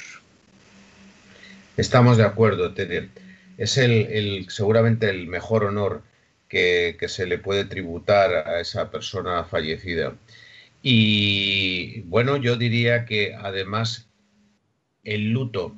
Estamos 1.77 2.17
de 2.17 2.23
acuerdo, 2.23 2.73
Tere. 2.73 3.09
Es 3.57 3.77
el, 3.77 4.45
seguramente 4.49 5.09
el 5.09 5.27
mejor 5.27 5.63
honor 5.63 6.01
que, 6.49 6.97
que 6.99 7.07
se 7.07 7.25
le 7.25 7.37
puede 7.37 7.65
tributar 7.65 8.47
a 8.47 8.59
esa 8.59 8.91
persona 8.91 9.43
fallecida. 9.43 10.13
Y 10.81 12.01
bueno, 12.01 12.37
yo 12.37 12.57
diría 12.57 13.05
que 13.05 13.35
además 13.35 14.09
el 15.03 15.31
luto 15.31 15.75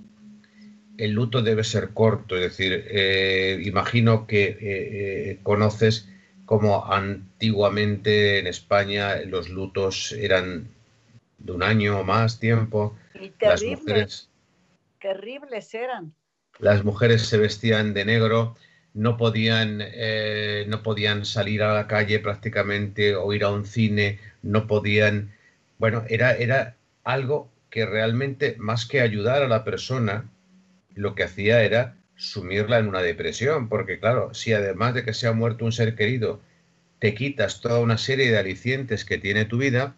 el 0.98 1.12
luto 1.12 1.42
debe 1.42 1.64
ser 1.64 1.90
corto, 1.90 2.36
es 2.36 2.42
decir, 2.42 2.86
eh, 2.90 3.62
imagino 3.64 4.28
que 4.28 4.44
eh, 4.44 4.58
eh, 4.62 5.40
conoces 5.44 6.10
cómo 6.46 6.92
antiguamente 6.92 8.40
en 8.40 8.48
España 8.48 9.18
los 9.26 9.50
lutos 9.50 10.12
eran 10.14 10.70
de 11.38 11.52
un 11.52 11.64
año 11.64 12.00
o 12.00 12.04
más 12.04 12.40
tiempo. 12.40 12.96
Y 13.20 13.34
las 13.40 13.64
mujeres, 13.64 14.30
terribles 15.00 15.74
eran. 15.74 16.14
Las 16.60 16.84
mujeres 16.84 17.24
se 17.24 17.38
vestían 17.38 17.94
de 17.94 18.06
negro, 18.06 18.56
no 18.94 19.18
podían, 19.18 19.80
eh, 19.82 20.66
no 20.68 20.82
podían 20.84 21.26
salir 21.26 21.62
a 21.64 21.74
la 21.74 21.88
calle 21.88 22.20
prácticamente 22.20 23.16
o 23.16 23.34
ir 23.34 23.44
a 23.44 23.52
un 23.52 23.66
cine, 23.66 24.20
no 24.42 24.68
podían, 24.68 25.34
bueno, 25.78 26.04
era, 26.08 26.34
era 26.36 26.78
algo 27.04 27.50
que 27.70 27.86
realmente 27.86 28.56
más 28.58 28.86
que 28.86 29.02
ayudar 29.02 29.44
a 29.44 29.50
la 29.50 29.66
persona, 29.66 30.30
lo 30.96 31.16
que 31.16 31.24
hacía 31.24 31.64
era 31.64 31.98
sumirla 32.16 32.80
en 32.80 32.88
una 32.88 33.02
depresión, 33.02 33.70
porque 33.70 34.00
claro, 34.00 34.34
si 34.34 34.54
además 34.54 34.94
de 34.94 35.04
que 35.04 35.14
se 35.14 35.28
ha 35.28 35.34
muerto 35.34 35.66
un 35.66 35.72
ser 35.72 35.96
querido, 35.96 36.42
te 37.00 37.14
quitas 37.14 37.62
toda 37.62 37.80
una 37.80 37.98
serie 37.98 38.32
de 38.32 38.38
alicientes 38.38 39.06
que 39.06 39.18
tiene 39.18 39.46
tu 39.46 39.58
vida, 39.58 39.96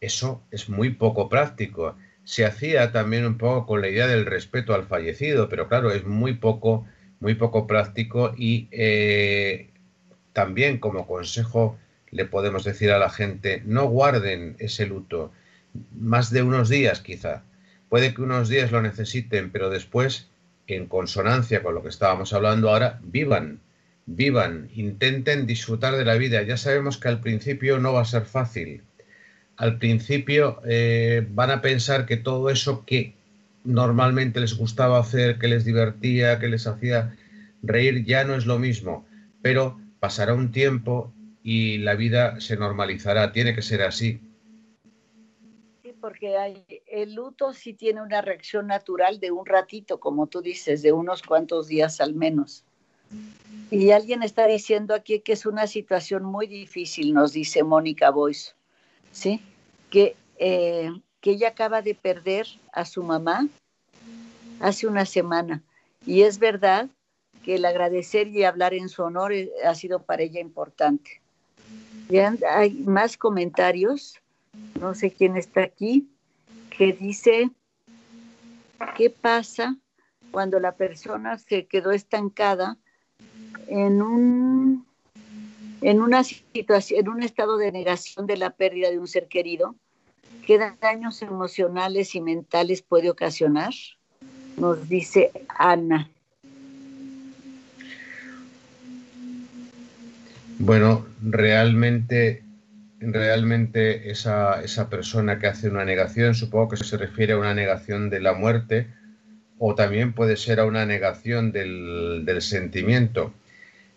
eso 0.00 0.42
es 0.50 0.68
muy 0.68 0.90
poco 0.90 1.28
práctico. 1.28 1.96
Se 2.24 2.44
hacía 2.44 2.92
también 2.92 3.26
un 3.26 3.38
poco 3.38 3.66
con 3.66 3.80
la 3.82 3.88
idea 3.88 4.06
del 4.06 4.26
respeto 4.26 4.74
al 4.74 4.86
fallecido, 4.86 5.48
pero 5.48 5.68
claro, 5.68 5.92
es 5.92 6.04
muy 6.04 6.34
poco 6.34 6.86
muy 7.20 7.34
poco 7.34 7.66
práctico 7.66 8.34
y 8.36 8.68
eh, 8.72 9.70
también 10.32 10.78
como 10.78 11.06
consejo 11.06 11.78
le 12.10 12.24
podemos 12.24 12.64
decir 12.64 12.90
a 12.90 12.98
la 12.98 13.10
gente, 13.10 13.62
no 13.64 13.86
guarden 13.86 14.56
ese 14.58 14.86
luto 14.86 15.30
más 15.92 16.30
de 16.30 16.42
unos 16.42 16.68
días 16.68 17.00
quizá. 17.00 17.44
Puede 17.88 18.14
que 18.14 18.22
unos 18.22 18.48
días 18.48 18.72
lo 18.72 18.82
necesiten, 18.82 19.50
pero 19.50 19.70
después, 19.70 20.29
en 20.74 20.86
consonancia 20.86 21.62
con 21.62 21.74
lo 21.74 21.82
que 21.82 21.88
estábamos 21.88 22.32
hablando 22.32 22.70
ahora, 22.70 23.00
vivan, 23.02 23.60
vivan, 24.06 24.68
intenten 24.74 25.46
disfrutar 25.46 25.96
de 25.96 26.04
la 26.04 26.14
vida. 26.14 26.42
Ya 26.42 26.56
sabemos 26.56 26.98
que 26.98 27.08
al 27.08 27.20
principio 27.20 27.78
no 27.78 27.92
va 27.92 28.02
a 28.02 28.04
ser 28.04 28.24
fácil. 28.24 28.82
Al 29.56 29.78
principio 29.78 30.60
eh, 30.66 31.26
van 31.30 31.50
a 31.50 31.60
pensar 31.60 32.06
que 32.06 32.16
todo 32.16 32.50
eso 32.50 32.84
que 32.84 33.14
normalmente 33.64 34.40
les 34.40 34.54
gustaba 34.54 34.98
hacer, 34.98 35.38
que 35.38 35.48
les 35.48 35.64
divertía, 35.64 36.38
que 36.38 36.48
les 36.48 36.66
hacía 36.66 37.14
reír, 37.62 38.04
ya 38.04 38.24
no 38.24 38.34
es 38.34 38.46
lo 38.46 38.58
mismo, 38.58 39.06
pero 39.42 39.78
pasará 40.00 40.34
un 40.34 40.50
tiempo 40.50 41.12
y 41.42 41.78
la 41.78 41.94
vida 41.94 42.40
se 42.40 42.56
normalizará, 42.56 43.32
tiene 43.32 43.54
que 43.54 43.62
ser 43.62 43.82
así. 43.82 44.20
Porque 46.00 46.36
hay, 46.36 46.64
el 46.86 47.14
luto 47.14 47.52
sí 47.52 47.74
tiene 47.74 48.02
una 48.02 48.22
reacción 48.22 48.66
natural 48.66 49.20
de 49.20 49.30
un 49.30 49.46
ratito, 49.46 50.00
como 50.00 50.26
tú 50.26 50.40
dices, 50.40 50.82
de 50.82 50.92
unos 50.92 51.22
cuantos 51.22 51.68
días 51.68 52.00
al 52.00 52.14
menos. 52.14 52.64
Y 53.70 53.90
alguien 53.90 54.22
está 54.22 54.46
diciendo 54.46 54.94
aquí 54.94 55.20
que 55.20 55.32
es 55.32 55.46
una 55.46 55.66
situación 55.66 56.24
muy 56.24 56.46
difícil, 56.46 57.12
nos 57.12 57.32
dice 57.32 57.62
Mónica 57.62 58.10
Boyce, 58.10 58.52
¿sí? 59.12 59.40
Que 59.90 60.16
eh, 60.38 60.90
que 61.20 61.32
ella 61.32 61.48
acaba 61.48 61.82
de 61.82 61.94
perder 61.94 62.46
a 62.72 62.84
su 62.84 63.02
mamá 63.02 63.46
hace 64.58 64.86
una 64.86 65.04
semana. 65.04 65.62
Y 66.06 66.22
es 66.22 66.38
verdad 66.38 66.88
que 67.44 67.56
el 67.56 67.64
agradecer 67.64 68.28
y 68.28 68.44
hablar 68.44 68.74
en 68.74 68.88
su 68.88 69.02
honor 69.02 69.32
eh, 69.32 69.50
ha 69.64 69.74
sido 69.74 70.02
para 70.02 70.22
ella 70.22 70.40
importante. 70.40 71.20
Ya 72.08 72.34
hay 72.48 72.72
más 72.72 73.16
comentarios, 73.16 74.18
no 74.80 74.94
sé 74.94 75.12
quién 75.12 75.36
está 75.36 75.62
aquí, 75.62 76.08
que 76.76 76.92
dice, 76.92 77.50
¿qué 78.96 79.10
pasa 79.10 79.76
cuando 80.30 80.60
la 80.60 80.72
persona 80.72 81.38
se 81.38 81.66
quedó 81.66 81.92
estancada 81.92 82.78
en 83.66 84.02
un, 84.02 84.86
en 85.80 86.00
una 86.00 86.24
situación, 86.24 87.00
en 87.00 87.08
un 87.08 87.22
estado 87.22 87.56
de 87.56 87.72
negación 87.72 88.26
de 88.26 88.36
la 88.36 88.50
pérdida 88.50 88.90
de 88.90 88.98
un 88.98 89.08
ser 89.08 89.28
querido? 89.28 89.74
¿Qué 90.46 90.58
daños 90.80 91.22
emocionales 91.22 92.14
y 92.14 92.20
mentales 92.20 92.82
puede 92.82 93.10
ocasionar? 93.10 93.72
Nos 94.56 94.88
dice 94.88 95.30
Ana. 95.48 96.10
Bueno, 100.58 101.06
realmente, 101.22 102.42
realmente 103.00 104.10
esa, 104.10 104.62
esa, 104.62 104.90
persona 104.90 105.38
que 105.38 105.46
hace 105.46 105.68
una 105.68 105.84
negación, 105.84 106.34
supongo 106.34 106.70
que 106.70 106.76
se 106.76 106.96
refiere 106.96 107.32
a 107.32 107.38
una 107.38 107.54
negación 107.54 108.10
de 108.10 108.20
la 108.20 108.34
muerte 108.34 108.88
o 109.58 109.74
también 109.74 110.12
puede 110.12 110.36
ser 110.36 110.60
a 110.60 110.66
una 110.66 110.86
negación 110.86 111.52
del, 111.52 112.22
del 112.24 112.42
sentimiento. 112.42 113.34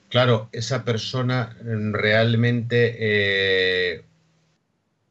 Claro, 0.09 0.49
esa 0.51 0.83
persona 0.83 1.57
realmente 1.63 2.95
eh, 2.99 4.03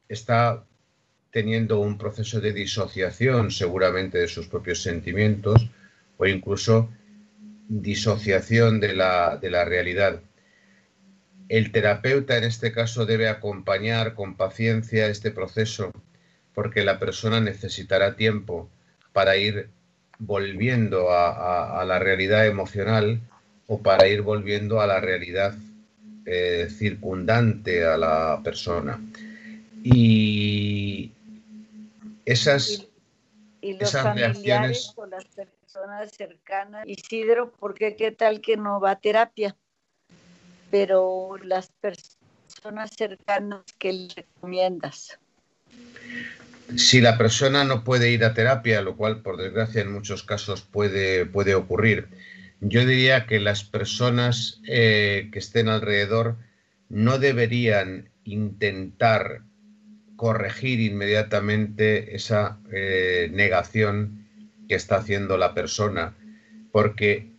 está 0.07 0.63
teniendo 1.31 1.79
un 1.79 1.97
proceso 1.97 2.39
de 2.39 2.53
disociación 2.53 3.51
seguramente 3.51 4.19
de 4.19 4.27
sus 4.27 4.47
propios 4.47 4.81
sentimientos 4.81 5.69
o 6.17 6.25
incluso 6.25 6.89
disociación 7.67 8.79
de 8.79 8.93
la, 8.93 9.37
de 9.37 9.49
la 9.49 9.65
realidad. 9.65 10.21
El 11.53 11.71
terapeuta 11.71 12.35
en 12.35 12.45
este 12.45 12.71
caso 12.71 13.05
debe 13.05 13.29
acompañar 13.29 14.15
con 14.15 14.35
paciencia 14.35 15.05
este 15.05 15.29
proceso 15.29 15.91
porque 16.55 16.83
la 16.83 16.97
persona 16.97 17.39
necesitará 17.41 18.15
tiempo 18.15 18.71
para 19.11 19.37
ir 19.37 19.69
volviendo 20.17 21.11
a, 21.11 21.85
la 21.85 21.99
realidad 21.99 22.47
emocional 22.47 23.21
o 23.67 23.83
para 23.83 24.07
ir 24.07 24.23
volviendo 24.23 24.81
a 24.81 24.87
la 24.87 24.99
realidad 24.99 25.53
eh, 26.25 26.69
circundante 26.71 27.85
a 27.85 27.97
la 27.97 28.41
persona. 28.43 28.99
Y 29.83 31.11
esas, 32.25 32.87
y, 33.61 33.77
los 33.77 33.91
familiares 33.91 34.91
o 34.95 35.05
las 35.05 35.25
personas 35.25 36.13
cercanas, 36.17 36.87
Isidro, 36.87 37.51
porque 37.59 37.95
qué 37.95 38.11
tal 38.11 38.41
que 38.41 38.57
no 38.57 38.79
va 38.79 38.89
a 38.89 38.99
terapia? 38.99 39.55
Pero 40.73 41.37
las 41.43 41.71
personas 41.79 42.89
cercanas 42.97 43.61
que 43.77 43.93
le 43.93 44.07
recomiendas. 44.15 45.19
Si 46.75 46.99
la 46.99 47.15
persona 47.15 47.63
no 47.63 47.83
puede 47.83 48.09
ir 48.09 48.23
a 48.23 48.33
terapia, 48.33 48.81
lo 48.81 48.97
cual 48.97 49.21
por 49.21 49.37
desgracia 49.37 49.83
en 49.83 49.93
muchos 49.93 50.23
casos 50.23 50.63
puede, 50.63 51.27
puede 51.27 51.53
ocurrir, 51.53 52.07
yo 52.59 52.87
diría 52.87 53.27
que 53.27 53.39
las 53.39 53.63
personas 53.63 54.61
eh, 54.67 55.29
que 55.31 55.37
estén 55.37 55.69
alrededor 55.69 56.37
no 56.89 57.19
deberían 57.19 58.09
intentar 58.23 59.43
corregir 60.15 60.79
inmediatamente 60.79 62.15
esa 62.15 62.57
eh, 62.71 63.29
negación 63.31 64.27
que 64.67 64.73
está 64.73 64.95
haciendo 64.95 65.37
la 65.37 65.53
persona, 65.53 66.15
porque 66.71 67.32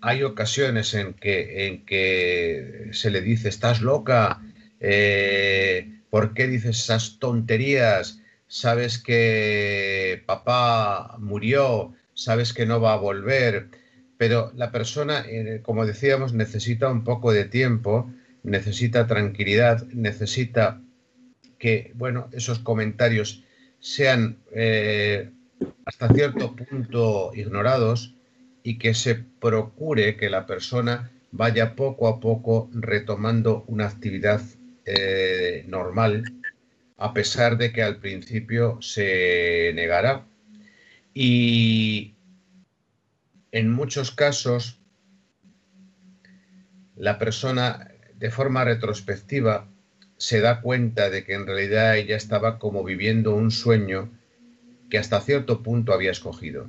hay 0.00 0.22
ocasiones 0.22 0.94
en 0.94 1.14
que, 1.14 1.66
en 1.66 1.84
que 1.84 2.88
se 2.92 3.10
le 3.10 3.20
dice, 3.20 3.48
estás 3.48 3.82
loca, 3.82 4.42
eh, 4.80 6.00
¿por 6.10 6.34
qué 6.34 6.46
dices 6.46 6.80
esas 6.80 7.18
tonterías? 7.18 8.20
Sabes 8.46 8.98
que 8.98 10.22
papá 10.26 11.16
murió, 11.18 11.94
sabes 12.14 12.52
que 12.52 12.66
no 12.66 12.80
va 12.80 12.94
a 12.94 12.96
volver, 12.96 13.68
pero 14.16 14.52
la 14.54 14.70
persona, 14.70 15.24
eh, 15.28 15.60
como 15.62 15.86
decíamos, 15.86 16.32
necesita 16.32 16.88
un 16.90 17.04
poco 17.04 17.32
de 17.32 17.44
tiempo, 17.44 18.12
necesita 18.42 19.06
tranquilidad, 19.06 19.86
necesita 19.88 20.80
que, 21.58 21.92
bueno, 21.94 22.28
esos 22.32 22.58
comentarios 22.58 23.44
sean 23.80 24.38
eh, 24.52 25.30
hasta 25.84 26.12
cierto 26.12 26.56
punto 26.56 27.32
ignorados 27.34 28.14
y 28.62 28.78
que 28.78 28.94
se 28.94 29.14
procure 29.14 30.16
que 30.16 30.30
la 30.30 30.46
persona 30.46 31.10
vaya 31.32 31.76
poco 31.76 32.08
a 32.08 32.20
poco 32.20 32.68
retomando 32.72 33.64
una 33.66 33.86
actividad 33.86 34.42
eh, 34.84 35.64
normal, 35.68 36.24
a 36.96 37.14
pesar 37.14 37.56
de 37.56 37.72
que 37.72 37.82
al 37.82 37.98
principio 37.98 38.80
se 38.82 39.72
negará. 39.74 40.26
Y 41.14 42.14
en 43.52 43.70
muchos 43.70 44.10
casos, 44.10 44.80
la 46.96 47.18
persona 47.18 47.90
de 48.16 48.30
forma 48.30 48.64
retrospectiva 48.64 49.66
se 50.18 50.40
da 50.40 50.60
cuenta 50.60 51.08
de 51.08 51.24
que 51.24 51.32
en 51.32 51.46
realidad 51.46 51.96
ella 51.96 52.16
estaba 52.16 52.58
como 52.58 52.84
viviendo 52.84 53.34
un 53.34 53.50
sueño 53.50 54.10
que 54.90 54.98
hasta 54.98 55.20
cierto 55.20 55.62
punto 55.62 55.94
había 55.94 56.10
escogido. 56.10 56.68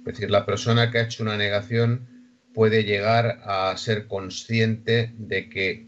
Es 0.00 0.04
decir, 0.04 0.30
la 0.30 0.46
persona 0.46 0.90
que 0.90 0.98
ha 0.98 1.02
hecho 1.02 1.22
una 1.22 1.36
negación 1.36 2.08
puede 2.54 2.84
llegar 2.84 3.40
a 3.44 3.76
ser 3.76 4.06
consciente 4.06 5.12
de 5.18 5.48
que 5.48 5.86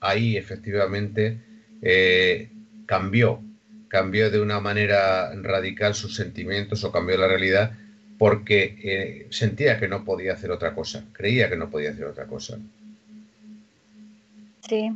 ahí 0.00 0.36
efectivamente 0.36 1.40
eh, 1.82 2.50
cambió, 2.86 3.42
cambió 3.88 4.30
de 4.30 4.40
una 4.40 4.60
manera 4.60 5.34
radical 5.34 5.94
sus 5.94 6.14
sentimientos 6.14 6.84
o 6.84 6.92
cambió 6.92 7.16
la 7.16 7.28
realidad 7.28 7.72
porque 8.18 8.78
eh, 8.82 9.26
sentía 9.30 9.78
que 9.78 9.88
no 9.88 10.04
podía 10.04 10.34
hacer 10.34 10.50
otra 10.50 10.74
cosa, 10.74 11.04
creía 11.12 11.50
que 11.50 11.56
no 11.56 11.70
podía 11.70 11.90
hacer 11.90 12.04
otra 12.04 12.26
cosa. 12.26 12.58
Sí, 14.66 14.90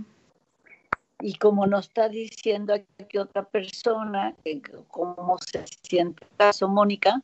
y 1.20 1.35
como 1.35 1.66
nos 1.66 1.88
está 1.88 2.09
diciendo 2.09 2.75
aquí 2.75 3.18
otra 3.18 3.44
persona, 3.44 4.35
cómo 4.88 5.38
se 5.38 5.64
siente 5.83 6.27
caso 6.37 6.68
Mónica, 6.68 7.23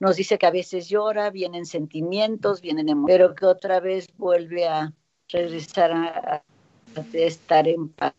nos 0.00 0.16
dice 0.16 0.38
que 0.38 0.46
a 0.46 0.50
veces 0.50 0.88
llora, 0.88 1.30
vienen 1.30 1.66
sentimientos, 1.66 2.60
vienen 2.60 2.88
emociones, 2.88 3.18
pero 3.18 3.34
que 3.34 3.46
otra 3.46 3.80
vez 3.80 4.08
vuelve 4.16 4.66
a 4.66 4.92
regresar 5.28 5.92
a, 5.92 6.42
estar 7.12 7.66
en 7.66 7.88
paz. 7.88 8.14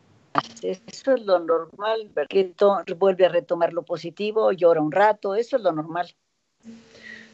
Eso 0.61 1.13
es 1.13 1.25
lo 1.25 1.39
normal, 1.39 2.11
que 2.29 2.53
vuelve 2.97 3.25
a 3.25 3.29
retomar 3.29 3.71
lo 3.71 3.83
positivo, 3.83 4.51
llora 4.51 4.81
un 4.81 4.91
rato, 4.91 5.35
eso 5.35 5.57
es 5.57 5.63
lo 5.63 5.71
normal. 5.71 6.13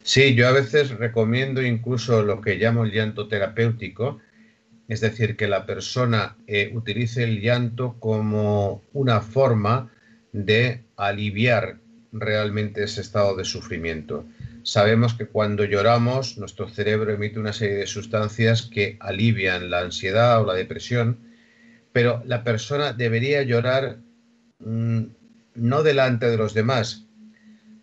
Sí, 0.04 0.34
yo 0.34 0.48
a 0.48 0.52
veces 0.52 0.90
recomiendo 0.90 1.62
incluso 1.62 2.22
lo 2.22 2.40
que 2.40 2.56
llamo 2.56 2.84
el 2.84 2.92
llanto 2.92 3.28
terapéutico, 3.28 4.18
es 4.88 5.00
decir, 5.00 5.36
que 5.36 5.48
la 5.48 5.64
persona 5.64 6.36
eh, 6.46 6.70
utilice 6.74 7.24
el 7.24 7.40
llanto 7.40 7.96
como 7.98 8.82
una 8.92 9.20
forma 9.20 9.90
de 10.32 10.84
aliviar 10.96 11.78
realmente 12.12 12.84
ese 12.84 13.00
estado 13.00 13.36
de 13.36 13.44
sufrimiento. 13.44 14.26
Sabemos 14.62 15.14
que 15.14 15.26
cuando 15.26 15.64
lloramos 15.64 16.38
nuestro 16.38 16.68
cerebro 16.68 17.12
emite 17.12 17.40
una 17.40 17.52
serie 17.52 17.76
de 17.76 17.86
sustancias 17.86 18.62
que 18.62 18.96
alivian 19.00 19.70
la 19.70 19.80
ansiedad 19.80 20.40
o 20.40 20.46
la 20.46 20.54
depresión, 20.54 21.18
pero 21.92 22.22
la 22.26 22.44
persona 22.44 22.92
debería 22.92 23.42
llorar 23.42 23.98
mm, 24.60 25.02
no 25.54 25.82
delante 25.82 26.30
de 26.30 26.36
los 26.36 26.54
demás, 26.54 27.06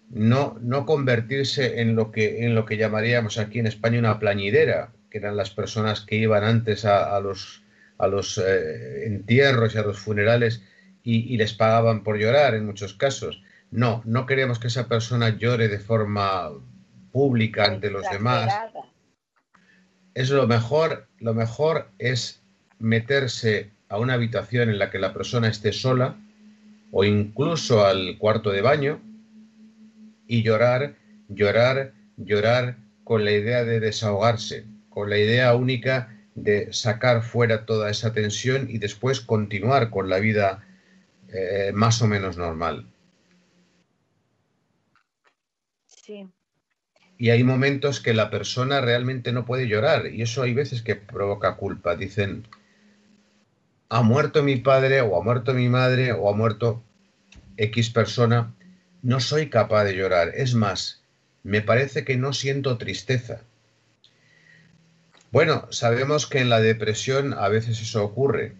no, 0.09 0.57
no 0.61 0.85
convertirse 0.85 1.81
en 1.81 1.95
lo, 1.95 2.11
que, 2.11 2.45
en 2.45 2.55
lo 2.55 2.65
que 2.65 2.77
llamaríamos 2.77 3.37
aquí 3.37 3.59
en 3.59 3.67
España 3.67 3.99
una 3.99 4.19
plañidera, 4.19 4.91
que 5.09 5.19
eran 5.19 5.37
las 5.37 5.51
personas 5.51 6.01
que 6.01 6.15
iban 6.15 6.43
antes 6.43 6.85
a, 6.85 7.19
los, 7.19 7.63
a 7.97 8.07
los 8.07 8.37
eh, 8.37 9.05
entierros 9.05 9.75
y 9.75 9.77
a 9.77 9.83
los 9.83 9.99
funerales 9.99 10.63
y, 11.03 11.37
les 11.37 11.53
pagaban 11.53 12.03
por 12.03 12.17
llorar 12.17 12.53
en 12.53 12.65
muchos 12.65 12.93
casos. 12.93 13.41
No, 13.71 14.01
no 14.05 14.25
queremos 14.25 14.59
que 14.59 14.67
esa 14.67 14.87
persona 14.87 15.37
llore 15.37 15.67
de 15.67 15.79
forma 15.79 16.49
pública 17.11 17.65
ante 17.65 17.91
los 17.91 18.03
demás. 18.09 18.53
Es 20.13 20.29
lo 20.29 20.47
mejor, 20.47 21.07
lo 21.19 21.33
mejor 21.33 21.91
es 21.99 22.41
meterse 22.79 23.71
a 23.89 23.97
una 23.97 24.13
habitación 24.13 24.69
en 24.69 24.79
la 24.79 24.89
que 24.89 24.99
la 24.99 25.13
persona 25.13 25.47
esté 25.47 25.71
sola 25.71 26.17
o 26.91 27.03
incluso 27.03 27.85
al 27.85 28.17
cuarto 28.17 28.49
de 28.51 28.61
baño 28.61 29.01
y 30.27 30.43
llorar, 30.43 30.95
llorar, 31.27 31.93
llorar 32.17 32.77
con 33.03 33.25
la 33.25 33.31
idea 33.31 33.63
de 33.63 33.79
desahogarse, 33.79 34.65
con 34.89 35.09
la 35.09 35.17
idea 35.17 35.55
única 35.55 36.15
de 36.35 36.71
sacar 36.73 37.21
fuera 37.23 37.65
toda 37.65 37.89
esa 37.89 38.13
tensión 38.13 38.67
y 38.69 38.77
después 38.77 39.19
continuar 39.21 39.89
con 39.89 40.09
la 40.09 40.19
vida 40.19 40.63
eh, 41.29 41.71
más 41.73 42.01
o 42.01 42.07
menos 42.07 42.37
normal. 42.37 42.85
Y 47.17 47.31
hay 47.31 47.43
momentos 47.43 47.99
que 47.99 48.13
la 48.13 48.29
persona 48.29 48.81
realmente 48.81 49.31
no 49.33 49.45
puede 49.45 49.67
llorar 49.67 50.07
y 50.07 50.21
eso 50.21 50.41
hay 50.41 50.53
veces 50.53 50.81
que 50.81 50.95
provoca 50.95 51.55
culpa. 51.55 51.95
Dicen, 51.95 52.47
ha 53.89 54.01
muerto 54.01 54.41
mi 54.41 54.55
padre 54.55 55.01
o 55.01 55.19
ha 55.19 55.23
muerto 55.23 55.53
mi 55.53 55.67
madre 55.67 56.13
o 56.13 56.29
ha 56.29 56.35
muerto 56.35 56.81
X 57.57 57.89
persona, 57.89 58.53
no 59.01 59.19
soy 59.19 59.49
capaz 59.49 59.83
de 59.83 59.95
llorar. 59.95 60.31
Es 60.35 60.53
más, 60.53 61.03
me 61.43 61.61
parece 61.61 62.05
que 62.05 62.15
no 62.15 62.31
siento 62.31 62.77
tristeza. 62.77 63.41
Bueno, 65.31 65.67
sabemos 65.71 66.25
que 66.25 66.39
en 66.39 66.49
la 66.49 66.61
depresión 66.61 67.33
a 67.33 67.49
veces 67.49 67.81
eso 67.81 68.03
ocurre. 68.03 68.53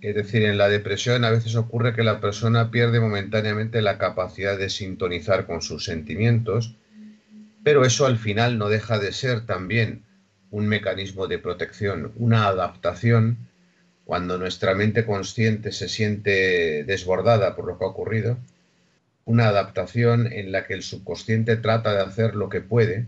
Es 0.00 0.14
decir, 0.14 0.44
en 0.44 0.58
la 0.58 0.68
depresión 0.68 1.24
a 1.24 1.30
veces 1.30 1.56
ocurre 1.56 1.94
que 1.94 2.04
la 2.04 2.20
persona 2.20 2.70
pierde 2.70 3.00
momentáneamente 3.00 3.82
la 3.82 3.98
capacidad 3.98 4.56
de 4.56 4.70
sintonizar 4.70 5.46
con 5.46 5.62
sus 5.62 5.84
sentimientos, 5.84 6.76
pero 7.66 7.84
eso 7.84 8.06
al 8.06 8.16
final 8.16 8.58
no 8.58 8.68
deja 8.68 9.00
de 9.00 9.10
ser 9.10 9.44
también 9.44 10.04
un 10.52 10.68
mecanismo 10.68 11.26
de 11.26 11.40
protección, 11.40 12.12
una 12.14 12.46
adaptación 12.46 13.38
cuando 14.04 14.38
nuestra 14.38 14.76
mente 14.76 15.04
consciente 15.04 15.72
se 15.72 15.88
siente 15.88 16.84
desbordada 16.84 17.56
por 17.56 17.66
lo 17.66 17.76
que 17.76 17.84
ha 17.84 17.88
ocurrido, 17.88 18.38
una 19.24 19.48
adaptación 19.48 20.32
en 20.32 20.52
la 20.52 20.64
que 20.64 20.74
el 20.74 20.84
subconsciente 20.84 21.56
trata 21.56 21.92
de 21.92 22.02
hacer 22.02 22.36
lo 22.36 22.48
que 22.48 22.60
puede, 22.60 23.06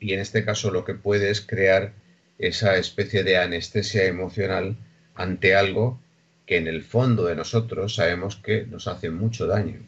y 0.00 0.14
en 0.14 0.20
este 0.20 0.42
caso 0.42 0.70
lo 0.70 0.86
que 0.86 0.94
puede 0.94 1.28
es 1.28 1.42
crear 1.42 1.92
esa 2.38 2.78
especie 2.78 3.24
de 3.24 3.36
anestesia 3.36 4.06
emocional 4.06 4.78
ante 5.14 5.54
algo 5.54 6.00
que 6.46 6.56
en 6.56 6.66
el 6.66 6.82
fondo 6.82 7.26
de 7.26 7.36
nosotros 7.36 7.96
sabemos 7.96 8.36
que 8.36 8.64
nos 8.64 8.88
hace 8.88 9.10
mucho 9.10 9.46
daño. 9.46 9.80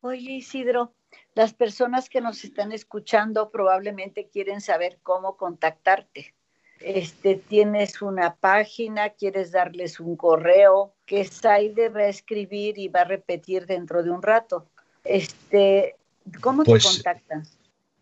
Oye, 0.00 0.32
Isidro, 0.32 0.94
las 1.34 1.52
personas 1.52 2.08
que 2.08 2.20
nos 2.20 2.44
están 2.44 2.70
escuchando 2.72 3.50
probablemente 3.50 4.28
quieren 4.32 4.60
saber 4.60 4.98
cómo 5.02 5.36
contactarte. 5.36 6.34
Este, 6.80 7.36
tienes 7.36 8.02
una 8.02 8.36
página, 8.36 9.10
quieres 9.10 9.52
darles 9.52 10.00
un 10.00 10.16
correo 10.16 10.94
que 11.06 11.24
Saide 11.24 11.88
va 11.88 12.00
a 12.00 12.08
escribir 12.08 12.78
y 12.78 12.88
va 12.88 13.02
a 13.02 13.04
repetir 13.04 13.66
dentro 13.66 14.02
de 14.02 14.10
un 14.10 14.22
rato. 14.22 14.68
Este, 15.04 15.96
¿Cómo 16.40 16.62
te 16.62 16.70
pues, 16.70 16.84
contactan? 16.84 17.44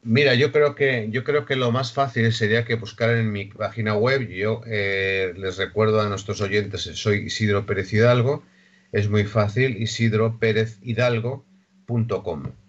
Mira, 0.02 0.34
yo 0.34 0.50
creo 0.50 0.74
que 0.74 1.08
yo 1.10 1.22
creo 1.22 1.46
que 1.46 1.54
lo 1.54 1.70
más 1.70 1.92
fácil 1.92 2.32
sería 2.32 2.64
que 2.64 2.74
buscaran 2.74 3.18
en 3.18 3.30
mi 3.30 3.44
página 3.46 3.94
web. 3.94 4.26
Yo 4.28 4.62
eh, 4.66 5.32
les 5.36 5.58
recuerdo 5.58 6.00
a 6.00 6.08
nuestros 6.08 6.40
oyentes, 6.40 6.82
soy 6.82 7.26
Isidro 7.26 7.66
Pérez 7.66 7.92
Hidalgo. 7.92 8.42
Es 8.90 9.08
muy 9.08 9.22
fácil, 9.24 9.80
isidroperezhidalgo.com. 9.80 12.61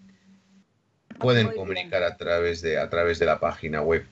Pueden 1.18 1.48
comunicar 1.48 2.02
a 2.02 2.16
través 2.16 2.62
de 2.62 2.78
a 2.78 2.88
través 2.90 3.18
de 3.18 3.26
la 3.26 3.40
página 3.40 3.82
web. 3.82 4.04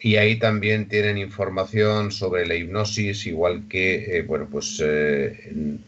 Y 0.00 0.16
ahí 0.16 0.38
también 0.38 0.88
tienen 0.88 1.18
información 1.18 2.10
sobre 2.10 2.46
la 2.46 2.54
hipnosis, 2.54 3.26
igual 3.26 3.64
que, 3.68 4.18
eh, 4.18 4.22
bueno, 4.22 4.48
pues 4.50 4.80
eh, 4.82 5.50
en, 5.50 5.84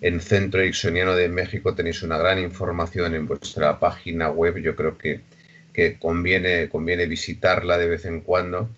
en, 0.00 0.20
Centro 0.20 0.60
Ericksoniano 0.60 1.14
de 1.14 1.28
México 1.28 1.74
tenéis 1.74 2.02
una 2.02 2.18
gran 2.18 2.40
información 2.40 3.14
en 3.14 3.26
vuestra 3.26 3.78
página 3.78 4.30
web. 4.30 4.58
Yo 4.58 4.74
creo 4.74 4.98
que 4.98 5.20
que 5.76 5.98
conviene, 5.98 6.70
conviene 6.70 7.06
visitarla 7.06 7.76
de 7.76 7.86
vez 7.86 8.06
en 8.06 8.22
cuando 8.22 8.70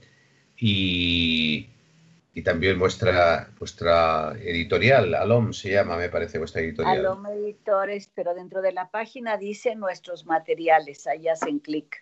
y, 2.39 2.43
también 2.43 2.79
vuestra, 2.79 3.51
vuestra 3.59 4.33
editorial, 4.41 5.15
Alom 5.15 5.53
se 5.53 5.73
llama, 5.73 5.97
me 5.97 6.09
parece 6.09 6.39
vuestra 6.39 6.63
editorial. 6.63 6.99
Alom 6.99 7.27
Editores, 7.27 8.09
pero 8.15 8.33
dentro 8.35 8.63
de 8.63 8.73
la 8.73 8.89
página 8.91 9.37
dice 9.37 9.75
nuestros 9.75 10.25
materiales, 10.27 11.07
ahí 11.07 11.29
hacen 11.29 11.59
clic 11.59 12.01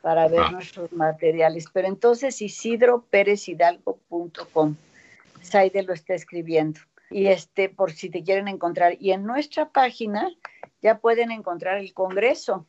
para 0.00 0.26
ver 0.28 0.40
ah. 0.40 0.50
nuestros 0.50 0.92
materiales. 0.92 1.66
Pero 1.72 1.86
entonces 1.88 2.40
isidroperezhidalgo.com, 2.40 4.76
Saide 5.42 5.82
lo 5.82 5.92
está 5.92 6.14
escribiendo. 6.14 6.80
Y 7.10 7.26
este, 7.26 7.68
por 7.68 7.92
si 7.92 8.08
te 8.10 8.22
quieren 8.22 8.48
encontrar. 8.48 8.96
Y 8.98 9.12
en 9.12 9.24
nuestra 9.24 9.68
página 9.70 10.30
ya 10.82 10.98
pueden 10.98 11.30
encontrar 11.30 11.78
el 11.78 11.94
Congreso 11.94 12.66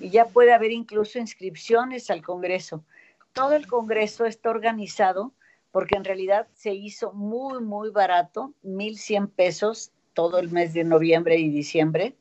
y 0.00 0.10
ya 0.10 0.26
puede 0.26 0.52
haber 0.52 0.72
incluso 0.72 1.18
inscripciones 1.18 2.10
al 2.10 2.22
Congreso. 2.22 2.84
Todo 3.32 3.54
el 3.54 3.66
Congreso 3.66 4.24
está 4.24 4.50
organizado 4.50 5.32
porque 5.76 5.98
en 5.98 6.04
realidad 6.04 6.46
se 6.54 6.72
hizo 6.72 7.12
muy, 7.12 7.62
muy 7.62 7.90
barato, 7.90 8.54
1.100 8.64 9.28
pesos 9.28 9.90
todo 10.14 10.38
el 10.38 10.50
mes 10.50 10.72
de 10.72 10.84
noviembre 10.84 11.36
y 11.36 11.50
diciembre. 11.50 12.14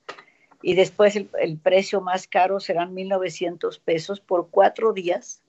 Y 0.61 0.75
después 0.75 1.15
el, 1.15 1.57
precio 1.63 2.01
más 2.01 2.27
caro 2.27 2.59
serán 2.59 2.93
1.900 2.93 3.79
pesos 3.79 4.19
por 4.19 4.49
cuatro 4.49 4.91
días. 4.91 5.41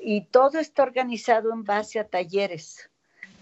y 0.00 0.22
todo 0.22 0.58
está 0.58 0.82
organizado 0.82 1.52
en 1.52 1.62
base 1.62 2.00
a 2.00 2.08
talleres, 2.08 2.90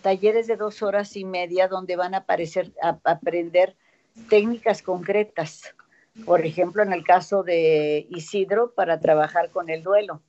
talleres 0.02 0.46
de 0.46 0.56
dos 0.56 0.82
horas 0.82 1.16
y 1.16 1.24
media 1.24 1.68
donde 1.68 1.96
van 1.96 2.12
a, 2.12 2.18
aparecer, 2.18 2.70
a 2.82 2.98
aprender 3.02 3.76
técnicas 4.28 4.82
concretas 4.82 5.74
por 6.26 6.44
ejemplo, 6.44 6.82
en 6.82 6.92
el 6.92 7.02
caso 7.02 7.42
de 7.42 8.06
Isidro, 8.10 8.72
para 8.72 9.00
trabajar 9.00 9.50
con 9.50 9.68
el 9.68 9.82
duelo. 9.82 10.22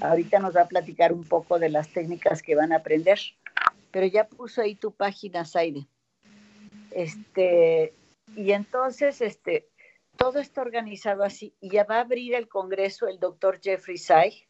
Ahorita 0.00 0.38
nos 0.38 0.56
va 0.56 0.62
a 0.62 0.68
platicar 0.68 1.12
un 1.12 1.24
poco 1.24 1.58
de 1.58 1.68
las 1.68 1.88
técnicas 1.88 2.42
que 2.42 2.54
van 2.54 2.72
a 2.72 2.76
aprender, 2.76 3.18
pero 3.90 4.06
ya 4.06 4.26
puso 4.26 4.62
ahí 4.62 4.74
tu 4.74 4.92
página, 4.92 5.44
Saide. 5.44 5.86
Este, 6.90 7.92
y 8.34 8.52
entonces, 8.52 9.20
este, 9.20 9.68
todo 10.16 10.38
está 10.38 10.62
organizado 10.62 11.22
así 11.22 11.54
y 11.60 11.70
ya 11.70 11.84
va 11.84 11.96
a 11.96 12.00
abrir 12.00 12.34
el 12.34 12.48
congreso 12.48 13.08
el 13.08 13.18
doctor 13.18 13.60
Jeffrey 13.62 13.98
Say 13.98 14.46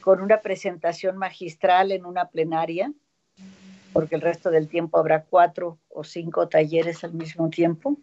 con 0.00 0.20
una 0.20 0.40
presentación 0.40 1.16
magistral 1.16 1.92
en 1.92 2.06
una 2.06 2.28
plenaria, 2.28 2.92
porque 3.92 4.14
el 4.14 4.20
resto 4.20 4.50
del 4.50 4.68
tiempo 4.68 4.98
habrá 4.98 5.24
cuatro 5.24 5.78
o 5.88 6.04
cinco 6.04 6.48
talleres 6.48 7.04
al 7.04 7.12
mismo 7.12 7.50
tiempo. 7.50 7.96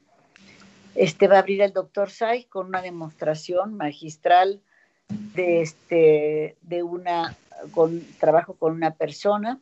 Este 0.95 1.27
va 1.27 1.37
a 1.37 1.39
abrir 1.39 1.61
el 1.61 1.73
doctor 1.73 2.09
Sai 2.09 2.45
con 2.45 2.67
una 2.67 2.81
demostración 2.81 3.75
magistral 3.75 4.61
de 5.09 5.61
este 5.61 6.55
de 6.61 6.83
una 6.83 7.35
con 7.71 8.01
trabajo 8.19 8.53
con 8.53 8.73
una 8.73 8.91
persona 8.91 9.59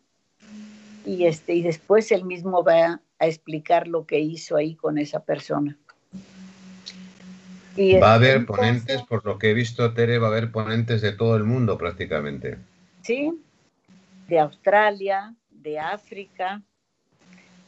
y 1.05 1.25
este 1.25 1.55
y 1.55 1.61
después 1.61 2.11
él 2.11 2.25
mismo 2.25 2.63
va 2.63 3.01
a 3.19 3.27
explicar 3.27 3.87
lo 3.87 4.05
que 4.05 4.19
hizo 4.19 4.55
ahí 4.55 4.75
con 4.75 4.97
esa 4.97 5.23
persona. 5.23 5.77
va 7.77 8.11
a 8.11 8.15
haber 8.15 8.45
ponentes, 8.45 9.03
por 9.03 9.23
lo 9.25 9.37
que 9.37 9.51
he 9.51 9.53
visto, 9.53 9.93
Tere, 9.93 10.17
va 10.17 10.27
a 10.27 10.31
haber 10.31 10.51
ponentes 10.51 11.01
de 11.01 11.11
todo 11.11 11.35
el 11.35 11.43
mundo 11.43 11.77
prácticamente. 11.77 12.57
Sí, 13.03 13.31
de 14.27 14.39
Australia, 14.39 15.35
de 15.49 15.79
África, 15.79 16.63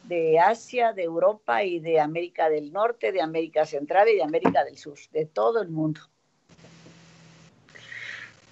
de 0.03 0.39
Asia, 0.39 0.91
de 0.93 1.03
Europa 1.03 1.63
y 1.63 1.79
de 1.79 1.99
América 1.99 2.49
del 2.49 2.73
Norte, 2.73 3.11
de 3.11 3.21
América 3.21 3.65
Central 3.65 4.09
y 4.09 4.15
de 4.15 4.23
América 4.23 4.63
del 4.63 4.77
Sur, 4.77 4.97
de 5.11 5.25
todo 5.25 5.61
el 5.61 5.69
mundo. 5.69 6.01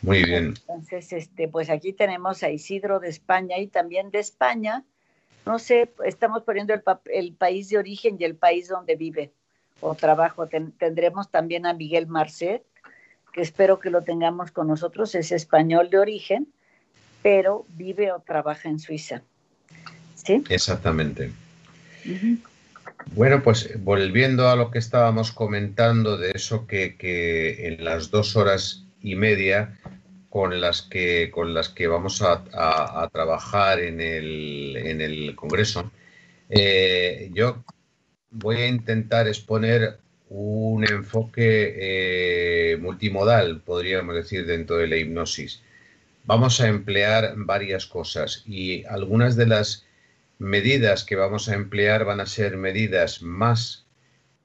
Muy 0.02 0.24
bien. 0.24 0.56
Entonces, 0.68 1.14
este, 1.14 1.48
pues 1.48 1.70
aquí 1.70 1.94
tenemos 1.94 2.44
a 2.44 2.50
Isidro 2.50 3.00
de 3.00 3.10
España 3.10 3.58
y 3.60 3.68
también 3.68 4.10
de 4.12 4.20
España. 4.20 4.84
No 5.46 5.60
sé, 5.60 5.92
estamos 6.06 6.44
poniendo 6.44 6.74
el, 6.74 6.84
el 7.14 7.34
país 7.34 7.70
de 7.70 7.78
origen 7.78 8.18
y 8.20 8.24
el 8.24 8.36
país 8.36 8.68
donde 8.68 8.96
vive 8.96 9.32
o 9.82 9.96
trabajo. 9.96 10.48
tendremos 10.48 11.30
también 11.30 11.66
a 11.66 11.74
Miguel 11.74 12.08
Marcet, 12.08 12.64
que 13.34 13.42
espero 13.42 13.80
que 13.80 13.90
lo 13.90 14.04
tengamos 14.04 14.52
con 14.52 14.68
nosotros. 14.68 15.14
Es 15.16 15.32
español 15.32 15.90
de 15.90 16.00
origen, 16.00 16.48
pero 17.22 17.66
vive 17.70 18.12
o 18.12 18.20
trabaja 18.20 18.70
en 18.70 18.80
Suiza. 18.80 19.22
¿Sí? 20.16 20.44
Exactamente. 20.50 21.32
Bueno, 23.14 23.42
pues 23.42 23.84
volviendo 23.84 24.50
a 24.50 24.56
lo 24.56 24.72
que 24.72 24.80
estábamos 24.80 25.32
comentando 25.32 26.18
de 26.18 26.32
eso 26.32 26.68
que, 26.68 26.96
en 27.68 27.84
las 27.84 28.12
dos 28.12 28.36
horas 28.36 28.86
y 29.02 29.16
media 29.16 29.78
con 30.32 30.62
las 30.62 30.82
que, 30.82 31.30
con 31.30 31.54
las 31.54 31.68
que 31.68 31.88
vamos 31.88 32.22
a, 32.22 33.10
trabajar 33.12 33.82
en 33.82 34.00
el, 34.00 34.78
en 34.78 35.02
el 35.02 35.36
Congreso, 35.36 35.92
eh, 36.50 37.30
yo 37.34 37.66
voy 38.30 38.56
a 38.62 38.68
intentar 38.68 39.28
exponer 39.28 39.98
un 40.30 40.86
enfoque 40.90 41.76
eh, 42.74 42.78
multimodal, 42.78 43.60
podríamos 43.62 44.16
decir, 44.16 44.46
dentro 44.46 44.78
de 44.78 44.88
la 44.88 44.96
hipnosis. 44.96 45.62
Vamos 46.24 46.62
a 46.62 46.70
emplear 46.70 47.34
varias 47.36 47.86
cosas 47.86 48.44
y 48.48 48.86
algunas 48.86 49.36
de 49.36 49.48
las 49.48 49.86
medidas 50.40 51.04
que 51.04 51.18
vamos 51.18 51.50
a 51.50 51.56
emplear 51.56 52.06
van 52.06 52.22
a 52.22 52.26
ser 52.26 52.56
medidas 52.56 53.22
más 53.22 53.86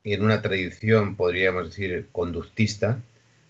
en 0.03 0.25
una 0.25 0.43
tradición, 0.43 1.15
podríamos 1.15 1.67
decir, 1.69 2.09
conductista, 2.11 2.99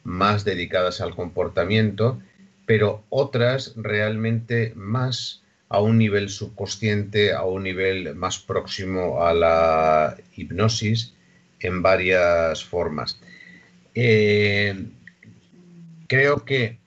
más 0.06 0.44
dedicadas 0.44 1.00
al 1.00 1.14
comportamiento, 1.14 2.22
pero 2.64 3.04
otras 3.10 3.74
realmente 3.76 4.72
más 4.76 5.42
a 5.68 5.80
un 5.80 5.98
nivel 5.98 6.30
subconsciente, 6.30 7.32
a 7.32 7.44
un 7.44 7.64
nivel 7.64 8.14
más 8.14 8.38
próximo 8.38 9.24
a 9.24 9.34
la 9.34 10.16
hipnosis 10.36 11.12
en 11.60 11.82
varias 11.82 12.64
formas. 12.64 13.20
Eh, 13.94 14.86
creo 16.06 16.44
que 16.44 16.78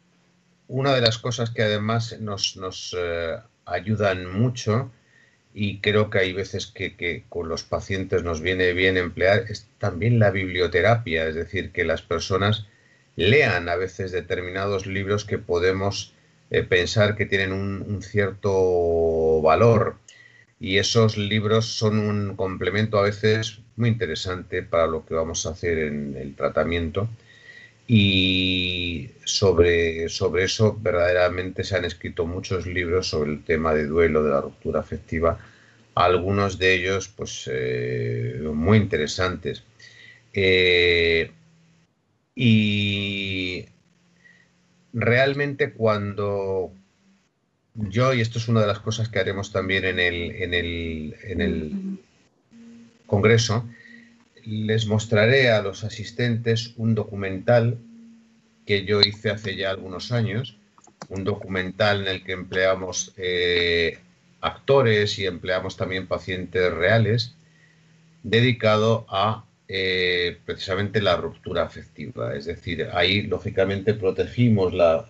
una 0.70 0.94
de 0.94 1.02
las 1.02 1.18
cosas 1.18 1.50
que 1.50 1.64
además 1.64 2.18
nos, 2.22 2.96
eh, 2.98 3.38
ayudan 3.66 4.32
mucho 4.32 4.92
y 5.54 5.80
creo 5.80 6.10
que 6.10 6.20
hay 6.20 6.32
veces 6.34 6.68
que, 6.68 7.26
con 7.28 7.50
los 7.50 7.64
pacientes 7.64 8.24
nos 8.24 8.40
viene 8.40 8.72
bien 8.74 8.96
emplear 8.96 9.46
es 9.50 9.68
también 9.78 10.20
la 10.20 10.32
biblioterapia, 10.32 11.28
es 11.28 11.36
decir, 11.36 11.72
que 11.72 11.84
las 11.84 12.02
personas 12.02 12.68
lean 13.20 13.68
a 13.68 13.76
veces 13.76 14.12
determinados 14.14 14.86
libros 14.86 15.26
que 15.26 15.38
podemos 15.38 16.14
eh, 16.52 16.64
pensar 16.64 17.18
que 17.18 17.26
tienen 17.26 17.52
un, 17.52 18.02
cierto 18.02 19.42
valor. 19.42 19.98
Y 20.60 20.78
esos 20.78 21.18
libros 21.18 21.66
son 21.66 22.00
un 22.00 22.36
complemento 22.36 22.98
a 22.98 23.04
veces 23.04 23.60
muy 23.76 23.90
interesante 23.90 24.64
para 24.64 24.88
lo 24.88 25.06
que 25.06 25.14
vamos 25.16 25.46
a 25.46 25.50
hacer 25.52 25.80
en 25.80 26.16
el 26.18 26.34
tratamiento. 26.36 27.10
Y 27.88 29.10
sobre, 29.26 30.08
sobre 30.10 30.46
eso 30.46 30.78
verdaderamente 30.80 31.64
se 31.64 31.76
han 31.76 31.86
escrito 31.86 32.26
muchos 32.26 32.66
libros 32.68 33.08
sobre 33.08 33.32
el 33.32 33.44
tema 33.44 33.74
de 33.74 33.88
duelo, 33.88 34.24
de 34.24 34.30
la 34.32 34.42
ruptura 34.42 34.80
afectiva, 34.80 35.40
algunos 35.96 36.58
de 36.58 36.76
ellos 36.76 37.10
pues 37.10 37.50
eh, 37.52 38.40
muy 38.54 38.78
interesantes. 38.78 39.64
Eh, 40.34 41.32
y 42.42 43.66
realmente 44.94 45.74
cuando 45.74 46.72
yo, 47.76 48.14
y 48.14 48.22
esto 48.22 48.40
es 48.40 48.48
una 48.48 48.62
de 48.62 48.68
las 48.68 48.80
cosas 48.80 49.10
que 49.10 49.20
haremos 49.20 49.52
también 49.52 49.84
en 49.84 50.00
el, 50.00 50.32
en 50.32 50.54
el, 50.54 51.16
en 51.24 51.42
el 51.42 52.00
Congreso, 53.08 53.68
les 54.46 54.88
mostraré 54.88 55.52
a 55.52 55.62
los 55.62 55.84
asistentes 55.84 56.76
un 56.78 56.96
documental 56.96 57.78
que 58.66 58.86
yo 58.86 59.02
hice 59.02 59.32
hace 59.32 59.58
ya 59.58 59.72
algunos 59.72 60.14
años, 60.14 60.56
un 61.10 61.26
documental 61.26 62.04
en 62.04 62.08
el 62.08 62.24
que 62.24 62.32
empleamos 62.32 63.12
eh, 63.18 64.00
actores 64.40 65.20
y 65.20 65.26
empleamos 65.26 65.76
también 65.76 66.08
pacientes 66.08 66.74
reales, 66.74 67.36
dedicado 68.24 69.06
a 69.10 69.44
eh, 69.72 70.40
precisamente 70.48 71.00
la 71.00 71.16
ruptura 71.16 71.62
afectiva. 71.62 72.36
Es 72.36 72.46
decir, 72.46 72.90
ahí 72.92 73.22
lógicamente 73.22 73.94
protegimos 73.94 74.74
la, 74.74 75.06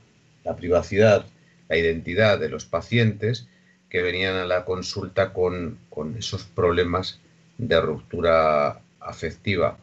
privacidad, 0.57 1.25
la 1.69 1.77
identidad 1.77 2.37
de 2.37 2.49
los 2.49 2.65
pacientes 2.65 3.47
que 3.89 4.01
venían 4.01 4.35
a 4.35 4.45
la 4.45 4.65
consulta 4.65 5.31
con, 5.31 5.79
esos 6.17 6.43
problemas 6.43 7.21
de 7.57 7.79
ruptura 7.79 8.81
afectiva. 8.99 9.77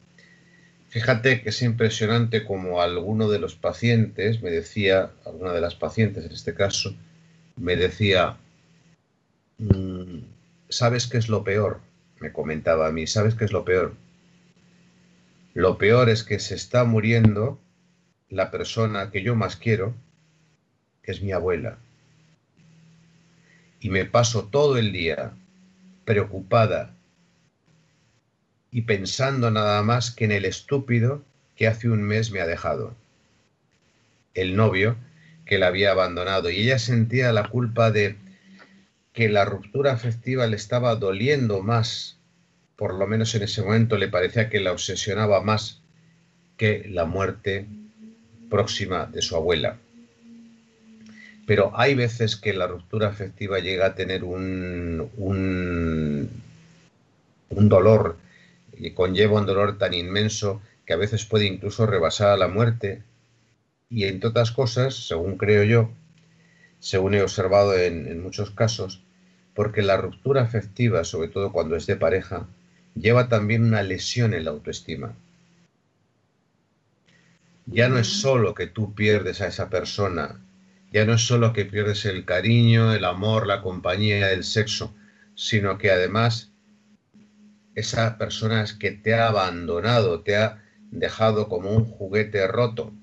Fíjate 0.90 1.40
que 1.40 1.48
es 1.48 1.62
impresionante 1.62 2.44
como 2.44 2.82
alguno 2.82 3.30
de 3.30 3.38
los 3.38 3.54
pacientes 3.54 4.42
me 4.42 4.50
decía, 4.50 5.10
alguna 5.24 5.52
de 5.52 5.60
las 5.62 5.74
pacientes 5.74 6.24
en 6.24 6.32
este 6.32 6.54
caso, 6.54 6.94
me 7.56 7.76
decía, 7.76 8.36
mm, 9.58 10.18
¿sabes 10.68 11.06
qué 11.06 11.16
es 11.16 11.28
lo 11.30 11.44
peor? 11.44 11.80
Me 12.20 12.32
comentaba 12.32 12.88
a 12.88 12.92
mí, 12.92 13.06
¿sabes 13.06 13.34
qué 13.34 13.46
es 13.46 13.52
lo 13.52 13.64
peor? 13.64 13.94
Lo 15.56 15.78
peor 15.78 16.10
es 16.10 16.22
que 16.22 16.38
se 16.38 16.54
está 16.54 16.84
muriendo 16.84 17.58
la 18.28 18.50
persona 18.50 19.10
que 19.10 19.22
yo 19.22 19.34
más 19.34 19.56
quiero, 19.56 19.94
que 21.02 21.12
es 21.12 21.22
mi 21.22 21.32
abuela. 21.32 21.78
Y 23.80 23.88
me 23.88 24.04
paso 24.04 24.48
todo 24.48 24.76
el 24.76 24.92
día 24.92 25.32
preocupada 26.04 26.94
y 28.70 28.82
pensando 28.82 29.50
nada 29.50 29.82
más 29.82 30.10
que 30.10 30.26
en 30.26 30.32
el 30.32 30.44
estúpido 30.44 31.24
que 31.56 31.68
hace 31.68 31.88
un 31.88 32.02
mes 32.02 32.30
me 32.30 32.42
ha 32.42 32.46
dejado. 32.46 32.94
El 34.34 34.56
novio 34.56 34.98
que 35.46 35.56
la 35.56 35.68
había 35.68 35.92
abandonado 35.92 36.50
y 36.50 36.64
ella 36.64 36.78
sentía 36.78 37.32
la 37.32 37.48
culpa 37.48 37.90
de 37.90 38.16
que 39.14 39.30
la 39.30 39.46
ruptura 39.46 39.92
afectiva 39.92 40.46
le 40.48 40.56
estaba 40.56 40.96
doliendo 40.96 41.62
más 41.62 42.15
por 42.76 42.94
lo 42.94 43.06
menos 43.06 43.34
en 43.34 43.42
ese 43.42 43.62
momento, 43.62 43.96
le 43.96 44.08
parecía 44.08 44.50
que 44.50 44.60
la 44.60 44.72
obsesionaba 44.72 45.40
más 45.40 45.80
que 46.56 46.86
la 46.88 47.06
muerte 47.06 47.66
próxima 48.50 49.06
de 49.06 49.22
su 49.22 49.34
abuela. 49.34 49.78
Pero 51.46 51.72
hay 51.74 51.94
veces 51.94 52.36
que 52.36 52.52
la 52.52 52.66
ruptura 52.66 53.08
afectiva 53.08 53.60
llega 53.60 53.86
a 53.86 53.94
tener 53.94 54.24
un, 54.24 55.10
un, 55.16 56.28
dolor 57.68 58.18
y 58.76 58.90
conlleva 58.90 59.40
un 59.40 59.46
dolor 59.46 59.78
tan 59.78 59.94
inmenso 59.94 60.60
que 60.84 60.92
a 60.92 60.96
veces 60.96 61.24
puede 61.24 61.46
incluso 61.46 61.86
rebasar 61.86 62.28
a 62.28 62.36
la 62.36 62.48
muerte. 62.48 63.02
Y 63.88 64.04
entre 64.04 64.30
otras 64.30 64.50
cosas, 64.50 65.06
según 65.06 65.38
creo 65.38 65.62
yo, 65.64 65.90
según 66.80 67.14
he 67.14 67.22
observado 67.22 67.76
en 67.78 68.22
muchos 68.22 68.50
casos, 68.50 69.02
porque 69.54 69.82
la 69.82 69.96
ruptura 69.96 70.42
afectiva, 70.42 71.04
sobre 71.04 71.28
todo 71.28 71.52
cuando 71.52 71.76
es 71.76 71.86
de 71.86 71.96
pareja, 71.96 72.46
lleva 72.96 73.28
también 73.28 73.64
una 73.64 73.82
lesión 73.82 74.34
en 74.34 74.44
la 74.44 74.50
autoestima. 74.50 75.14
Ya 77.66 77.88
no 77.88 77.98
es 77.98 78.06
solo 78.06 78.54
que 78.54 78.66
tú 78.66 78.94
pierdes 78.94 79.40
a 79.40 79.48
esa 79.48 79.68
persona, 79.68 80.40
ya 80.92 81.04
no 81.04 81.14
es 81.14 81.26
solo 81.26 81.52
que 81.52 81.64
pierdes 81.64 82.04
el 82.04 82.24
cariño, 82.24 82.92
el 82.92 83.04
amor, 83.04 83.46
la 83.46 83.60
compañía, 83.60 84.32
el 84.32 84.44
sexo, 84.44 84.94
sino 85.34 85.78
que 85.78 85.90
además 85.90 86.52
esa 87.74 88.16
persona 88.16 88.62
es 88.62 88.72
que 88.72 88.92
te 88.92 89.14
ha 89.14 89.28
abandonado, 89.28 90.22
te 90.22 90.36
ha 90.36 90.62
dejado 90.90 91.48
como 91.48 91.70
un 91.70 91.84
juguete 91.84 92.46
roto. 92.46 92.94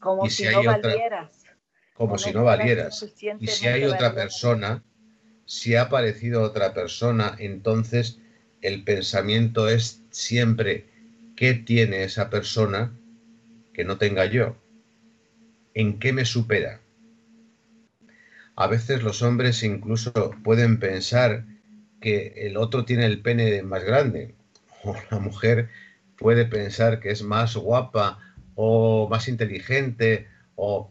Como 0.00 0.28
si, 0.28 0.44
no 0.44 0.64
valieras. 0.64 1.44
Como, 1.94 2.18
si 2.18 2.32
no 2.32 2.42
valieras. 2.42 3.06
Y 3.38 3.46
si 3.46 3.68
hay 3.68 3.84
otra 3.84 4.14
persona, 4.14 4.82
si 5.46 5.76
ha 5.76 5.82
aparecido 5.82 6.42
otra 6.42 6.74
persona, 6.74 7.36
entonces 7.38 8.18
el 8.62 8.84
pensamiento 8.84 9.68
es 9.68 10.02
siempre 10.10 10.86
qué 11.36 11.54
tiene 11.54 12.04
esa 12.04 12.30
persona 12.30 12.92
que 13.74 13.84
no 13.84 13.98
tenga 13.98 14.26
yo, 14.26 14.56
en 15.74 15.98
qué 15.98 16.12
me 16.12 16.24
supera. 16.24 16.80
A 18.54 18.66
veces 18.66 19.02
los 19.02 19.22
hombres 19.22 19.62
incluso 19.62 20.12
pueden 20.44 20.78
pensar 20.78 21.44
que 22.00 22.34
el 22.36 22.56
otro 22.56 22.84
tiene 22.84 23.06
el 23.06 23.20
pene 23.20 23.62
más 23.62 23.82
grande, 23.84 24.34
o 24.84 24.94
la 25.10 25.18
mujer 25.18 25.68
puede 26.16 26.44
pensar 26.44 27.00
que 27.00 27.10
es 27.10 27.22
más 27.22 27.56
guapa 27.56 28.18
o 28.54 29.08
más 29.08 29.28
inteligente 29.28 30.28
o 30.54 30.90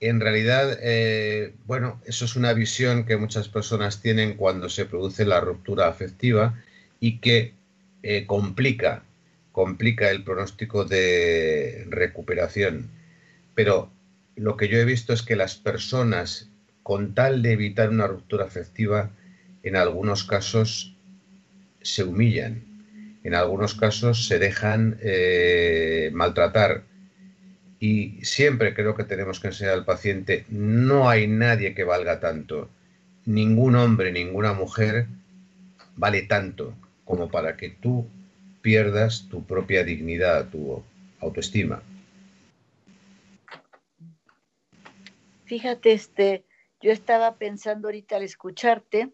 en 0.00 0.20
realidad, 0.20 0.78
eh, 0.80 1.54
bueno, 1.64 2.00
eso 2.04 2.24
es 2.24 2.36
una 2.36 2.52
visión 2.52 3.04
que 3.04 3.16
muchas 3.16 3.48
personas 3.48 4.00
tienen 4.00 4.34
cuando 4.36 4.68
se 4.68 4.84
produce 4.84 5.24
la 5.24 5.40
ruptura 5.40 5.88
afectiva 5.88 6.62
y 7.00 7.18
que 7.18 7.54
eh, 8.02 8.26
complica, 8.26 9.02
complica 9.52 10.10
el 10.10 10.24
pronóstico 10.24 10.84
de 10.84 11.86
recuperación. 11.90 12.90
Pero 13.54 13.90
lo 14.36 14.56
que 14.56 14.68
yo 14.68 14.78
he 14.78 14.84
visto 14.84 15.12
es 15.12 15.22
que 15.22 15.36
las 15.36 15.56
personas, 15.56 16.48
con 16.82 17.14
tal 17.14 17.42
de 17.42 17.52
evitar 17.52 17.90
una 17.90 18.06
ruptura 18.06 18.44
afectiva, 18.44 19.10
en 19.62 19.76
algunos 19.76 20.24
casos 20.24 20.96
se 21.82 22.04
humillan, 22.04 22.62
en 23.24 23.34
algunos 23.34 23.74
casos 23.74 24.26
se 24.26 24.38
dejan 24.38 24.98
eh, 25.02 26.10
maltratar. 26.12 26.84
Y 27.80 28.24
siempre 28.24 28.74
creo 28.74 28.96
que 28.96 29.04
tenemos 29.04 29.38
que 29.38 29.48
enseñar 29.48 29.74
al 29.74 29.84
paciente, 29.84 30.44
no 30.48 31.08
hay 31.08 31.28
nadie 31.28 31.74
que 31.74 31.84
valga 31.84 32.20
tanto, 32.20 32.70
ningún 33.24 33.76
hombre, 33.76 34.10
ninguna 34.12 34.52
mujer 34.52 35.06
vale 35.96 36.22
tanto 36.22 36.74
como 37.08 37.30
para 37.30 37.56
que 37.56 37.70
tú 37.70 38.06
pierdas 38.60 39.26
tu 39.30 39.42
propia 39.42 39.82
dignidad, 39.82 40.50
tu 40.50 40.84
autoestima. 41.20 41.82
Fíjate, 45.46 45.92
este, 45.92 46.44
yo 46.82 46.92
estaba 46.92 47.36
pensando 47.36 47.88
ahorita 47.88 48.16
al 48.16 48.24
escucharte, 48.24 49.08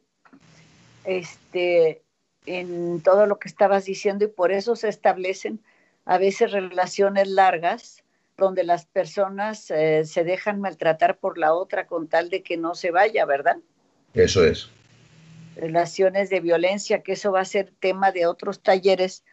este, 1.05 2.03
en 2.47 3.01
todo 3.01 3.27
lo 3.27 3.39
que 3.39 3.47
estabas 3.49 3.85
diciendo 3.85 4.25
y 4.25 4.29
por 4.29 4.51
eso 4.51 4.75
se 4.75 4.89
establecen 4.89 5.61
a 6.05 6.19
veces 6.19 6.51
relaciones 6.51 7.29
largas 7.29 8.03
donde 8.37 8.65
las 8.65 8.87
personas 8.87 9.71
eh, 9.71 10.05
se 10.05 10.25
dejan 10.25 10.61
maltratar 10.61 11.19
por 11.19 11.39
la 11.39 11.55
otra 11.55 11.87
con 11.87 12.09
tal 12.09 12.29
de 12.29 12.43
que 12.43 12.57
no 12.57 12.75
se 12.75 12.91
vaya, 12.91 13.25
¿verdad? 13.25 13.59
Eso 14.15 14.45
es. 14.45 14.69
Relaciones 15.57 16.31
de 16.31 16.41
violencia, 16.41 17.03
que 17.03 17.13
eso 17.13 17.33
va 17.33 17.41
a 17.41 17.45
ser 17.45 17.73
tema 17.81 18.13
de 18.13 18.27
otros 18.27 18.63
talleres, 18.63 19.25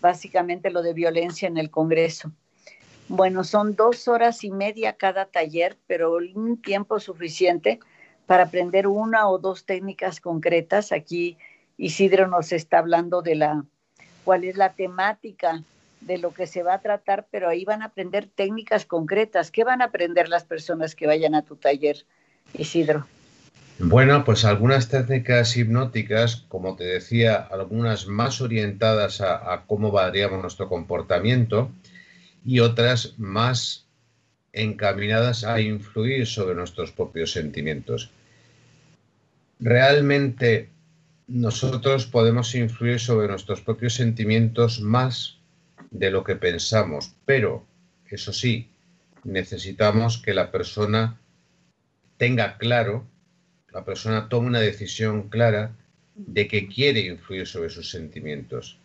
básicamente 0.00 0.70
lo 0.70 0.82
de 0.82 0.92
violencia 0.92 1.46
en 1.46 1.56
el 1.56 1.70
Congreso. 1.70 2.32
Bueno, 3.08 3.42
son 3.42 3.74
dos 3.74 4.06
horas 4.08 4.44
y 4.44 4.50
media 4.50 4.92
cada 4.92 5.26
taller, 5.26 5.76
pero 5.86 6.16
un 6.16 6.62
tiempo 6.62 7.00
suficiente 7.00 7.80
para 8.26 8.44
aprender 8.44 8.86
una 8.86 9.28
o 9.28 9.38
dos 9.38 9.64
técnicas 9.64 10.20
concretas. 10.20 10.92
Aquí 10.92 11.36
Isidro 11.76 12.28
nos 12.28 12.52
está 12.52 12.78
hablando 12.78 13.20
de 13.20 13.34
la 13.34 13.64
cuál 14.24 14.44
es 14.44 14.56
la 14.56 14.74
temática 14.74 15.64
de 16.00 16.18
lo 16.18 16.32
que 16.32 16.46
se 16.46 16.62
va 16.62 16.74
a 16.74 16.80
tratar, 16.80 17.26
pero 17.30 17.48
ahí 17.48 17.64
van 17.64 17.82
a 17.82 17.86
aprender 17.86 18.28
técnicas 18.28 18.86
concretas. 18.86 19.50
¿Qué 19.50 19.64
van 19.64 19.82
a 19.82 19.86
aprender 19.86 20.28
las 20.28 20.44
personas 20.44 20.94
que 20.94 21.06
vayan 21.06 21.34
a 21.34 21.42
tu 21.42 21.56
taller, 21.56 22.06
Isidro? 22.54 23.06
Bueno, 23.82 24.24
pues 24.24 24.44
algunas 24.44 24.88
técnicas 24.88 25.56
hipnóticas, 25.56 26.44
como 26.48 26.76
te 26.76 26.84
decía, 26.84 27.36
algunas 27.36 28.06
más 28.06 28.42
orientadas 28.42 29.22
a, 29.22 29.54
a 29.54 29.64
cómo 29.66 29.90
variamos 29.90 30.42
nuestro 30.42 30.68
comportamiento 30.68 31.72
y 32.44 32.60
otras 32.60 33.14
más 33.18 33.86
encaminadas 34.52 35.44
a 35.44 35.60
influir 35.60 36.26
sobre 36.26 36.54
nuestros 36.54 36.92
propios 36.92 37.32
sentimientos. 37.32 38.10
Realmente 39.58 40.68
nosotros 41.26 42.04
podemos 42.04 42.54
influir 42.54 43.00
sobre 43.00 43.28
nuestros 43.28 43.62
propios 43.62 43.94
sentimientos 43.94 44.80
más 44.82 45.38
de 45.90 46.10
lo 46.10 46.22
que 46.22 46.36
pensamos, 46.36 47.14
pero 47.24 47.64
eso 48.10 48.32
sí, 48.32 48.68
necesitamos 49.24 50.18
que 50.18 50.34
la 50.34 50.50
persona 50.50 51.18
tenga 52.18 52.58
claro, 52.58 53.06
la 53.72 53.84
persona 53.84 54.28
tome 54.28 54.48
una 54.48 54.60
decisión 54.60 55.28
clara 55.28 55.72
de 56.14 56.46
que 56.48 56.68
quiere 56.68 57.00
influir 57.00 57.46
sobre 57.46 57.70
sus 57.70 57.90
sentimientos. 57.90 58.78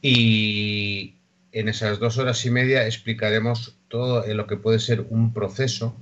Y 0.00 1.14
en 1.52 1.68
esas 1.68 1.98
dos 1.98 2.18
horas 2.18 2.44
y 2.44 2.50
media 2.50 2.86
explicaremos 2.86 3.76
todo 3.88 4.26
lo 4.26 4.46
que 4.46 4.56
puede 4.56 4.78
ser 4.78 5.06
un 5.08 5.32
proceso, 5.32 5.96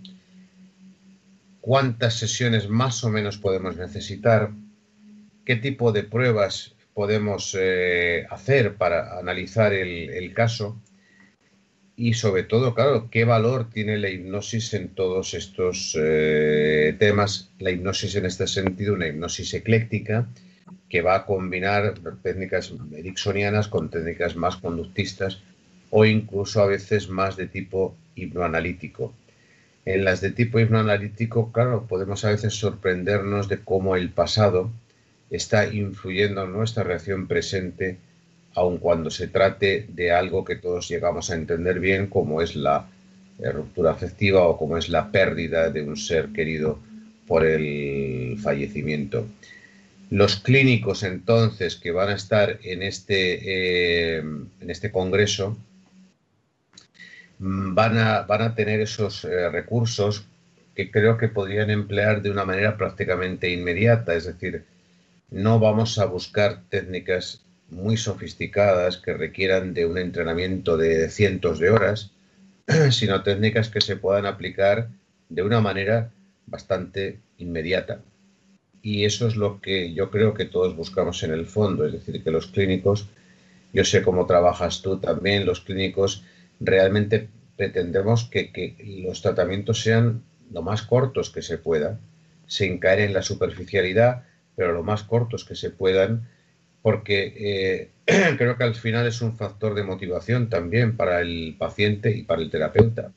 cuántas 1.61 2.15
sesiones 2.15 2.69
más 2.69 3.05
o 3.05 3.11
menos 3.11 3.39
podemos 3.39 3.77
necesitar, 3.77 4.51
qué 5.45 5.57
tipo 5.57 5.93
de 5.93 6.03
pruebas 6.03 6.75
podemos 6.95 7.57
eh, 7.59 8.27
hacer 8.31 8.77
para 8.77 9.19
analizar 9.19 9.73
el, 9.73 10.35
caso 10.35 10.81
y 11.97 12.15
sobre 12.15 12.43
todo, 12.43 12.75
claro, 12.75 13.09
qué 13.11 13.25
valor 13.25 13.69
tiene 13.71 13.99
la 13.99 14.09
hipnosis 14.09 14.75
en 14.75 14.89
todos 14.89 15.35
estos 15.35 15.97
eh, 16.01 16.97
temas. 16.99 17.51
La 17.59 17.71
hipnosis 17.71 18.17
en 18.17 18.27
este 18.27 18.47
sentido, 18.47 18.95
una 18.95 19.09
hipnosis 19.09 19.55
ecléctica 19.55 20.27
que 20.89 21.03
va 21.03 21.17
a 21.17 21.27
combinar 21.27 21.95
técnicas 22.23 22.73
ericksonianas 22.95 23.69
con 23.69 23.91
técnicas 23.91 24.37
más 24.37 24.57
conductistas 24.57 25.41
o 25.91 26.05
incluso 26.05 26.63
a 26.63 26.67
veces 26.67 27.09
más 27.09 27.37
de 27.37 27.47
tipo 27.47 27.95
hipnoanalítico. 28.15 29.15
En 29.85 30.05
las 30.05 30.21
de 30.21 30.31
tipo 30.31 30.61
hipnoanalítico, 30.61 31.53
claro, 31.53 31.87
podemos 31.87 32.25
a 32.25 32.31
veces 32.31 32.55
sorprendernos 32.55 33.49
de 33.49 33.59
cómo 33.59 33.97
el 33.97 34.11
pasado 34.11 34.71
está 35.31 35.73
influyendo 35.73 36.45
en 36.45 36.53
nuestra 36.53 36.85
reacción 36.85 37.27
presente, 37.27 37.99
aun 38.55 38.79
cuando 38.79 39.11
se 39.11 39.29
trate 39.29 39.87
de 39.89 40.13
algo 40.13 40.45
que 40.45 40.57
todos 40.57 40.89
llegamos 40.89 41.31
a 41.31 41.35
entender 41.35 41.81
bien, 41.81 42.07
como 42.07 42.43
es 42.43 42.55
la 42.57 42.89
eh, 43.39 43.51
ruptura 43.51 43.93
afectiva 43.93 44.47
o 44.47 44.59
como 44.59 44.77
es 44.77 44.89
la 44.89 45.11
pérdida 45.11 45.71
de 45.71 45.83
un 45.83 45.97
ser 45.97 46.29
querido 46.29 46.79
por 47.27 47.47
el 47.47 48.39
fallecimiento. 48.43 49.27
Los 50.11 50.37
clínicos 50.37 51.03
entonces 51.03 51.77
que 51.77 51.91
van 51.91 52.11
a 52.11 52.15
estar 52.15 52.59
en 52.63 52.83
este, 52.83 54.17
eh, 54.17 54.19
en 54.19 54.71
este 54.71 54.91
congreso 54.91 55.57
mm, 57.39 57.75
van 57.75 57.97
a, 57.97 58.23
van 58.23 58.43
a 58.43 58.55
tener 58.55 58.81
esos 58.81 59.25
eh, 59.25 59.49
recursos 59.49 60.27
que 60.75 60.91
creo 60.91 61.17
que 61.17 61.29
podrían 61.29 61.71
emplear 61.71 62.23
de 62.23 62.31
una 62.31 62.45
manera 62.45 62.77
prácticamente 62.77 63.51
inmediata, 63.51 64.15
es 64.15 64.25
decir, 64.27 64.65
no 65.31 65.59
vamos 65.59 65.99
a 65.99 66.05
buscar 66.05 66.63
técnicas 66.69 67.43
muy 67.73 67.97
sofisticadas 67.97 68.99
que 68.99 69.15
requieran 69.15 69.75
de 69.75 69.87
un 69.87 69.99
entrenamiento 69.99 70.77
de 70.77 71.09
cientos 71.09 71.59
de 71.59 71.71
horas, 71.71 72.13
sino 72.91 73.23
técnicas 73.23 73.71
que 73.71 73.81
se 73.81 73.97
puedan 73.97 74.27
aplicar 74.27 74.89
de 75.29 75.43
una 75.43 75.61
manera 75.61 76.11
bastante 76.47 77.19
inmediata. 77.39 78.01
Y 78.83 79.05
eso 79.05 79.27
es 79.27 79.37
lo 79.37 79.61
que 79.61 79.95
yo 79.95 80.11
creo 80.11 80.35
que 80.35 80.45
todos 80.45 80.77
buscamos 80.77 81.23
en 81.23 81.33
el 81.33 81.47
fondo, 81.47 81.87
es 81.87 81.93
decir, 81.93 82.23
que 82.23 82.31
los 82.31 82.49
clínicos, 82.49 83.09
yo 83.73 83.85
sé 83.85 84.03
cómo 84.03 84.27
trabajas 84.27 84.83
tú 84.83 84.99
también, 84.99 85.47
los 85.47 85.61
clínicos 85.61 86.25
realmente 86.61 87.29
pretendemos 87.57 88.25
que, 88.25 88.77
los 89.07 89.23
tratamientos 89.23 89.83
sean 89.83 90.23
lo 90.53 90.63
más 90.63 90.83
cortos 90.83 91.31
que 91.31 91.43
se 91.43 91.59
pueda, 91.59 91.99
sin 92.47 92.79
caer 92.79 93.01
en 93.01 93.15
la 93.15 93.23
superficialidad, 93.23 94.25
pero 94.57 94.73
lo 94.73 94.83
más 94.83 95.05
cortos 95.05 95.45
que 95.45 95.55
se 95.55 95.71
puedan, 95.71 96.29
porque 96.83 97.33
eh, 97.37 97.91
creo 98.37 98.57
que 98.57 98.65
al 98.65 98.75
final 98.75 99.07
es 99.07 99.23
un 99.23 99.37
factor 99.37 99.75
de 99.75 99.85
motivación 99.85 100.49
también 100.49 100.97
para 100.97 101.21
el 101.21 101.57
paciente 101.59 102.11
y 102.11 102.25
para 102.25 102.43
el 102.43 102.51
terapeuta. 102.51 103.13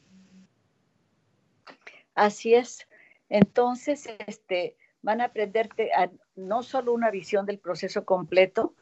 Así 2.13 2.53
es. 2.53 2.88
Entonces, 3.28 4.07
este, 4.28 4.78
van 5.01 5.20
a 5.22 5.26
aprenderte 5.26 5.91
no 6.36 6.63
solo 6.63 6.93
una 6.93 7.11
visión 7.11 7.45
del 7.45 7.59
proceso 7.59 8.05
completo, 8.05 8.74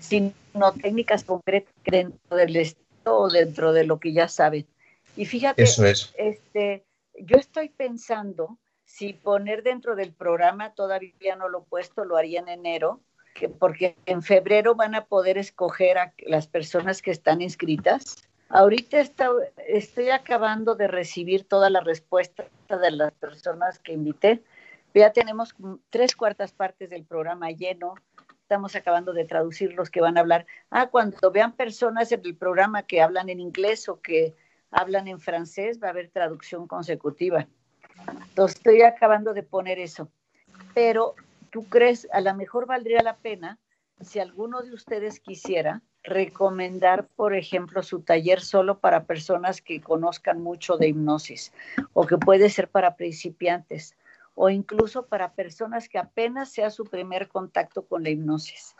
sino 0.00 0.32
técnicas 0.80 1.24
concretas 1.24 1.72
dentro 1.84 2.36
del 2.36 2.56
estado 2.56 3.18
o 3.18 3.30
dentro 3.30 3.72
de 3.72 3.84
lo 3.84 3.98
que 3.98 4.12
ya 4.12 4.28
saben. 4.28 4.66
Y 5.16 5.24
fíjate, 5.24 5.62
Eso 5.62 5.86
es. 5.86 6.12
este, 6.18 6.84
yo 7.18 7.38
estoy 7.38 7.70
pensando 7.70 8.58
si 8.84 9.12
poner 9.12 9.62
dentro 9.62 9.96
del 9.96 10.12
programa, 10.12 10.74
todavía 10.74 11.36
no 11.36 11.48
lo 11.48 11.60
he 11.60 11.68
puesto, 11.68 12.04
lo 12.04 12.16
haría 12.16 12.40
en 12.40 12.48
enero, 12.48 13.00
porque 13.58 13.96
en 14.06 14.22
febrero 14.22 14.74
van 14.74 14.94
a 14.94 15.04
poder 15.04 15.38
escoger 15.38 15.98
a 15.98 16.12
las 16.26 16.46
personas 16.46 17.02
que 17.02 17.10
están 17.10 17.42
inscritas. 17.42 18.16
Ahorita 18.48 19.02
estoy 19.66 20.10
acabando 20.10 20.74
de 20.76 20.86
recibir 20.86 21.44
toda 21.44 21.68
la 21.68 21.80
respuesta 21.80 22.44
de 22.68 22.90
las 22.92 23.12
personas 23.14 23.78
que 23.78 23.92
invité. 23.92 24.42
Ya 24.94 25.12
tenemos 25.12 25.54
tres 25.90 26.16
cuartas 26.16 26.52
partes 26.52 26.88
del 26.88 27.04
programa 27.04 27.50
lleno. 27.50 27.94
Estamos 28.42 28.76
acabando 28.76 29.12
de 29.12 29.24
traducir 29.24 29.74
los 29.74 29.90
que 29.90 30.00
van 30.00 30.16
a 30.16 30.20
hablar. 30.20 30.46
Ah, 30.70 30.86
cuando 30.86 31.30
vean 31.32 31.52
personas 31.52 32.12
en 32.12 32.22
el 32.24 32.36
programa 32.36 32.84
que 32.84 33.02
hablan 33.02 33.28
en 33.28 33.40
inglés 33.40 33.88
o 33.88 34.00
que 34.00 34.34
hablan 34.70 35.08
en 35.08 35.20
francés, 35.20 35.82
va 35.82 35.88
a 35.88 35.90
haber 35.90 36.08
traducción 36.08 36.66
consecutiva. 36.66 37.46
Entonces, 38.28 38.56
estoy 38.58 38.82
acabando 38.82 39.34
de 39.34 39.42
poner 39.42 39.78
eso. 39.78 40.08
Pero 40.74 41.14
tú 41.50 41.68
crees, 41.68 42.08
a 42.12 42.20
lo 42.20 42.34
mejor 42.34 42.66
valdría 42.66 43.02
la 43.02 43.16
pena 43.16 43.58
si 44.00 44.18
alguno 44.18 44.62
de 44.62 44.74
ustedes 44.74 45.20
quisiera 45.20 45.82
recomendar, 46.02 47.08
por 47.16 47.34
ejemplo, 47.34 47.82
su 47.82 48.00
taller 48.00 48.40
solo 48.40 48.78
para 48.78 49.04
personas 49.04 49.60
que 49.60 49.80
conozcan 49.80 50.40
mucho 50.40 50.76
de 50.76 50.88
hipnosis 50.88 51.52
o 51.94 52.06
que 52.06 52.16
puede 52.16 52.48
ser 52.50 52.68
para 52.68 52.96
principiantes 52.96 53.96
o 54.34 54.50
incluso 54.50 55.06
para 55.06 55.32
personas 55.32 55.88
que 55.88 55.98
apenas 55.98 56.52
sea 56.52 56.70
su 56.70 56.84
primer 56.84 57.28
contacto 57.28 57.86
con 57.86 58.02
la 58.02 58.10
hipnosis. 58.10 58.76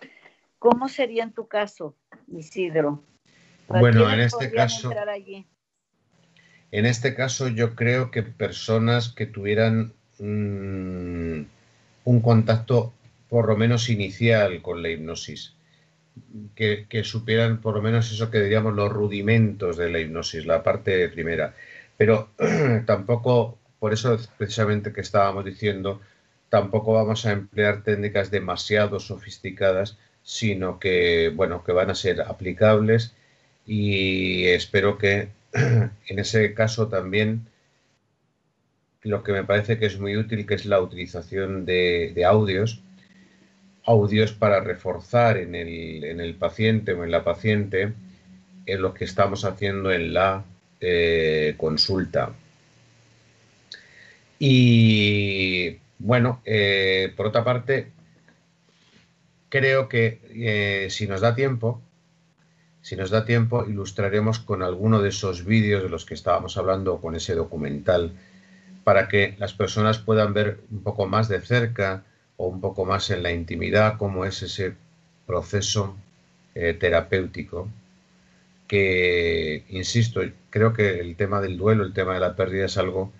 ¿Cómo 0.59 0.89
sería 0.89 1.23
en 1.23 1.33
tu 1.33 1.49
caso, 1.49 1.97
Isidro? 2.29 3.03
Bueno, 3.69 4.11
en 4.12 4.21
este 4.21 4.53
caso, 4.53 4.93
en 6.71 6.87
este 6.87 7.14
caso 7.14 7.49
yo 7.49 7.75
creo 7.75 8.11
que 8.11 8.23
personas 8.23 9.09
que 9.09 9.27
tuvieran 9.27 9.95
mm, 10.19 11.43
un 12.07 12.21
contacto 12.21 12.95
por 13.29 13.49
lo 13.49 13.57
menos 13.57 13.91
inicial 13.91 14.63
con 14.63 14.81
la 14.81 14.91
hipnosis, 14.91 15.55
que, 16.55 16.87
supieran 17.05 17.61
por 17.61 17.75
lo 17.75 17.83
menos 17.83 18.11
eso 18.13 18.31
que 18.31 18.41
diríamos 18.41 18.75
los 18.75 18.91
rudimentos 18.91 19.77
de 19.77 19.91
la 19.91 19.99
hipnosis, 19.99 20.47
la 20.47 20.63
parte 20.63 21.09
primera. 21.09 21.55
Pero 21.97 22.31
tampoco, 22.87 23.59
por 23.81 23.93
eso 23.93 24.17
precisamente 24.39 24.93
que 24.93 25.01
estábamos 25.01 25.45
diciendo, 25.45 26.01
tampoco 26.49 26.93
vamos 26.93 27.27
a 27.27 27.33
emplear 27.33 27.83
técnicas 27.83 28.31
demasiado 28.31 29.01
sofisticadas, 29.01 29.99
sino 30.23 30.79
que, 30.79 31.33
bueno, 31.35 31.65
que 31.65 31.73
van 31.73 31.91
a 31.91 31.97
ser 31.97 32.21
aplicables 32.21 33.15
y 33.67 34.45
espero 34.47 34.97
que 34.97 35.31
en 35.53 36.19
ese 36.19 36.55
caso 36.55 36.87
también 36.87 37.49
lo 39.07 39.23
que 39.23 39.33
me 39.33 39.45
parece 39.45 39.79
que 39.79 39.87
es 39.87 39.99
muy 39.99 40.17
útil, 40.17 40.47
que 40.47 40.55
es 40.55 40.67
la 40.67 40.81
utilización 40.81 41.65
de, 41.65 42.25
audios, 42.27 42.83
audios 43.85 44.33
para 44.33 44.61
reforzar 44.61 45.37
en 45.39 45.55
el, 45.55 46.35
paciente 46.35 46.93
o 46.93 47.05
en 47.05 47.11
la 47.11 47.23
paciente 47.23 47.93
en 48.67 48.83
lo 48.83 48.93
que 48.93 49.05
estamos 49.05 49.45
haciendo 49.45 49.93
en 49.93 50.13
la 50.13 50.45
eh, 50.81 51.55
consulta. 51.57 52.33
Y 54.39 55.79
bueno, 55.99 56.43
eh, 56.45 57.13
por 57.17 57.27
otra 57.27 57.45
parte, 57.45 57.93
creo 59.49 59.89
que 59.89 60.21
eh, 60.35 60.89
si 60.91 61.07
nos 61.07 61.21
da 61.21 61.35
tiempo, 61.35 61.81
si 62.83 62.97
nos 62.97 63.11
da 63.11 63.25
tiempo, 63.25 63.65
ilustraremos 63.67 64.41
con 64.41 64.63
alguno 64.63 65.01
de 65.01 65.09
esos 65.09 65.45
vídeos 65.45 65.83
de 65.83 65.89
los 65.89 66.05
que 66.05 66.15
estábamos 66.15 66.57
hablando, 66.57 67.01
con 67.01 67.17
ese 67.17 67.35
documental, 67.35 68.13
para 68.87 69.09
que 69.09 69.34
las 69.39 69.53
personas 69.53 69.99
puedan 69.99 70.32
ver 70.32 70.61
un 70.70 70.80
poco 70.84 71.07
más 71.07 71.26
de 71.26 71.41
cerca 71.41 72.05
o 72.37 72.47
un 72.47 72.61
poco 72.61 72.84
más 72.84 73.11
en 73.11 73.24
la 73.24 73.32
intimidad 73.32 73.99
cómo 73.99 74.24
es 74.24 74.45
ese 74.45 74.76
proceso 75.26 75.97
eh, 76.55 76.72
terapéutico 76.72 77.68
que, 78.68 79.64
insisto, 79.70 80.20
creo 80.51 80.72
que 80.72 81.01
el 81.01 81.16
tema 81.16 81.41
del 81.41 81.59
duelo, 81.59 81.82
el 81.82 81.95
tema 81.95 82.14
de 82.14 82.20
la 82.20 82.37
pérdida 82.37 82.66
es 82.66 82.78
algo 82.78 83.11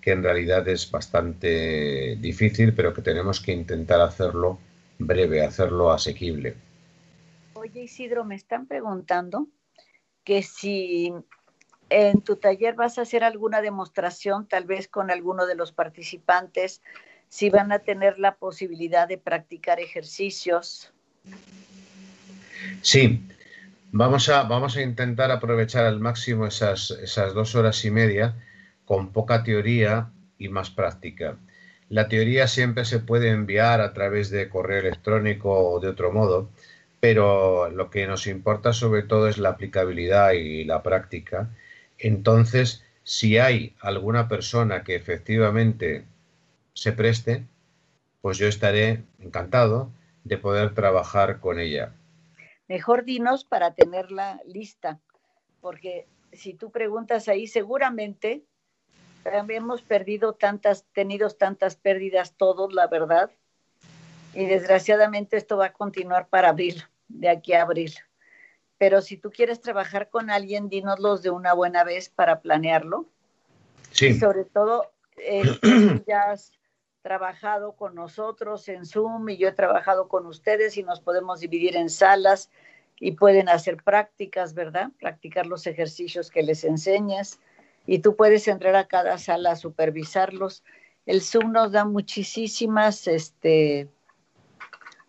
que 0.00 0.12
en 0.12 0.22
realidad 0.22 0.68
es 0.68 0.88
bastante 0.92 2.14
difícil, 2.20 2.72
pero 2.72 2.94
que 2.94 3.02
tenemos 3.02 3.40
que 3.40 3.50
intentar 3.50 4.00
hacerlo 4.02 4.60
breve, 5.00 5.44
hacerlo 5.44 5.90
asequible. 5.90 6.54
Oye, 7.54 7.82
Isidro, 7.82 8.24
me 8.24 8.36
están 8.36 8.66
preguntando 8.66 9.48
que 10.22 10.44
si 10.44 11.12
en 11.90 12.20
tu 12.20 12.36
taller 12.36 12.74
vas 12.74 12.98
a 12.98 13.02
hacer 13.02 13.24
alguna 13.24 13.60
demostración, 13.60 14.46
tal 14.46 14.64
vez 14.64 14.88
con 14.88 15.10
alguno 15.10 15.46
de 15.46 15.54
los 15.54 15.72
participantes, 15.72 16.82
si 17.28 17.50
van 17.50 17.72
a 17.72 17.80
tener 17.80 18.18
la 18.18 18.36
posibilidad 18.36 19.08
de 19.08 19.18
practicar 19.18 19.80
ejercicios. 19.80 20.92
Sí, 22.82 23.20
vamos 23.92 24.28
a, 24.28 24.44
vamos 24.44 24.76
a 24.76 24.82
intentar 24.82 25.30
aprovechar 25.30 25.84
al 25.84 26.00
máximo 26.00 26.46
esas, 26.46 26.90
esas 26.90 27.34
dos 27.34 27.54
horas 27.54 27.84
y 27.84 27.90
media 27.90 28.34
con 28.84 29.12
poca 29.12 29.42
teoría 29.42 30.10
y 30.38 30.48
más 30.48 30.70
práctica. 30.70 31.36
La 31.88 32.08
teoría 32.08 32.48
siempre 32.48 32.84
se 32.84 32.98
puede 32.98 33.30
enviar 33.30 33.80
a 33.80 33.92
través 33.92 34.30
de 34.30 34.48
correo 34.48 34.80
electrónico 34.80 35.52
o 35.52 35.80
de 35.80 35.88
otro 35.88 36.12
modo, 36.12 36.50
pero 37.00 37.70
lo 37.70 37.90
que 37.90 38.06
nos 38.06 38.26
importa 38.26 38.72
sobre 38.72 39.02
todo 39.02 39.28
es 39.28 39.38
la 39.38 39.50
aplicabilidad 39.50 40.32
y 40.32 40.64
la 40.64 40.82
práctica. 40.82 41.48
Entonces, 41.98 42.84
si 43.02 43.38
hay 43.38 43.74
alguna 43.80 44.28
persona 44.28 44.82
que 44.82 44.94
efectivamente 44.94 46.04
se 46.74 46.92
preste, 46.92 47.44
pues 48.20 48.38
yo 48.38 48.48
estaré 48.48 49.04
encantado 49.20 49.90
de 50.24 50.38
poder 50.38 50.74
trabajar 50.74 51.40
con 51.40 51.60
ella. 51.60 51.92
Mejor 52.68 53.04
dinos 53.04 53.44
para 53.44 53.74
tenerla 53.74 54.40
lista, 54.44 54.98
porque 55.60 56.06
si 56.32 56.54
tú 56.54 56.70
preguntas 56.70 57.28
ahí, 57.28 57.46
seguramente 57.46 58.42
hemos 59.48 59.82
perdido 59.82 60.34
tantas, 60.34 60.84
tenido 60.92 61.30
tantas 61.30 61.76
pérdidas 61.76 62.34
todos, 62.36 62.72
la 62.72 62.86
verdad, 62.86 63.30
y 64.34 64.46
desgraciadamente 64.46 65.36
esto 65.36 65.56
va 65.56 65.66
a 65.66 65.72
continuar 65.72 66.28
para 66.28 66.50
abril 66.50 66.82
de 67.08 67.28
aquí 67.28 67.52
a 67.52 67.62
abril. 67.62 67.94
Pero 68.78 69.00
si 69.00 69.16
tú 69.16 69.30
quieres 69.30 69.60
trabajar 69.60 70.10
con 70.10 70.30
alguien, 70.30 70.68
dínoslos 70.68 71.22
de 71.22 71.30
una 71.30 71.54
buena 71.54 71.84
vez 71.84 72.08
para 72.08 72.40
planearlo. 72.40 73.06
Sí. 73.90 74.08
Y 74.08 74.14
sobre 74.18 74.44
todo, 74.44 74.92
eh, 75.16 75.42
ya 76.06 76.30
has 76.30 76.52
trabajado 77.02 77.72
con 77.72 77.94
nosotros 77.94 78.68
en 78.68 78.84
Zoom 78.84 79.28
y 79.28 79.36
yo 79.36 79.48
he 79.48 79.52
trabajado 79.52 80.08
con 80.08 80.26
ustedes 80.26 80.76
y 80.76 80.82
nos 80.82 81.00
podemos 81.00 81.40
dividir 81.40 81.76
en 81.76 81.88
salas 81.88 82.50
y 82.98 83.12
pueden 83.12 83.48
hacer 83.48 83.76
prácticas, 83.82 84.54
¿verdad? 84.54 84.90
Practicar 84.98 85.46
los 85.46 85.66
ejercicios 85.66 86.30
que 86.30 86.42
les 86.42 86.64
enseñas 86.64 87.38
y 87.86 88.00
tú 88.00 88.16
puedes 88.16 88.48
entrar 88.48 88.74
a 88.74 88.88
cada 88.88 89.18
sala 89.18 89.52
a 89.52 89.56
supervisarlos. 89.56 90.64
El 91.06 91.22
Zoom 91.22 91.52
nos 91.52 91.72
da 91.72 91.84
muchísimas 91.84 93.06
este, 93.06 93.88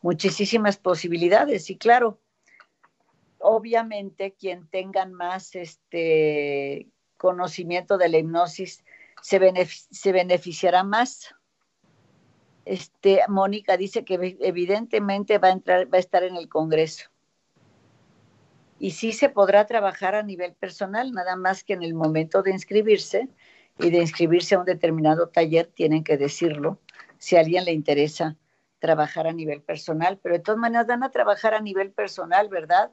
muchísimas 0.01 0.77
posibilidades 0.77 1.69
y 1.69 1.77
claro, 1.77 2.19
obviamente 3.49 4.33
quien 4.33 4.67
tengan 4.67 5.13
más 5.13 5.55
este 5.55 6.89
conocimiento 7.15 7.97
de 7.97 8.09
la 8.09 8.17
hipnosis 8.17 8.83
se, 9.21 9.39
se 9.89 10.11
beneficiará 10.11 10.83
más. 10.83 11.33
Este, 12.65 13.21
Mónica 13.29 13.77
dice 13.77 14.03
que 14.03 14.37
evidentemente 14.41 15.37
va 15.37 15.47
a 15.47 15.51
entrar, 15.51 15.91
va 15.91 15.95
a 15.95 16.01
estar 16.01 16.23
en 16.23 16.35
el 16.35 16.49
Congreso. 16.49 17.09
Y 18.79 18.91
sí 18.91 19.13
se 19.13 19.29
podrá 19.29 19.65
trabajar 19.65 20.13
a 20.13 20.23
nivel 20.23 20.53
personal, 20.53 21.13
nada 21.13 21.37
más 21.37 21.63
que 21.63 21.71
en 21.71 21.83
el 21.83 21.93
momento 21.93 22.43
de 22.43 22.51
inscribirse 22.51 23.29
y 23.79 23.89
de 23.91 23.99
inscribirse 23.99 24.55
a 24.55 24.59
un 24.59 24.65
determinado 24.65 25.29
taller 25.29 25.67
tienen 25.67 26.03
que 26.03 26.17
decirlo 26.17 26.79
si 27.17 27.37
a 27.37 27.39
alguien 27.39 27.63
le 27.63 27.71
interesa 27.71 28.35
trabajar 28.79 29.25
a 29.25 29.33
nivel 29.33 29.61
personal, 29.61 30.19
pero 30.21 30.35
de 30.35 30.41
todas 30.41 30.59
maneras 30.59 30.85
van 30.85 31.03
a 31.03 31.11
trabajar 31.11 31.53
a 31.53 31.61
nivel 31.61 31.91
personal, 31.91 32.49
¿verdad? 32.49 32.91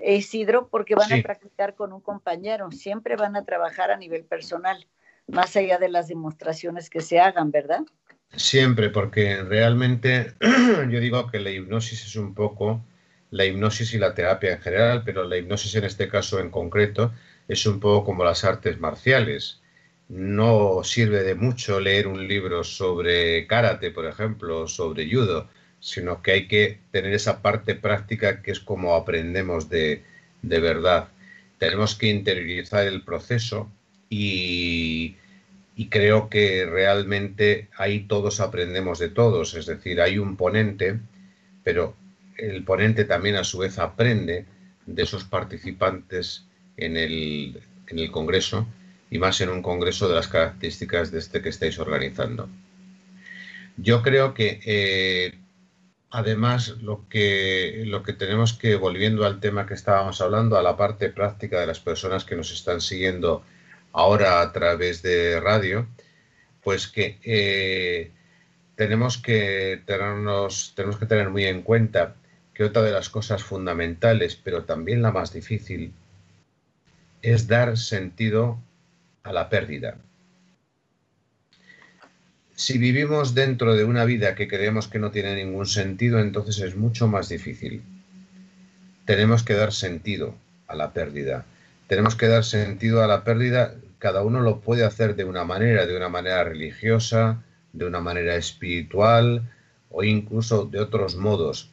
Isidro, 0.00 0.68
porque 0.68 0.94
van 0.94 1.12
a 1.12 1.22
practicar 1.22 1.74
con 1.74 1.92
un 1.92 2.00
compañero, 2.00 2.70
siempre 2.72 3.16
van 3.16 3.36
a 3.36 3.44
trabajar 3.44 3.90
a 3.90 3.96
nivel 3.96 4.24
personal, 4.24 4.86
más 5.26 5.56
allá 5.56 5.78
de 5.78 5.88
las 5.88 6.08
demostraciones 6.08 6.90
que 6.90 7.00
se 7.00 7.20
hagan, 7.20 7.50
¿verdad? 7.50 7.82
Siempre, 8.36 8.90
porque 8.90 9.42
realmente 9.42 10.34
yo 10.90 11.00
digo 11.00 11.30
que 11.30 11.40
la 11.40 11.50
hipnosis 11.50 12.04
es 12.04 12.16
un 12.16 12.34
poco 12.34 12.82
la 13.34 13.44
hipnosis 13.44 13.92
y 13.94 13.98
la 13.98 14.14
terapia 14.14 14.52
en 14.52 14.60
general, 14.60 15.02
pero 15.04 15.24
la 15.24 15.36
hipnosis 15.36 15.74
en 15.74 15.84
este 15.84 16.08
caso 16.08 16.38
en 16.38 16.50
concreto 16.50 17.12
es 17.48 17.66
un 17.66 17.80
poco 17.80 18.04
como 18.04 18.24
las 18.24 18.44
artes 18.44 18.78
marciales. 18.78 19.60
No 20.08 20.84
sirve 20.84 21.24
de 21.24 21.34
mucho 21.34 21.80
leer 21.80 22.06
un 22.06 22.28
libro 22.28 22.62
sobre 22.62 23.46
karate, 23.48 23.90
por 23.90 24.06
ejemplo, 24.06 24.68
sobre 24.68 25.10
judo, 25.10 25.48
sino 25.84 26.22
que 26.22 26.32
hay 26.32 26.48
que 26.48 26.78
tener 26.92 27.12
esa 27.12 27.42
parte 27.42 27.74
práctica 27.74 28.40
que 28.40 28.52
es 28.52 28.58
como 28.58 28.94
aprendemos 28.94 29.68
de, 29.68 30.02
verdad. 30.40 31.08
Tenemos 31.58 31.94
que 31.94 32.06
interiorizar 32.06 32.86
el 32.86 33.02
proceso 33.02 33.70
y, 34.08 35.16
y 35.76 35.88
creo 35.90 36.30
que 36.30 36.64
realmente 36.64 37.68
ahí 37.76 38.00
todos 38.00 38.40
aprendemos 38.40 38.98
de 38.98 39.10
todos, 39.10 39.52
es 39.52 39.66
decir, 39.66 40.00
hay 40.00 40.16
un 40.16 40.36
ponente, 40.36 41.00
pero 41.62 41.94
el 42.38 42.64
ponente 42.64 43.04
también 43.04 43.36
a 43.36 43.44
su 43.44 43.58
vez 43.58 43.78
aprende 43.78 44.46
de 44.86 45.02
esos 45.02 45.24
participantes 45.24 46.46
en 46.78 46.96
el, 46.96 47.60
en 47.88 47.98
el 47.98 48.10
Congreso 48.10 48.66
y 49.10 49.18
más 49.18 49.38
en 49.42 49.50
un 49.50 49.60
congreso 49.60 50.08
de 50.08 50.14
las 50.14 50.28
características 50.28 51.12
de 51.12 51.18
este 51.18 51.42
que 51.42 51.50
estáis 51.50 51.78
organizando. 51.78 52.48
Yo 53.76 54.02
creo 54.02 54.32
que 54.32 54.60
eh, 54.64 55.34
además 56.14 56.76
lo 56.80 57.08
que, 57.08 57.82
lo 57.86 58.04
que 58.04 58.12
tenemos 58.12 58.52
que, 58.52 58.76
volviendo 58.76 59.26
al 59.26 59.40
tema 59.40 59.66
que 59.66 59.74
estábamos 59.74 60.20
hablando, 60.20 60.56
a 60.56 60.62
la 60.62 60.76
parte 60.76 61.08
práctica 61.08 61.58
de 61.58 61.66
las 61.66 61.80
personas 61.80 62.24
que 62.24 62.36
nos 62.36 62.52
están 62.52 62.80
siguiendo 62.80 63.42
ahora 63.92 64.40
a 64.40 64.52
través 64.52 65.02
de 65.02 65.40
radio, 65.40 65.88
pues 66.62 66.86
que 66.86 67.18
eh, 67.24 68.12
tenemos, 68.76 69.18
que 69.18 69.82
tenernos, 69.86 70.72
tenemos 70.76 70.98
que 70.98 71.06
tener 71.06 71.30
muy 71.30 71.46
en 71.46 71.62
cuenta 71.62 72.14
que 72.54 72.62
otra 72.62 72.82
de 72.82 72.92
las 72.92 73.08
cosas 73.08 73.42
fundamentales, 73.42 74.36
pero 74.36 74.62
también 74.62 75.02
la 75.02 75.10
más 75.10 75.32
difícil, 75.32 75.92
es 77.22 77.48
dar 77.48 77.76
sentido 77.76 78.60
a 79.24 79.32
la 79.32 79.48
pérdida. 79.48 79.98
Si 82.56 82.78
vivimos 82.78 83.34
dentro 83.34 83.74
de 83.74 83.84
una 83.84 84.04
vida 84.04 84.36
que 84.36 84.46
creemos 84.46 84.86
que 84.86 85.00
no 85.00 85.10
tiene 85.10 85.34
ningún 85.34 85.66
sentido, 85.66 86.20
entonces 86.20 86.60
es 86.60 86.76
mucho 86.76 87.08
más 87.08 87.28
difícil. 87.28 87.82
Tenemos 89.06 89.42
que 89.42 89.54
dar 89.54 89.72
sentido 89.72 90.36
a 90.68 90.76
la 90.76 90.92
pérdida. 90.92 91.46
Tenemos 91.88 92.14
que 92.14 92.28
dar 92.28 92.44
sentido 92.44 93.02
a 93.02 93.08
la 93.08 93.24
pérdida. 93.24 93.74
Cada 93.98 94.22
uno 94.22 94.40
lo 94.40 94.60
puede 94.60 94.84
hacer 94.84 95.16
de 95.16 95.24
una 95.24 95.44
manera, 95.44 95.84
de 95.84 95.96
una 95.96 96.08
manera 96.08 96.44
religiosa, 96.44 97.42
de 97.72 97.86
una 97.86 98.00
manera 98.00 98.36
espiritual 98.36 99.42
o 99.90 100.04
incluso 100.04 100.64
de 100.64 100.78
otros 100.78 101.16
modos. 101.16 101.70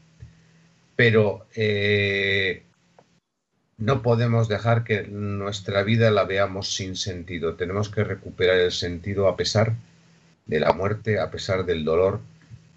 Pero 0.96 1.46
eh, 1.56 2.64
no 3.78 4.02
podemos 4.02 4.48
dejar 4.48 4.84
que 4.84 5.04
nuestra 5.04 5.84
vida 5.84 6.10
la 6.10 6.24
veamos 6.24 6.74
sin 6.74 6.96
sentido. 6.96 7.54
Tenemos 7.54 7.90
que 7.90 8.04
recuperar 8.04 8.58
el 8.58 8.72
sentido 8.72 9.28
a 9.28 9.38
pesar 9.38 9.74
de 9.74 9.91
la 10.48 10.74
muerte, 10.74 11.20
a 11.20 11.32
pesar 11.32 11.66
del 11.66 11.86
dolor, 11.86 12.20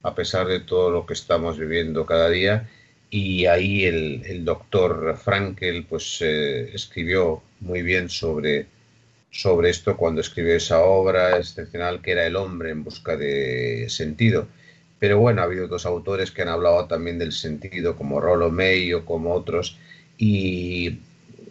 a 0.02 0.14
pesar 0.14 0.46
de 0.46 0.60
todo 0.60 0.90
lo 0.90 1.06
que 1.06 1.14
estamos 1.14 1.58
viviendo 1.58 2.06
cada 2.06 2.30
día. 2.30 2.68
Y 3.10 3.46
ahí 3.46 3.84
el, 3.84 4.44
doctor 4.44 5.16
Frankel 5.16 5.84
pues, 5.84 6.18
eh, 6.20 6.70
escribió 6.74 7.42
muy 7.60 7.82
bien 7.82 8.08
sobre, 8.08 8.66
sobre 9.30 9.70
esto 9.70 9.96
cuando 9.96 10.20
escribió 10.20 10.56
esa 10.56 10.80
obra 10.80 11.38
excepcional 11.38 12.02
que 12.02 12.12
era 12.12 12.26
El 12.26 12.36
hombre 12.36 12.70
en 12.70 12.84
busca 12.84 13.16
de 13.16 13.86
sentido. 13.88 14.48
Pero 14.98 15.18
bueno, 15.18 15.42
ha 15.42 15.44
habido 15.44 15.66
otros 15.66 15.86
autores 15.86 16.30
que 16.30 16.42
han 16.42 16.48
hablado 16.48 16.86
también 16.86 17.18
del 17.18 17.32
sentido, 17.32 17.96
como 17.96 18.20
Rollo 18.20 18.50
May 18.50 18.92
o 18.92 19.04
como 19.04 19.32
otros, 19.34 19.78
y 20.18 20.98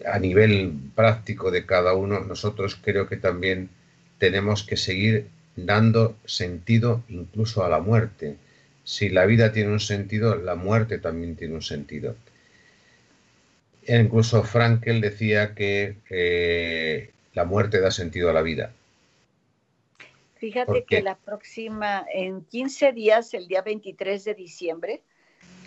a 0.05 0.20
nivel 0.20 0.74
práctico 0.95 1.51
de 1.51 1.66
cada 1.66 1.93
uno, 1.93 2.22
nosotros 2.22 2.78
creo 2.82 3.07
que 3.07 3.18
también 3.18 3.70
tenemos 4.18 4.64
que 4.64 4.78
seguir 4.78 5.28
dando 5.56 6.18
sentido 6.26 7.04
incluso 7.10 7.64
a 7.64 7.70
la 7.70 7.80
muerte. 7.80 8.38
Si 8.84 9.10
la 9.10 9.26
vida 9.26 9.51
tiene 9.51 9.72
un 9.72 9.80
sentido, 9.80 10.36
la 10.36 10.56
muerte 10.56 10.97
también 10.97 11.36
tiene 11.36 11.56
un 11.56 11.62
sentido. 11.62 12.16
incluso 13.88 14.43
Frankel 14.43 15.01
decía 15.01 15.54
que 15.56 15.97
eh, 16.10 17.12
la 17.34 17.45
muerte 17.45 17.80
da 17.82 17.91
sentido 17.91 18.30
a 18.30 18.34
la 18.34 18.41
vida. 18.41 18.72
Fíjate 20.36 20.84
que 20.84 21.01
la 21.01 21.16
próxima, 21.16 22.06
en 22.14 22.43
15 22.43 22.91
días, 22.91 23.34
el 23.34 23.47
día 23.47 23.62
23 23.62 24.26
de 24.26 24.34
diciembre, 24.34 25.01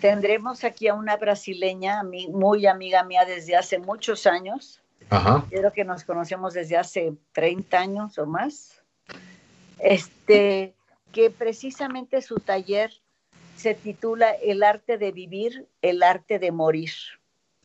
tendremos 0.01 0.63
aquí 0.63 0.87
a 0.87 0.93
una 0.93 1.17
brasileña, 1.17 2.03
muy 2.03 2.67
amiga 2.67 3.03
mía 3.03 3.25
desde 3.25 3.55
hace 3.55 3.79
muchos 3.79 4.27
años. 4.27 4.79
Ajá. 5.09 5.45
Creo 5.49 5.71
que 5.73 5.83
nos 5.83 6.03
conocemos 6.03 6.53
desde 6.53 6.77
hace 6.77 7.13
30 7.31 7.79
años 7.79 8.17
o 8.19 8.27
más 8.27 8.77
este, 9.79 10.73
que 11.11 11.29
precisamente 11.29 12.21
su 12.21 12.39
taller 12.39 12.91
se 13.55 13.73
titula 13.73 14.31
El 14.31 14.63
arte 14.63 14.97
de 14.97 15.11
vivir, 15.11 15.67
el 15.81 16.03
arte 16.03 16.39
de 16.39 16.51
morir. 16.51 16.91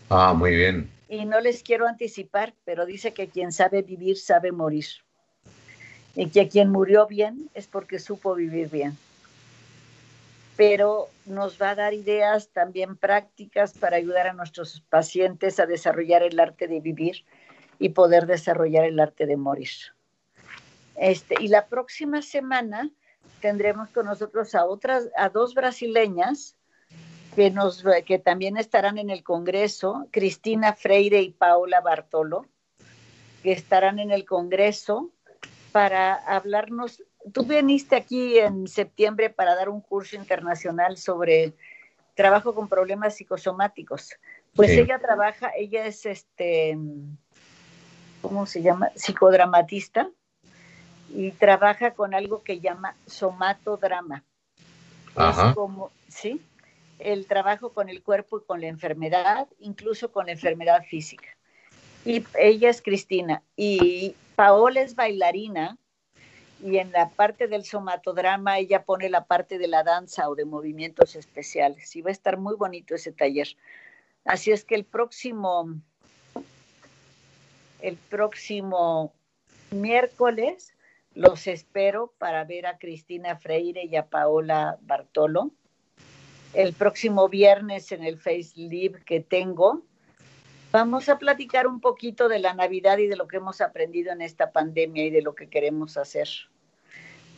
Ah, 0.08 0.32
muy 0.32 0.54
bien. 0.54 0.90
Y 1.08 1.26
no 1.26 1.40
les 1.40 1.62
quiero 1.62 1.86
anticipar, 1.86 2.54
pero 2.64 2.86
dice 2.86 3.12
que 3.12 3.28
quien 3.28 3.52
sabe 3.52 3.82
vivir 3.82 4.16
sabe 4.16 4.52
morir. 4.52 4.86
Y 6.14 6.28
que 6.28 6.48
quien 6.48 6.70
murió 6.70 7.06
bien 7.06 7.50
es 7.54 7.66
porque 7.66 7.98
supo 7.98 8.34
vivir 8.34 8.70
bien. 8.70 8.96
Pero 10.56 11.08
nos 11.26 11.60
va 11.60 11.70
a 11.70 11.74
dar 11.74 11.94
ideas 11.94 12.48
también 12.48 12.96
prácticas 12.96 13.72
para 13.72 13.96
ayudar 13.96 14.26
a 14.26 14.32
nuestros 14.32 14.82
pacientes 14.88 15.60
a 15.60 15.66
desarrollar 15.66 16.22
el 16.22 16.38
arte 16.40 16.68
de 16.68 16.80
vivir 16.80 17.24
y 17.78 17.90
poder 17.90 18.26
desarrollar 18.26 18.84
el 18.84 19.00
arte 19.00 19.26
de 19.26 19.36
morir. 19.36 19.70
Este, 20.96 21.36
y 21.40 21.48
la 21.48 21.66
próxima 21.66 22.22
semana 22.22 22.90
tendremos 23.40 23.90
con 23.90 24.06
nosotros 24.06 24.54
a 24.54 24.64
otras, 24.64 25.08
a 25.16 25.28
dos 25.28 25.54
brasileñas 25.54 26.56
que, 27.34 27.50
nos, 27.50 27.84
que 28.06 28.18
también 28.18 28.56
estarán 28.56 28.98
en 28.98 29.10
el 29.10 29.22
Congreso, 29.22 30.06
Cristina 30.10 30.74
Freire 30.74 31.22
y 31.22 31.30
Paula 31.30 31.80
Bartolo, 31.80 32.46
que 33.42 33.52
estarán 33.52 33.98
en 33.98 34.10
el 34.10 34.24
Congreso 34.24 35.10
para 35.72 36.14
hablarnos. 36.14 37.02
Tú 37.32 37.44
viniste 37.44 37.96
aquí 37.96 38.38
en 38.38 38.68
septiembre 38.68 39.30
para 39.30 39.54
dar 39.54 39.68
un 39.68 39.80
curso 39.80 40.16
internacional 40.16 40.96
sobre 40.98 41.54
trabajo 42.14 42.54
con 42.54 42.68
problemas 42.68 43.16
psicosomáticos. 43.16 44.10
Pues 44.54 44.70
ella 44.70 44.98
trabaja, 44.98 45.50
ella 45.56 45.86
es 45.86 46.04
este, 46.04 46.76
¿cómo 48.20 48.44
se 48.44 48.60
llama? 48.60 48.90
Psicodramatista 48.94 50.10
y 51.14 51.30
trabaja 51.32 51.92
con 51.92 52.14
algo 52.14 52.42
que 52.42 52.60
llama 52.60 52.96
somatodrama. 53.06 54.24
Ajá. 55.14 55.50
Es 55.50 55.54
como, 55.54 55.90
¿sí? 56.08 56.40
El 56.98 57.26
trabajo 57.26 57.70
con 57.70 57.88
el 57.88 58.02
cuerpo 58.02 58.38
y 58.38 58.44
con 58.44 58.60
la 58.60 58.68
enfermedad, 58.68 59.46
incluso 59.60 60.10
con 60.10 60.26
la 60.26 60.32
enfermedad 60.32 60.84
física. 60.84 61.28
Y 62.04 62.24
ella 62.38 62.70
es 62.70 62.80
Cristina. 62.80 63.42
Y 63.56 64.16
Paola 64.36 64.80
es 64.80 64.94
bailarina 64.94 65.76
y 66.62 66.78
en 66.78 66.92
la 66.92 67.10
parte 67.10 67.48
del 67.48 67.64
somatodrama 67.64 68.58
ella 68.58 68.84
pone 68.84 69.10
la 69.10 69.24
parte 69.24 69.58
de 69.58 69.68
la 69.68 69.82
danza 69.82 70.28
o 70.28 70.34
de 70.34 70.44
movimientos 70.44 71.16
especiales. 71.16 71.94
Y 71.94 72.02
va 72.02 72.10
a 72.10 72.12
estar 72.12 72.38
muy 72.38 72.54
bonito 72.56 72.94
ese 72.94 73.12
taller. 73.12 73.48
Así 74.24 74.52
es 74.52 74.64
que 74.64 74.76
el 74.76 74.84
próximo, 74.84 75.74
el 77.80 77.96
próximo 77.96 79.12
miércoles 79.70 80.72
los 81.14 81.46
espero 81.46 82.14
para 82.18 82.44
ver 82.44 82.66
a 82.66 82.78
Cristina 82.78 83.36
Freire 83.36 83.84
y 83.84 83.96
a 83.96 84.06
Paola 84.06 84.78
Bartolo. 84.82 85.50
El 86.54 86.72
próximo 86.74 87.28
viernes 87.28 87.92
en 87.92 88.04
el 88.04 88.18
Face 88.18 88.52
Live 88.56 89.02
que 89.04 89.20
tengo, 89.20 89.82
vamos 90.70 91.08
a 91.08 91.18
platicar 91.18 91.66
un 91.66 91.80
poquito 91.80 92.28
de 92.28 92.38
la 92.38 92.54
Navidad 92.54 92.98
y 92.98 93.06
de 93.06 93.16
lo 93.16 93.26
que 93.26 93.38
hemos 93.38 93.60
aprendido 93.60 94.12
en 94.12 94.22
esta 94.22 94.52
pandemia 94.52 95.04
y 95.04 95.10
de 95.10 95.22
lo 95.22 95.34
que 95.34 95.48
queremos 95.48 95.96
hacer. 95.96 96.28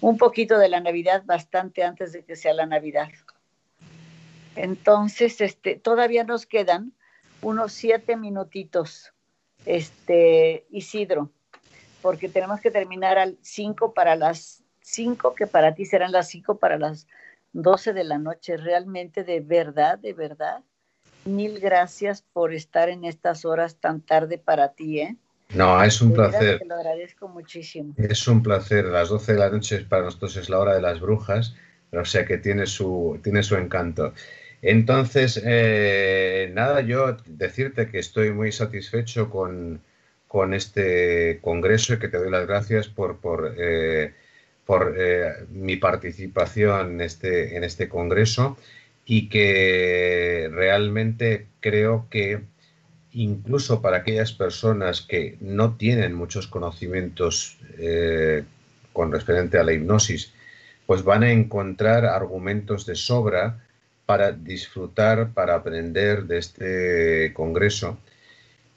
Un 0.00 0.18
poquito 0.18 0.58
de 0.58 0.68
la 0.68 0.80
Navidad 0.80 1.22
bastante 1.24 1.84
antes 1.84 2.12
de 2.12 2.24
que 2.24 2.36
sea 2.36 2.54
la 2.54 2.66
Navidad. 2.66 3.08
Entonces, 4.56 5.40
este, 5.40 5.76
todavía 5.76 6.24
nos 6.24 6.46
quedan 6.46 6.92
unos 7.40 7.72
siete 7.72 8.16
minutitos, 8.16 9.12
este, 9.64 10.66
Isidro 10.70 11.30
porque 12.04 12.28
tenemos 12.28 12.60
que 12.60 12.70
terminar 12.70 13.16
al 13.16 13.38
5 13.40 13.94
para 13.94 14.14
las 14.14 14.62
5, 14.82 15.34
que 15.34 15.46
para 15.46 15.74
ti 15.74 15.86
serán 15.86 16.12
las 16.12 16.28
5 16.28 16.58
para 16.58 16.78
las 16.78 17.06
12 17.54 17.94
de 17.94 18.04
la 18.04 18.18
noche. 18.18 18.58
Realmente, 18.58 19.24
de 19.24 19.40
verdad, 19.40 19.98
de 19.98 20.12
verdad, 20.12 20.62
mil 21.24 21.58
gracias 21.60 22.20
por 22.20 22.52
estar 22.52 22.90
en 22.90 23.06
estas 23.06 23.46
horas 23.46 23.76
tan 23.76 24.02
tarde 24.02 24.36
para 24.36 24.74
ti, 24.74 25.00
¿eh? 25.00 25.16
No, 25.54 25.82
es 25.82 26.02
un 26.02 26.12
placer. 26.12 26.58
Te 26.58 26.66
lo 26.66 26.74
agradezco 26.74 27.26
muchísimo. 27.26 27.94
Es 27.96 28.28
un 28.28 28.42
placer. 28.42 28.84
Las 28.84 29.08
12 29.08 29.32
de 29.32 29.38
la 29.38 29.48
noche 29.48 29.80
para 29.88 30.02
nosotros 30.02 30.36
es 30.36 30.50
la 30.50 30.58
hora 30.58 30.74
de 30.74 30.82
las 30.82 31.00
brujas, 31.00 31.54
o 31.90 32.04
sea 32.04 32.26
que 32.26 32.36
tiene 32.36 32.66
su, 32.66 33.18
tiene 33.24 33.42
su 33.42 33.56
encanto. 33.56 34.12
Entonces, 34.60 35.40
eh, 35.42 36.50
nada, 36.52 36.82
yo 36.82 37.16
decirte 37.24 37.88
que 37.88 37.98
estoy 37.98 38.30
muy 38.30 38.52
satisfecho 38.52 39.30
con, 39.30 39.80
con 40.34 40.52
este 40.52 41.38
congreso 41.42 41.94
y 41.94 42.00
que 42.00 42.08
te 42.08 42.18
doy 42.18 42.28
las 42.28 42.48
gracias 42.48 42.88
por, 42.88 43.18
por, 43.18 43.54
eh, 43.56 44.14
eh, 44.68 45.32
mi 45.52 45.76
participación 45.76 46.94
en 46.94 47.00
este, 47.02 47.56
en 47.56 47.62
este 47.62 47.88
congreso 47.88 48.56
y 49.04 49.28
que 49.28 50.50
realmente 50.52 51.46
creo 51.60 52.08
que 52.10 52.40
incluso 53.12 53.80
para 53.80 53.98
aquellas 53.98 54.32
personas 54.32 55.02
que 55.02 55.36
no 55.40 55.76
tienen 55.76 56.14
muchos 56.14 56.48
conocimientos 56.48 57.56
eh, 57.78 58.42
con 58.92 59.12
referente 59.12 59.56
a 59.58 59.62
la 59.62 59.72
hipnosis, 59.72 60.32
pues 60.84 61.04
van 61.04 61.22
a 61.22 61.30
encontrar 61.30 62.06
argumentos 62.06 62.86
de 62.86 62.96
sobra 62.96 63.64
para 64.04 64.32
disfrutar, 64.32 65.32
para 65.32 65.54
aprender 65.54 66.24
de 66.24 66.38
este 66.38 67.32
congreso 67.34 67.98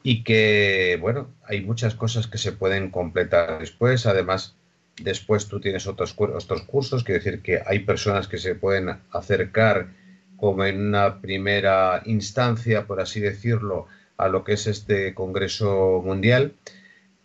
y 0.10 0.24
que, 0.24 0.98
bueno, 1.02 1.28
hay 1.44 1.60
muchas 1.60 1.94
cosas 1.94 2.28
que 2.28 2.38
se 2.38 2.54
pueden 2.54 2.92
completar 2.92 3.60
después. 3.60 4.06
Además, 4.06 4.56
después 5.02 5.50
tú 5.50 5.60
tienes 5.60 5.86
otros, 5.86 6.16
otros 6.18 6.62
cursos, 6.62 7.04
quiere 7.04 7.20
decir 7.20 7.42
que 7.42 7.62
hay 7.66 7.80
personas 7.80 8.30
que 8.30 8.38
se 8.38 8.56
pueden 8.56 9.02
acercar 9.12 9.90
como 10.38 10.64
en 10.64 10.80
una 10.80 11.20
primera 11.20 12.04
instancia, 12.06 12.88
por 12.88 13.02
así 13.02 13.20
decirlo, 13.20 13.88
a 14.16 14.30
lo 14.30 14.46
que 14.46 14.54
es 14.54 14.68
este 14.68 15.14
Congreso 15.14 16.02
Mundial, 16.02 16.54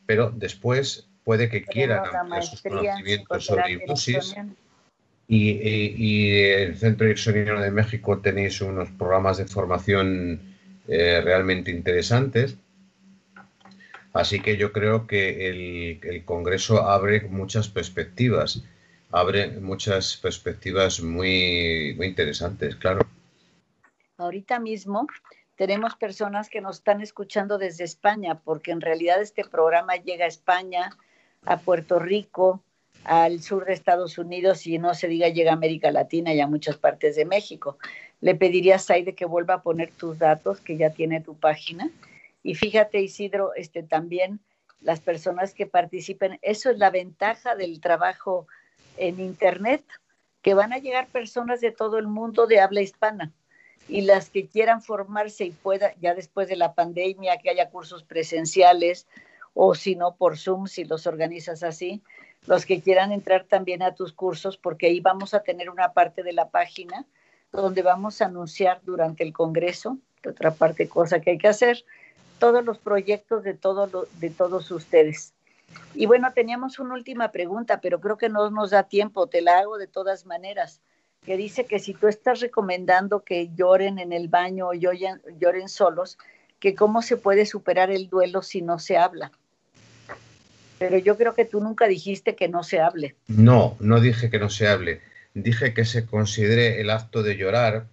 pero 0.05 0.33
después 0.35 1.07
puede 1.22 1.49
que 1.49 1.62
quieran 1.62 2.03
ampliar 2.12 2.43
sus 2.43 2.62
conocimientos 2.62 3.47
sobre 3.47 3.74
hipnosis. 3.74 4.35
Y, 5.28 6.35
en 6.35 6.70
el 6.70 6.76
Centro 6.76 7.07
Ericksoniano 7.07 7.61
de 7.61 7.70
México 7.70 8.18
tenéis 8.18 8.61
unos 8.61 8.91
programas 8.91 9.39
de 9.39 9.45
formación 9.45 10.41
eh, 10.89 11.20
realmente 11.22 11.70
interesantes. 11.70 12.57
Así 14.12 14.40
que 14.40 14.56
yo 14.56 14.72
creo 14.72 15.06
que 15.06 15.48
el, 15.48 16.24
Congreso 16.24 16.82
abre 16.82 17.22
muchas 17.22 17.68
perspectivas, 17.68 18.62
abre 19.10 19.48
muchas 19.60 20.16
perspectivas 20.16 21.00
muy, 21.00 21.94
muy 21.96 22.06
interesantes, 22.08 22.76
claro. 22.76 23.06
Ahorita 24.18 24.60
mismo 24.60 25.06
tenemos 25.56 25.96
personas 25.96 26.50
que 26.50 26.60
nos 26.60 26.76
están 26.76 27.00
escuchando 27.00 27.56
desde 27.56 27.84
España, 27.84 28.40
porque 28.40 28.70
en 28.70 28.80
realidad 28.80 29.20
este 29.22 29.44
programa 29.44 29.96
llega 29.96 30.26
a 30.26 30.28
España, 30.28 30.90
a 31.44 31.58
Puerto 31.58 31.98
Rico, 31.98 32.62
al 33.04 33.42
sur 33.42 33.64
de 33.64 33.72
Estados 33.72 34.18
Unidos 34.18 34.66
y 34.66 34.78
no 34.78 34.94
se 34.94 35.08
diga 35.08 35.28
llega 35.28 35.50
a 35.50 35.54
América 35.54 35.90
Latina 35.90 36.32
y 36.34 36.40
a 36.40 36.46
muchas 36.46 36.76
partes 36.76 37.16
de 37.16 37.24
México. 37.24 37.78
Le 38.20 38.34
pediría 38.34 38.76
a 38.76 38.78
Saide 38.78 39.14
que 39.14 39.24
vuelva 39.24 39.54
a 39.54 39.62
poner 39.62 39.90
tus 39.90 40.18
datos, 40.18 40.60
que 40.60 40.76
ya 40.76 40.90
tiene 40.90 41.20
tu 41.20 41.34
página. 41.34 41.90
Y 42.43 42.55
fíjate, 42.55 43.01
Isidro, 43.01 43.55
este, 43.55 43.82
también 43.82 44.40
las 44.80 45.01
personas 45.01 45.55
que 45.55 45.66
participen, 45.66 46.38
eso 46.43 46.70
es 46.70 46.78
la 46.78 46.90
ventaja 46.90 47.55
del 47.55 47.80
trabajo 47.80 48.47
en 48.97 49.20
Internet, 49.20 49.84
que 50.43 50.55
van 50.55 50.72
a 50.72 50.78
llegar 50.78 51.07
personas 51.07 51.61
de 51.61 51.70
todo 51.70 51.99
el 51.99 52.09
mundo 52.09 52.47
de 52.47 52.61
habla 52.61 52.80
hispana 52.80 53.32
y 53.88 54.03
las 54.03 54.30
que 54.30 54.47
quieran 54.47 54.82
formarse 54.82 55.45
y 55.45 55.51
pueda, 55.51 55.95
ya 56.01 56.14
después 56.14 56.49
de 56.49 56.57
la 56.57 56.74
pandemia, 56.74 57.38
que 57.38 57.51
haya 57.51 57.70
cursos 57.70 58.03
presenciales 58.05 59.07
o 59.55 59.74
si 59.74 59.95
no 59.97 60.16
por 60.16 60.38
Zoom, 60.38 60.66
si 60.66 60.84
los 60.84 61.07
organizas 61.07 61.62
así, 61.62 62.03
los 62.47 62.66
que 62.66 62.80
quieran 62.80 63.12
entrar 63.12 63.45
también 63.45 63.82
a 63.82 63.95
tus 63.95 64.12
cursos, 64.12 64.57
porque 64.57 64.86
ahí 64.86 65.01
vamos 65.01 65.34
a 65.34 65.43
tener 65.43 65.70
una 65.70 65.93
parte 65.93 66.22
de 66.22 66.32
la 66.32 66.51
página 66.51 67.07
donde 67.53 67.82
vamos 67.82 68.20
a 68.20 68.26
anunciar 68.26 68.80
durante 68.82 69.22
el 69.22 69.32
Congreso, 69.32 69.99
otra 70.26 70.53
parte, 70.53 70.88
cosa 70.88 71.20
que 71.20 71.32
hay 71.32 71.38
que 71.38 71.49
hacer, 71.49 71.84
todos 72.43 72.64
los 72.64 72.78
proyectos 72.78 73.45
de, 73.45 73.55
todo 73.55 74.09
de 74.18 74.30
todos 74.30 74.68
ustedes. 74.72 75.32
Y 75.95 76.07
bueno, 76.07 76.32
teníamos 76.34 76.80
una 76.80 76.95
última 76.95 77.30
pregunta, 77.30 77.80
pero 77.80 78.01
creo 78.01 78.18
que 78.18 78.28
no 78.28 78.51
nos 78.51 78.70
da 78.70 78.82
tiempo, 78.82 79.28
te 79.28 79.43
la 79.43 79.61
hago 79.61 79.78
de 79.78 79.86
todas 79.86 80.26
maneras 80.26 80.80
que 81.24 81.36
dice 81.36 81.66
que 81.66 81.78
si 81.78 81.95
tú 81.95 82.09
estás 82.09 82.40
recomendando 82.40 83.22
que 83.22 83.51
lloren 83.55 84.01
en 84.01 84.12
el 84.12 84.26
baño 84.26 84.66
o 84.66 84.74
lloren, 84.74 85.22
lloren 85.38 85.68
solos, 85.68 86.18
que 86.59 86.74
cómo 86.74 87.01
se 87.01 87.16
puede 87.16 87.47
superar 87.47 87.93
el 87.93 88.09
duelo 88.09 88.43
si 88.43 88.61
no 88.61 88.80
se 88.80 88.97
habla. 88.97 89.30
Pero 90.80 90.99
yo 90.99 91.16
creo 91.16 91.34
que 91.34 91.45
tú 91.45 91.61
nunca 91.61 91.86
dijiste 91.86 92.34
que 92.34 92.49
no 92.49 92.64
se 92.64 92.80
hable. 92.80 93.14
No, 93.28 93.76
no 93.78 94.01
dije 94.01 94.30
que 94.30 94.40
no 94.40 94.51
se 94.51 94.66
hable. 94.66 95.01
Dije 95.34 95.74
que 95.74 95.84
se 95.84 96.07
considere 96.07 96.80
el 96.80 96.90
acto 96.90 97.22
de 97.22 97.36
llorar 97.36 97.86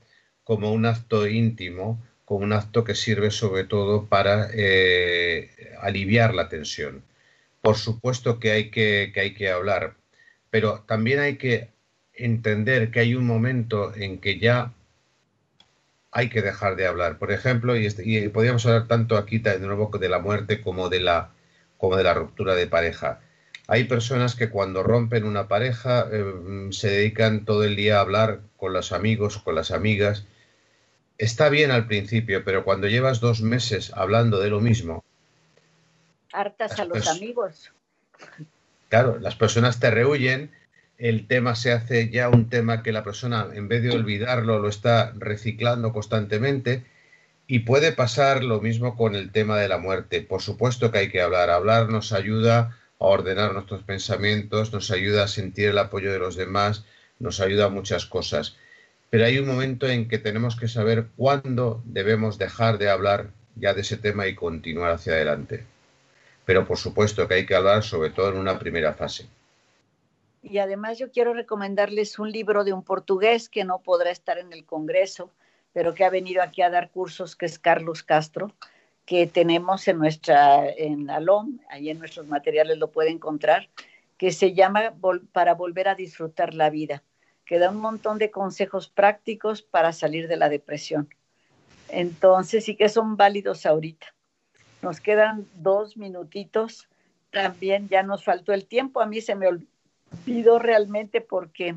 como 0.43 0.74
un 0.74 0.88
acto 0.88 1.28
íntimo, 1.28 2.00
como 2.30 2.46
un 2.46 2.54
acto 2.54 2.84
que 2.84 2.94
sirve 2.94 3.32
sobre 3.32 3.64
todo 3.64 4.06
para 4.06 4.50
eh, 4.54 5.50
aliviar 5.82 6.36
la 6.36 6.48
tensión. 6.48 7.02
Por 7.60 7.76
supuesto 7.76 8.40
que 8.40 8.52
hay 8.52 8.70
que, 8.70 9.10
que 9.12 9.22
hay 9.22 9.34
que 9.34 9.50
hablar, 9.50 9.96
pero 10.52 10.82
también 10.88 11.18
hay 11.22 11.38
que 11.38 11.70
entender 12.14 12.92
que 12.92 13.00
hay 13.00 13.16
un 13.16 13.26
momento 13.26 13.96
en 13.96 14.20
que 14.20 14.38
ya 14.38 14.74
hay 16.12 16.30
que 16.30 16.44
dejar 16.44 16.76
de 16.76 16.86
hablar. 16.86 17.18
Por 17.18 17.32
ejemplo, 17.32 17.76
y, 17.76 17.88
este, 17.88 18.30
podríamos 18.30 18.64
hablar 18.68 18.88
tanto 18.88 19.18
aquí 19.18 19.40
de 19.40 19.58
nuevo 19.62 19.90
de 19.98 20.10
la 20.10 20.20
muerte 20.20 20.62
como 20.62 20.90
de 20.90 21.00
la, 21.00 21.32
como 21.80 21.96
de 21.98 22.04
la 22.04 22.14
ruptura 22.14 22.54
de 22.54 22.68
pareja. 22.68 23.22
Hay 23.68 23.86
personas 23.86 24.36
que 24.36 24.52
cuando 24.52 24.84
rompen 24.84 25.24
una 25.24 25.48
pareja 25.48 26.06
eh, 26.12 26.24
se 26.70 26.92
dedican 26.92 27.44
todo 27.44 27.64
el 27.64 27.76
día 27.76 27.98
a 27.98 28.02
hablar 28.02 28.42
con 28.56 28.72
los 28.74 28.92
amigos, 28.92 29.40
con 29.40 29.56
las 29.56 29.72
amigas. 29.72 30.28
Está 31.20 31.49
bien 31.49 31.70
al 31.70 31.86
principio, 31.86 32.43
pero 32.43 32.63
cuando 32.63 32.88
llevas 32.88 33.20
dos 33.20 33.41
meses 33.41 33.91
hablando 33.93 34.39
de 34.39 34.49
lo 34.49 34.59
mismo. 34.59 35.03
Hartas 36.34 36.80
a 36.80 36.86
los 36.86 37.07
amigos. 37.07 37.72
Claro, 38.89 39.20
las 39.20 39.36
personas 39.36 39.80
te 39.80 39.91
rehuyen 39.91 40.51
el 40.99 41.28
tema 41.28 41.55
se 41.55 41.72
hace 41.72 42.09
ya 42.09 42.28
un 42.28 42.49
tema 42.49 42.84
que 42.84 42.91
la 42.91 43.05
persona, 43.05 43.47
en 43.53 43.70
vez 43.70 43.82
de 43.82 43.91
olvidarlo, 43.91 44.59
lo 44.59 44.67
está 44.67 45.13
reciclando 45.17 45.93
constantemente. 45.93 46.84
Y 47.47 47.59
puede 47.59 47.93
pasar 47.93 48.43
lo 48.43 48.59
mismo 48.59 48.97
con 48.97 49.15
el 49.15 49.32
tema 49.32 49.57
de 49.57 49.70
la 49.70 49.78
muerte. 49.78 50.22
Por 50.22 50.41
supuesto 50.41 50.91
que 50.91 50.99
hay 50.99 51.09
que 51.09 51.22
hablar. 51.22 51.49
Hablar 51.49 51.89
nos 51.89 52.11
ayuda 52.11 52.78
a 52.99 53.05
ordenar 53.05 53.53
nuestros 53.53 53.82
pensamientos, 53.84 54.74
nos 54.74 54.91
ayuda 54.91 55.24
a 55.24 55.28
sentir 55.30 55.70
el 55.70 55.78
apoyo 55.78 56.11
de 56.11 56.20
los 56.20 56.36
demás, 56.36 56.84
nos 57.17 57.39
ayuda 57.39 57.65
a 57.65 57.70
muchas 57.70 58.05
cosas. 58.05 58.57
Pero 59.10 59.26
hay 59.26 59.39
un 59.39 59.47
momento 59.47 59.88
en 59.88 60.07
que 60.07 60.20
tenemos 60.20 60.55
que 60.55 60.68
saber 60.68 61.07
cuándo 61.18 61.82
debemos 61.86 62.38
dejar 62.38 62.78
de 62.78 62.89
hablar 62.89 63.32
ya 63.55 63.74
de 63.74 63.82
ese 63.82 63.97
tema 63.97 64.28
y 64.28 64.36
continuar 64.36 64.91
hacia 64.91 65.14
adelante. 65.14 65.66
Pero 66.45 66.68
por 66.68 66.78
supuesto 66.78 67.28
que 67.28 67.36
hay 67.36 67.45
que 67.45 67.55
hablar 67.55 67.84
sobre 67.84 68.12
todo 68.12 68.30
en 68.30 68.38
una 68.38 68.60
primera 68.60 68.93
fase. 68.93 69.28
Y 70.41 70.60
además 70.60 70.97
yo 70.97 71.12
quiero 71.12 71.34
recomendarles 71.34 72.18
un 72.20 72.32
libro 72.32 72.64
de 72.64 72.74
un 72.74 72.84
portugués 72.84 73.49
que 73.49 73.66
no 73.66 73.80
podrá 73.80 74.10
estar 74.10 74.38
en 74.38 74.53
el 74.53 74.66
Congreso, 74.66 75.32
pero 75.74 75.93
que 75.93 76.05
ha 76.05 76.10
venido 76.10 76.41
aquí 76.41 76.62
a 76.62 76.70
dar 76.70 76.89
cursos, 76.89 77.36
que 77.36 77.45
es 77.45 77.60
Carlos 77.60 78.03
Castro, 78.03 78.53
que 79.05 79.28
tenemos 79.28 79.88
en 79.88 79.97
nuestra, 79.97 80.70
en 80.70 81.10
Alom, 81.10 81.60
ahí 81.70 81.89
en 81.89 81.99
nuestros 81.99 82.28
materiales 82.28 82.78
lo 82.78 82.91
puede 82.91 83.10
encontrar, 83.10 83.68
que 84.18 84.32
se 84.32 84.53
llama 84.53 84.93
Para 85.32 85.55
volver 85.55 85.88
a 85.88 85.95
disfrutar 85.95 86.53
la 86.53 86.70
vida, 86.70 87.03
que 87.50 87.58
da 87.58 87.72
un 87.72 87.78
montón 87.78 88.20
de 88.20 88.30
consejos 88.30 88.89
prácticos 88.89 89.64
para 89.64 89.91
salir 89.91 90.28
de 90.28 90.38
la 90.38 90.50
depresión. 90.50 91.10
Entonces 91.88 92.64
sí 92.64 92.76
que 92.76 92.89
son 92.89 93.18
válidos 93.18 93.66
ahorita. 93.66 94.06
Nos 94.84 95.02
quedan 95.02 95.47
dos 95.56 95.97
minutitos. 95.97 96.88
También 97.32 97.89
ya 97.89 98.04
nos 98.04 98.24
faltó 98.24 98.54
el 98.54 98.68
tiempo. 98.68 99.02
A 99.02 99.08
mí 99.08 99.20
se 99.20 99.34
me 99.34 99.47
olvidó 99.47 100.60
realmente 100.60 101.22
porque 101.22 101.76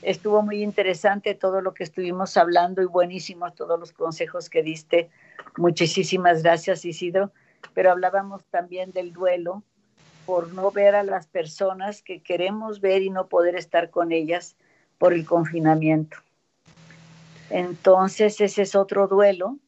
estuvo 0.00 0.40
muy 0.40 0.62
interesante 0.62 1.34
todo 1.34 1.60
lo 1.60 1.74
que 1.74 1.84
estuvimos 1.84 2.38
hablando 2.38 2.80
y 2.80 2.86
buenísimos 2.86 3.54
todos 3.54 3.78
los 3.78 3.92
consejos 3.92 4.48
que 4.48 4.62
diste. 4.62 5.10
Muchísimas 5.58 6.42
gracias, 6.42 6.82
Isidro. 6.86 7.30
Pero 7.74 7.90
hablábamos 7.90 8.42
también 8.46 8.90
del 8.92 9.12
duelo 9.12 9.62
por 10.24 10.50
no 10.54 10.70
ver 10.70 10.94
a 10.94 11.02
las 11.02 11.26
personas 11.26 12.00
que 12.00 12.22
queremos 12.22 12.80
ver 12.80 13.02
y 13.02 13.10
no 13.10 13.26
poder 13.26 13.54
estar 13.54 13.90
con 13.90 14.10
ellas 14.10 14.56
por 14.98 15.12
el 15.12 15.24
confinamiento. 15.26 16.18
Entonces, 17.50 18.40
ese 18.40 18.62
es 18.62 18.74
otro 18.74 19.06
duelo 19.06 19.58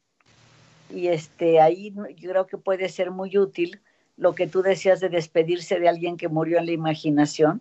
y 0.92 1.08
este 1.08 1.60
ahí 1.60 1.92
yo 2.16 2.30
creo 2.30 2.46
que 2.46 2.58
puede 2.58 2.88
ser 2.88 3.10
muy 3.10 3.36
útil 3.36 3.80
lo 4.16 4.34
que 4.34 4.46
tú 4.46 4.62
decías 4.62 5.00
de 5.00 5.08
despedirse 5.08 5.78
de 5.78 5.88
alguien 5.88 6.16
que 6.16 6.28
murió 6.28 6.58
en 6.58 6.66
la 6.66 6.72
imaginación, 6.72 7.60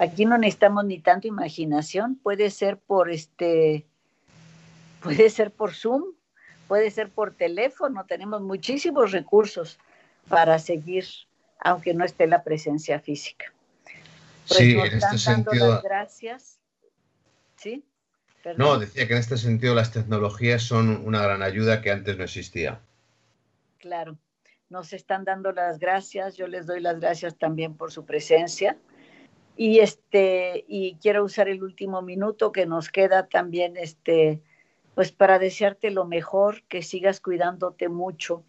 Aquí 0.00 0.24
no 0.24 0.38
necesitamos 0.38 0.86
ni 0.86 0.98
tanto 0.98 1.28
imaginación, 1.28 2.16
puede 2.16 2.48
ser 2.50 2.78
por 2.78 3.10
este, 3.10 3.84
puede 5.02 5.28
ser 5.28 5.50
por 5.50 5.74
Zoom, 5.74 6.04
puede 6.68 6.90
ser 6.90 7.10
por 7.10 7.34
teléfono, 7.34 8.06
tenemos 8.06 8.40
muchísimos 8.40 9.12
recursos 9.12 9.78
para 10.26 10.58
seguir, 10.58 11.04
aunque 11.58 11.92
no 11.92 12.06
esté 12.06 12.26
la 12.26 12.42
presencia 12.42 12.98
física. 12.98 13.52
Pues 14.48 14.58
sí, 14.58 14.78
en 14.78 14.86
este 14.86 15.18
sentido. 15.18 15.82
gracias. 15.84 16.59
¿Sí? 17.60 17.84
No, 18.56 18.78
decía 18.78 19.06
que 19.06 19.12
en 19.12 19.18
este 19.18 19.36
sentido 19.36 19.74
las 19.74 19.92
tecnologías 19.92 20.62
son 20.62 21.06
una 21.06 21.22
gran 21.22 21.42
ayuda 21.42 21.82
que 21.82 21.90
antes 21.90 22.16
no 22.16 22.24
existía. 22.24 22.80
Claro, 23.76 24.16
nos 24.70 24.94
están 24.94 25.24
dando 25.24 25.52
las 25.52 25.78
gracias, 25.78 26.38
yo 26.38 26.46
les 26.46 26.66
doy 26.66 26.80
las 26.80 26.98
gracias 27.00 27.36
también 27.36 27.76
por 27.76 27.92
su 27.92 28.06
presencia 28.06 28.78
y 29.58 29.80
este, 29.80 30.64
y 30.68 30.96
quiero 31.02 31.22
usar 31.22 31.50
el 31.50 31.62
último 31.62 32.00
minuto 32.00 32.50
que 32.50 32.64
nos 32.64 32.88
queda 32.88 33.26
también, 33.26 33.76
este, 33.76 34.40
pues 34.94 35.12
para 35.12 35.38
desearte 35.38 35.90
lo 35.90 36.06
mejor, 36.06 36.62
que 36.62 36.80
sigas 36.80 37.20
cuidándote 37.20 37.90
mucho 37.90 38.42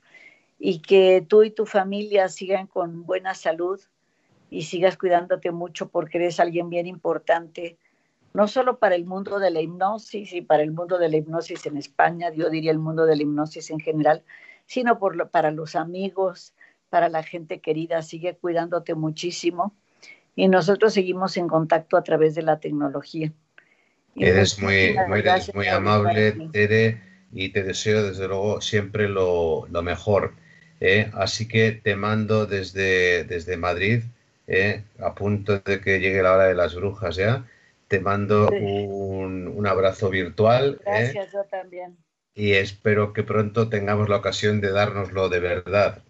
y 0.57 0.79
que 0.79 1.25
tú 1.27 1.43
y 1.43 1.51
tu 1.51 1.65
familia 1.65 2.29
sigan 2.29 2.65
con 2.65 3.05
buena 3.05 3.33
salud 3.33 3.81
y 4.49 4.61
sigas 4.61 4.95
cuidándote 4.95 5.51
mucho 5.51 5.89
porque 5.89 6.17
eres 6.17 6.39
alguien 6.39 6.69
bien 6.69 6.87
importante, 6.87 7.77
no 8.33 8.47
solo 8.47 8.79
para 8.79 8.95
el 8.95 9.05
mundo 9.05 9.39
de 9.39 9.51
la 9.51 9.61
hipnosis 9.61 10.33
y 10.33 10.41
para 10.41 10.63
el 10.63 10.71
mundo 10.71 10.97
de 10.97 11.09
la 11.09 11.17
hipnosis 11.17 11.65
en 11.65 11.77
España, 11.77 12.31
yo 12.33 12.49
diría 12.49 12.71
el 12.71 12.79
mundo 12.79 13.05
de 13.05 13.15
la 13.15 13.23
hipnosis 13.23 13.69
en 13.71 13.79
general, 13.79 14.23
sino 14.65 14.99
por, 14.99 15.29
para 15.29 15.51
los 15.51 15.75
amigos, 15.75 16.53
para 16.89 17.09
la 17.09 17.23
gente 17.23 17.59
querida, 17.59 18.01
sigue 18.01 18.35
cuidándote 18.35 18.95
muchísimo 18.95 19.73
y 20.35 20.47
nosotros 20.47 20.93
seguimos 20.93 21.37
en 21.37 21.47
contacto 21.47 21.97
a 21.97 22.03
través 22.03 22.35
de 22.35 22.41
la 22.41 22.59
tecnología. 22.59 23.31
eres 24.15 24.61
muy, 24.61 24.95
muy, 25.53 25.67
amable, 25.67 26.49
Tere, 26.51 27.01
y 27.31 27.49
te 27.49 27.63
deseo 27.63 28.03
desde 28.03 28.27
luego 28.27 28.61
siempre 28.61 29.09
lo, 29.09 29.67
mejor. 29.83 30.33
¿eh? 30.79 31.11
Así 31.13 31.47
que 31.47 31.71
te 31.71 31.95
mando 31.95 32.45
desde, 32.45 33.23
desde 33.23 33.57
Madrid, 33.57 34.03
¿eh? 34.47 34.83
a 34.99 35.13
punto 35.15 35.59
de 35.59 35.81
que 35.81 35.99
llegue 35.99 36.23
la 36.23 36.33
hora 36.33 36.45
de 36.45 36.55
las 36.55 36.75
brujas 36.75 37.15
ya. 37.15 37.45
Te 37.91 37.99
mando 37.99 38.47
un, 38.49 39.67
abrazo 39.67 40.09
virtual. 40.09 40.79
¿eh? 40.85 41.11
Gracias, 41.11 41.33
yo 41.33 41.43
también. 41.43 41.97
Y 42.33 42.53
espero 42.53 43.11
que 43.11 43.21
pronto 43.21 43.67
tengamos 43.67 44.07
la 44.07 44.15
ocasión 44.15 44.61
de 44.61 44.71
dárnoslo 44.71 45.27
de 45.27 45.41
verdad. 45.41 46.01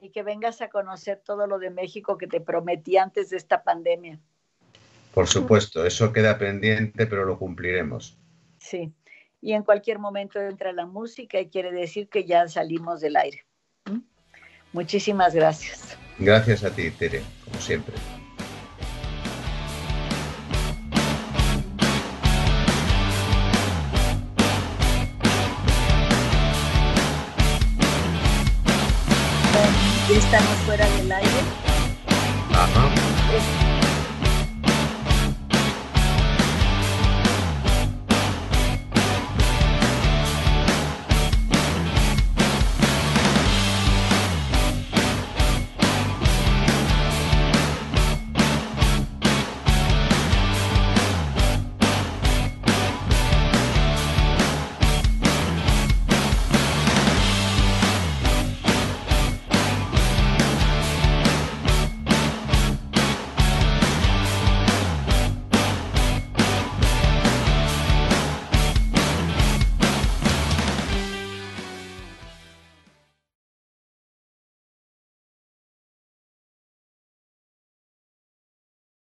Y 0.00 0.10
que 0.10 0.22
vengas 0.22 0.62
a 0.62 0.68
conocer 0.68 1.20
todo 1.24 1.48
lo 1.48 1.58
de 1.58 1.70
México 1.70 2.16
que 2.16 2.28
te 2.28 2.40
prometí 2.40 2.96
antes 2.96 3.30
de 3.30 3.38
esta 3.38 3.64
pandemia. 3.64 4.20
Por 5.12 5.26
supuesto, 5.26 5.84
eso 5.84 6.12
queda 6.12 6.38
pendiente, 6.38 7.08
pero 7.08 7.24
lo 7.24 7.40
cumpliremos. 7.40 8.16
Sí, 8.58 8.94
y 9.42 9.54
en 9.54 9.64
cualquier 9.64 9.98
momento 9.98 10.40
entra 10.40 10.72
la 10.72 10.86
música 10.86 11.40
y 11.40 11.48
quiere 11.48 11.72
decir 11.72 12.08
que 12.08 12.24
ya 12.24 12.46
salimos 12.46 13.00
del 13.00 13.16
aire. 13.16 13.44
¿Mm? 13.86 13.98
Muchísimas 14.72 15.34
gracias. 15.34 15.98
Gracias 16.20 16.62
a 16.62 16.70
ti, 16.70 16.88
Tere, 16.92 17.20
como 17.44 17.60
siempre. 17.60 17.96
Estamos 30.18 30.56
fuera 30.64 30.88
del 30.88 31.12
aire. 31.12 31.30
Ajá. 32.52 33.65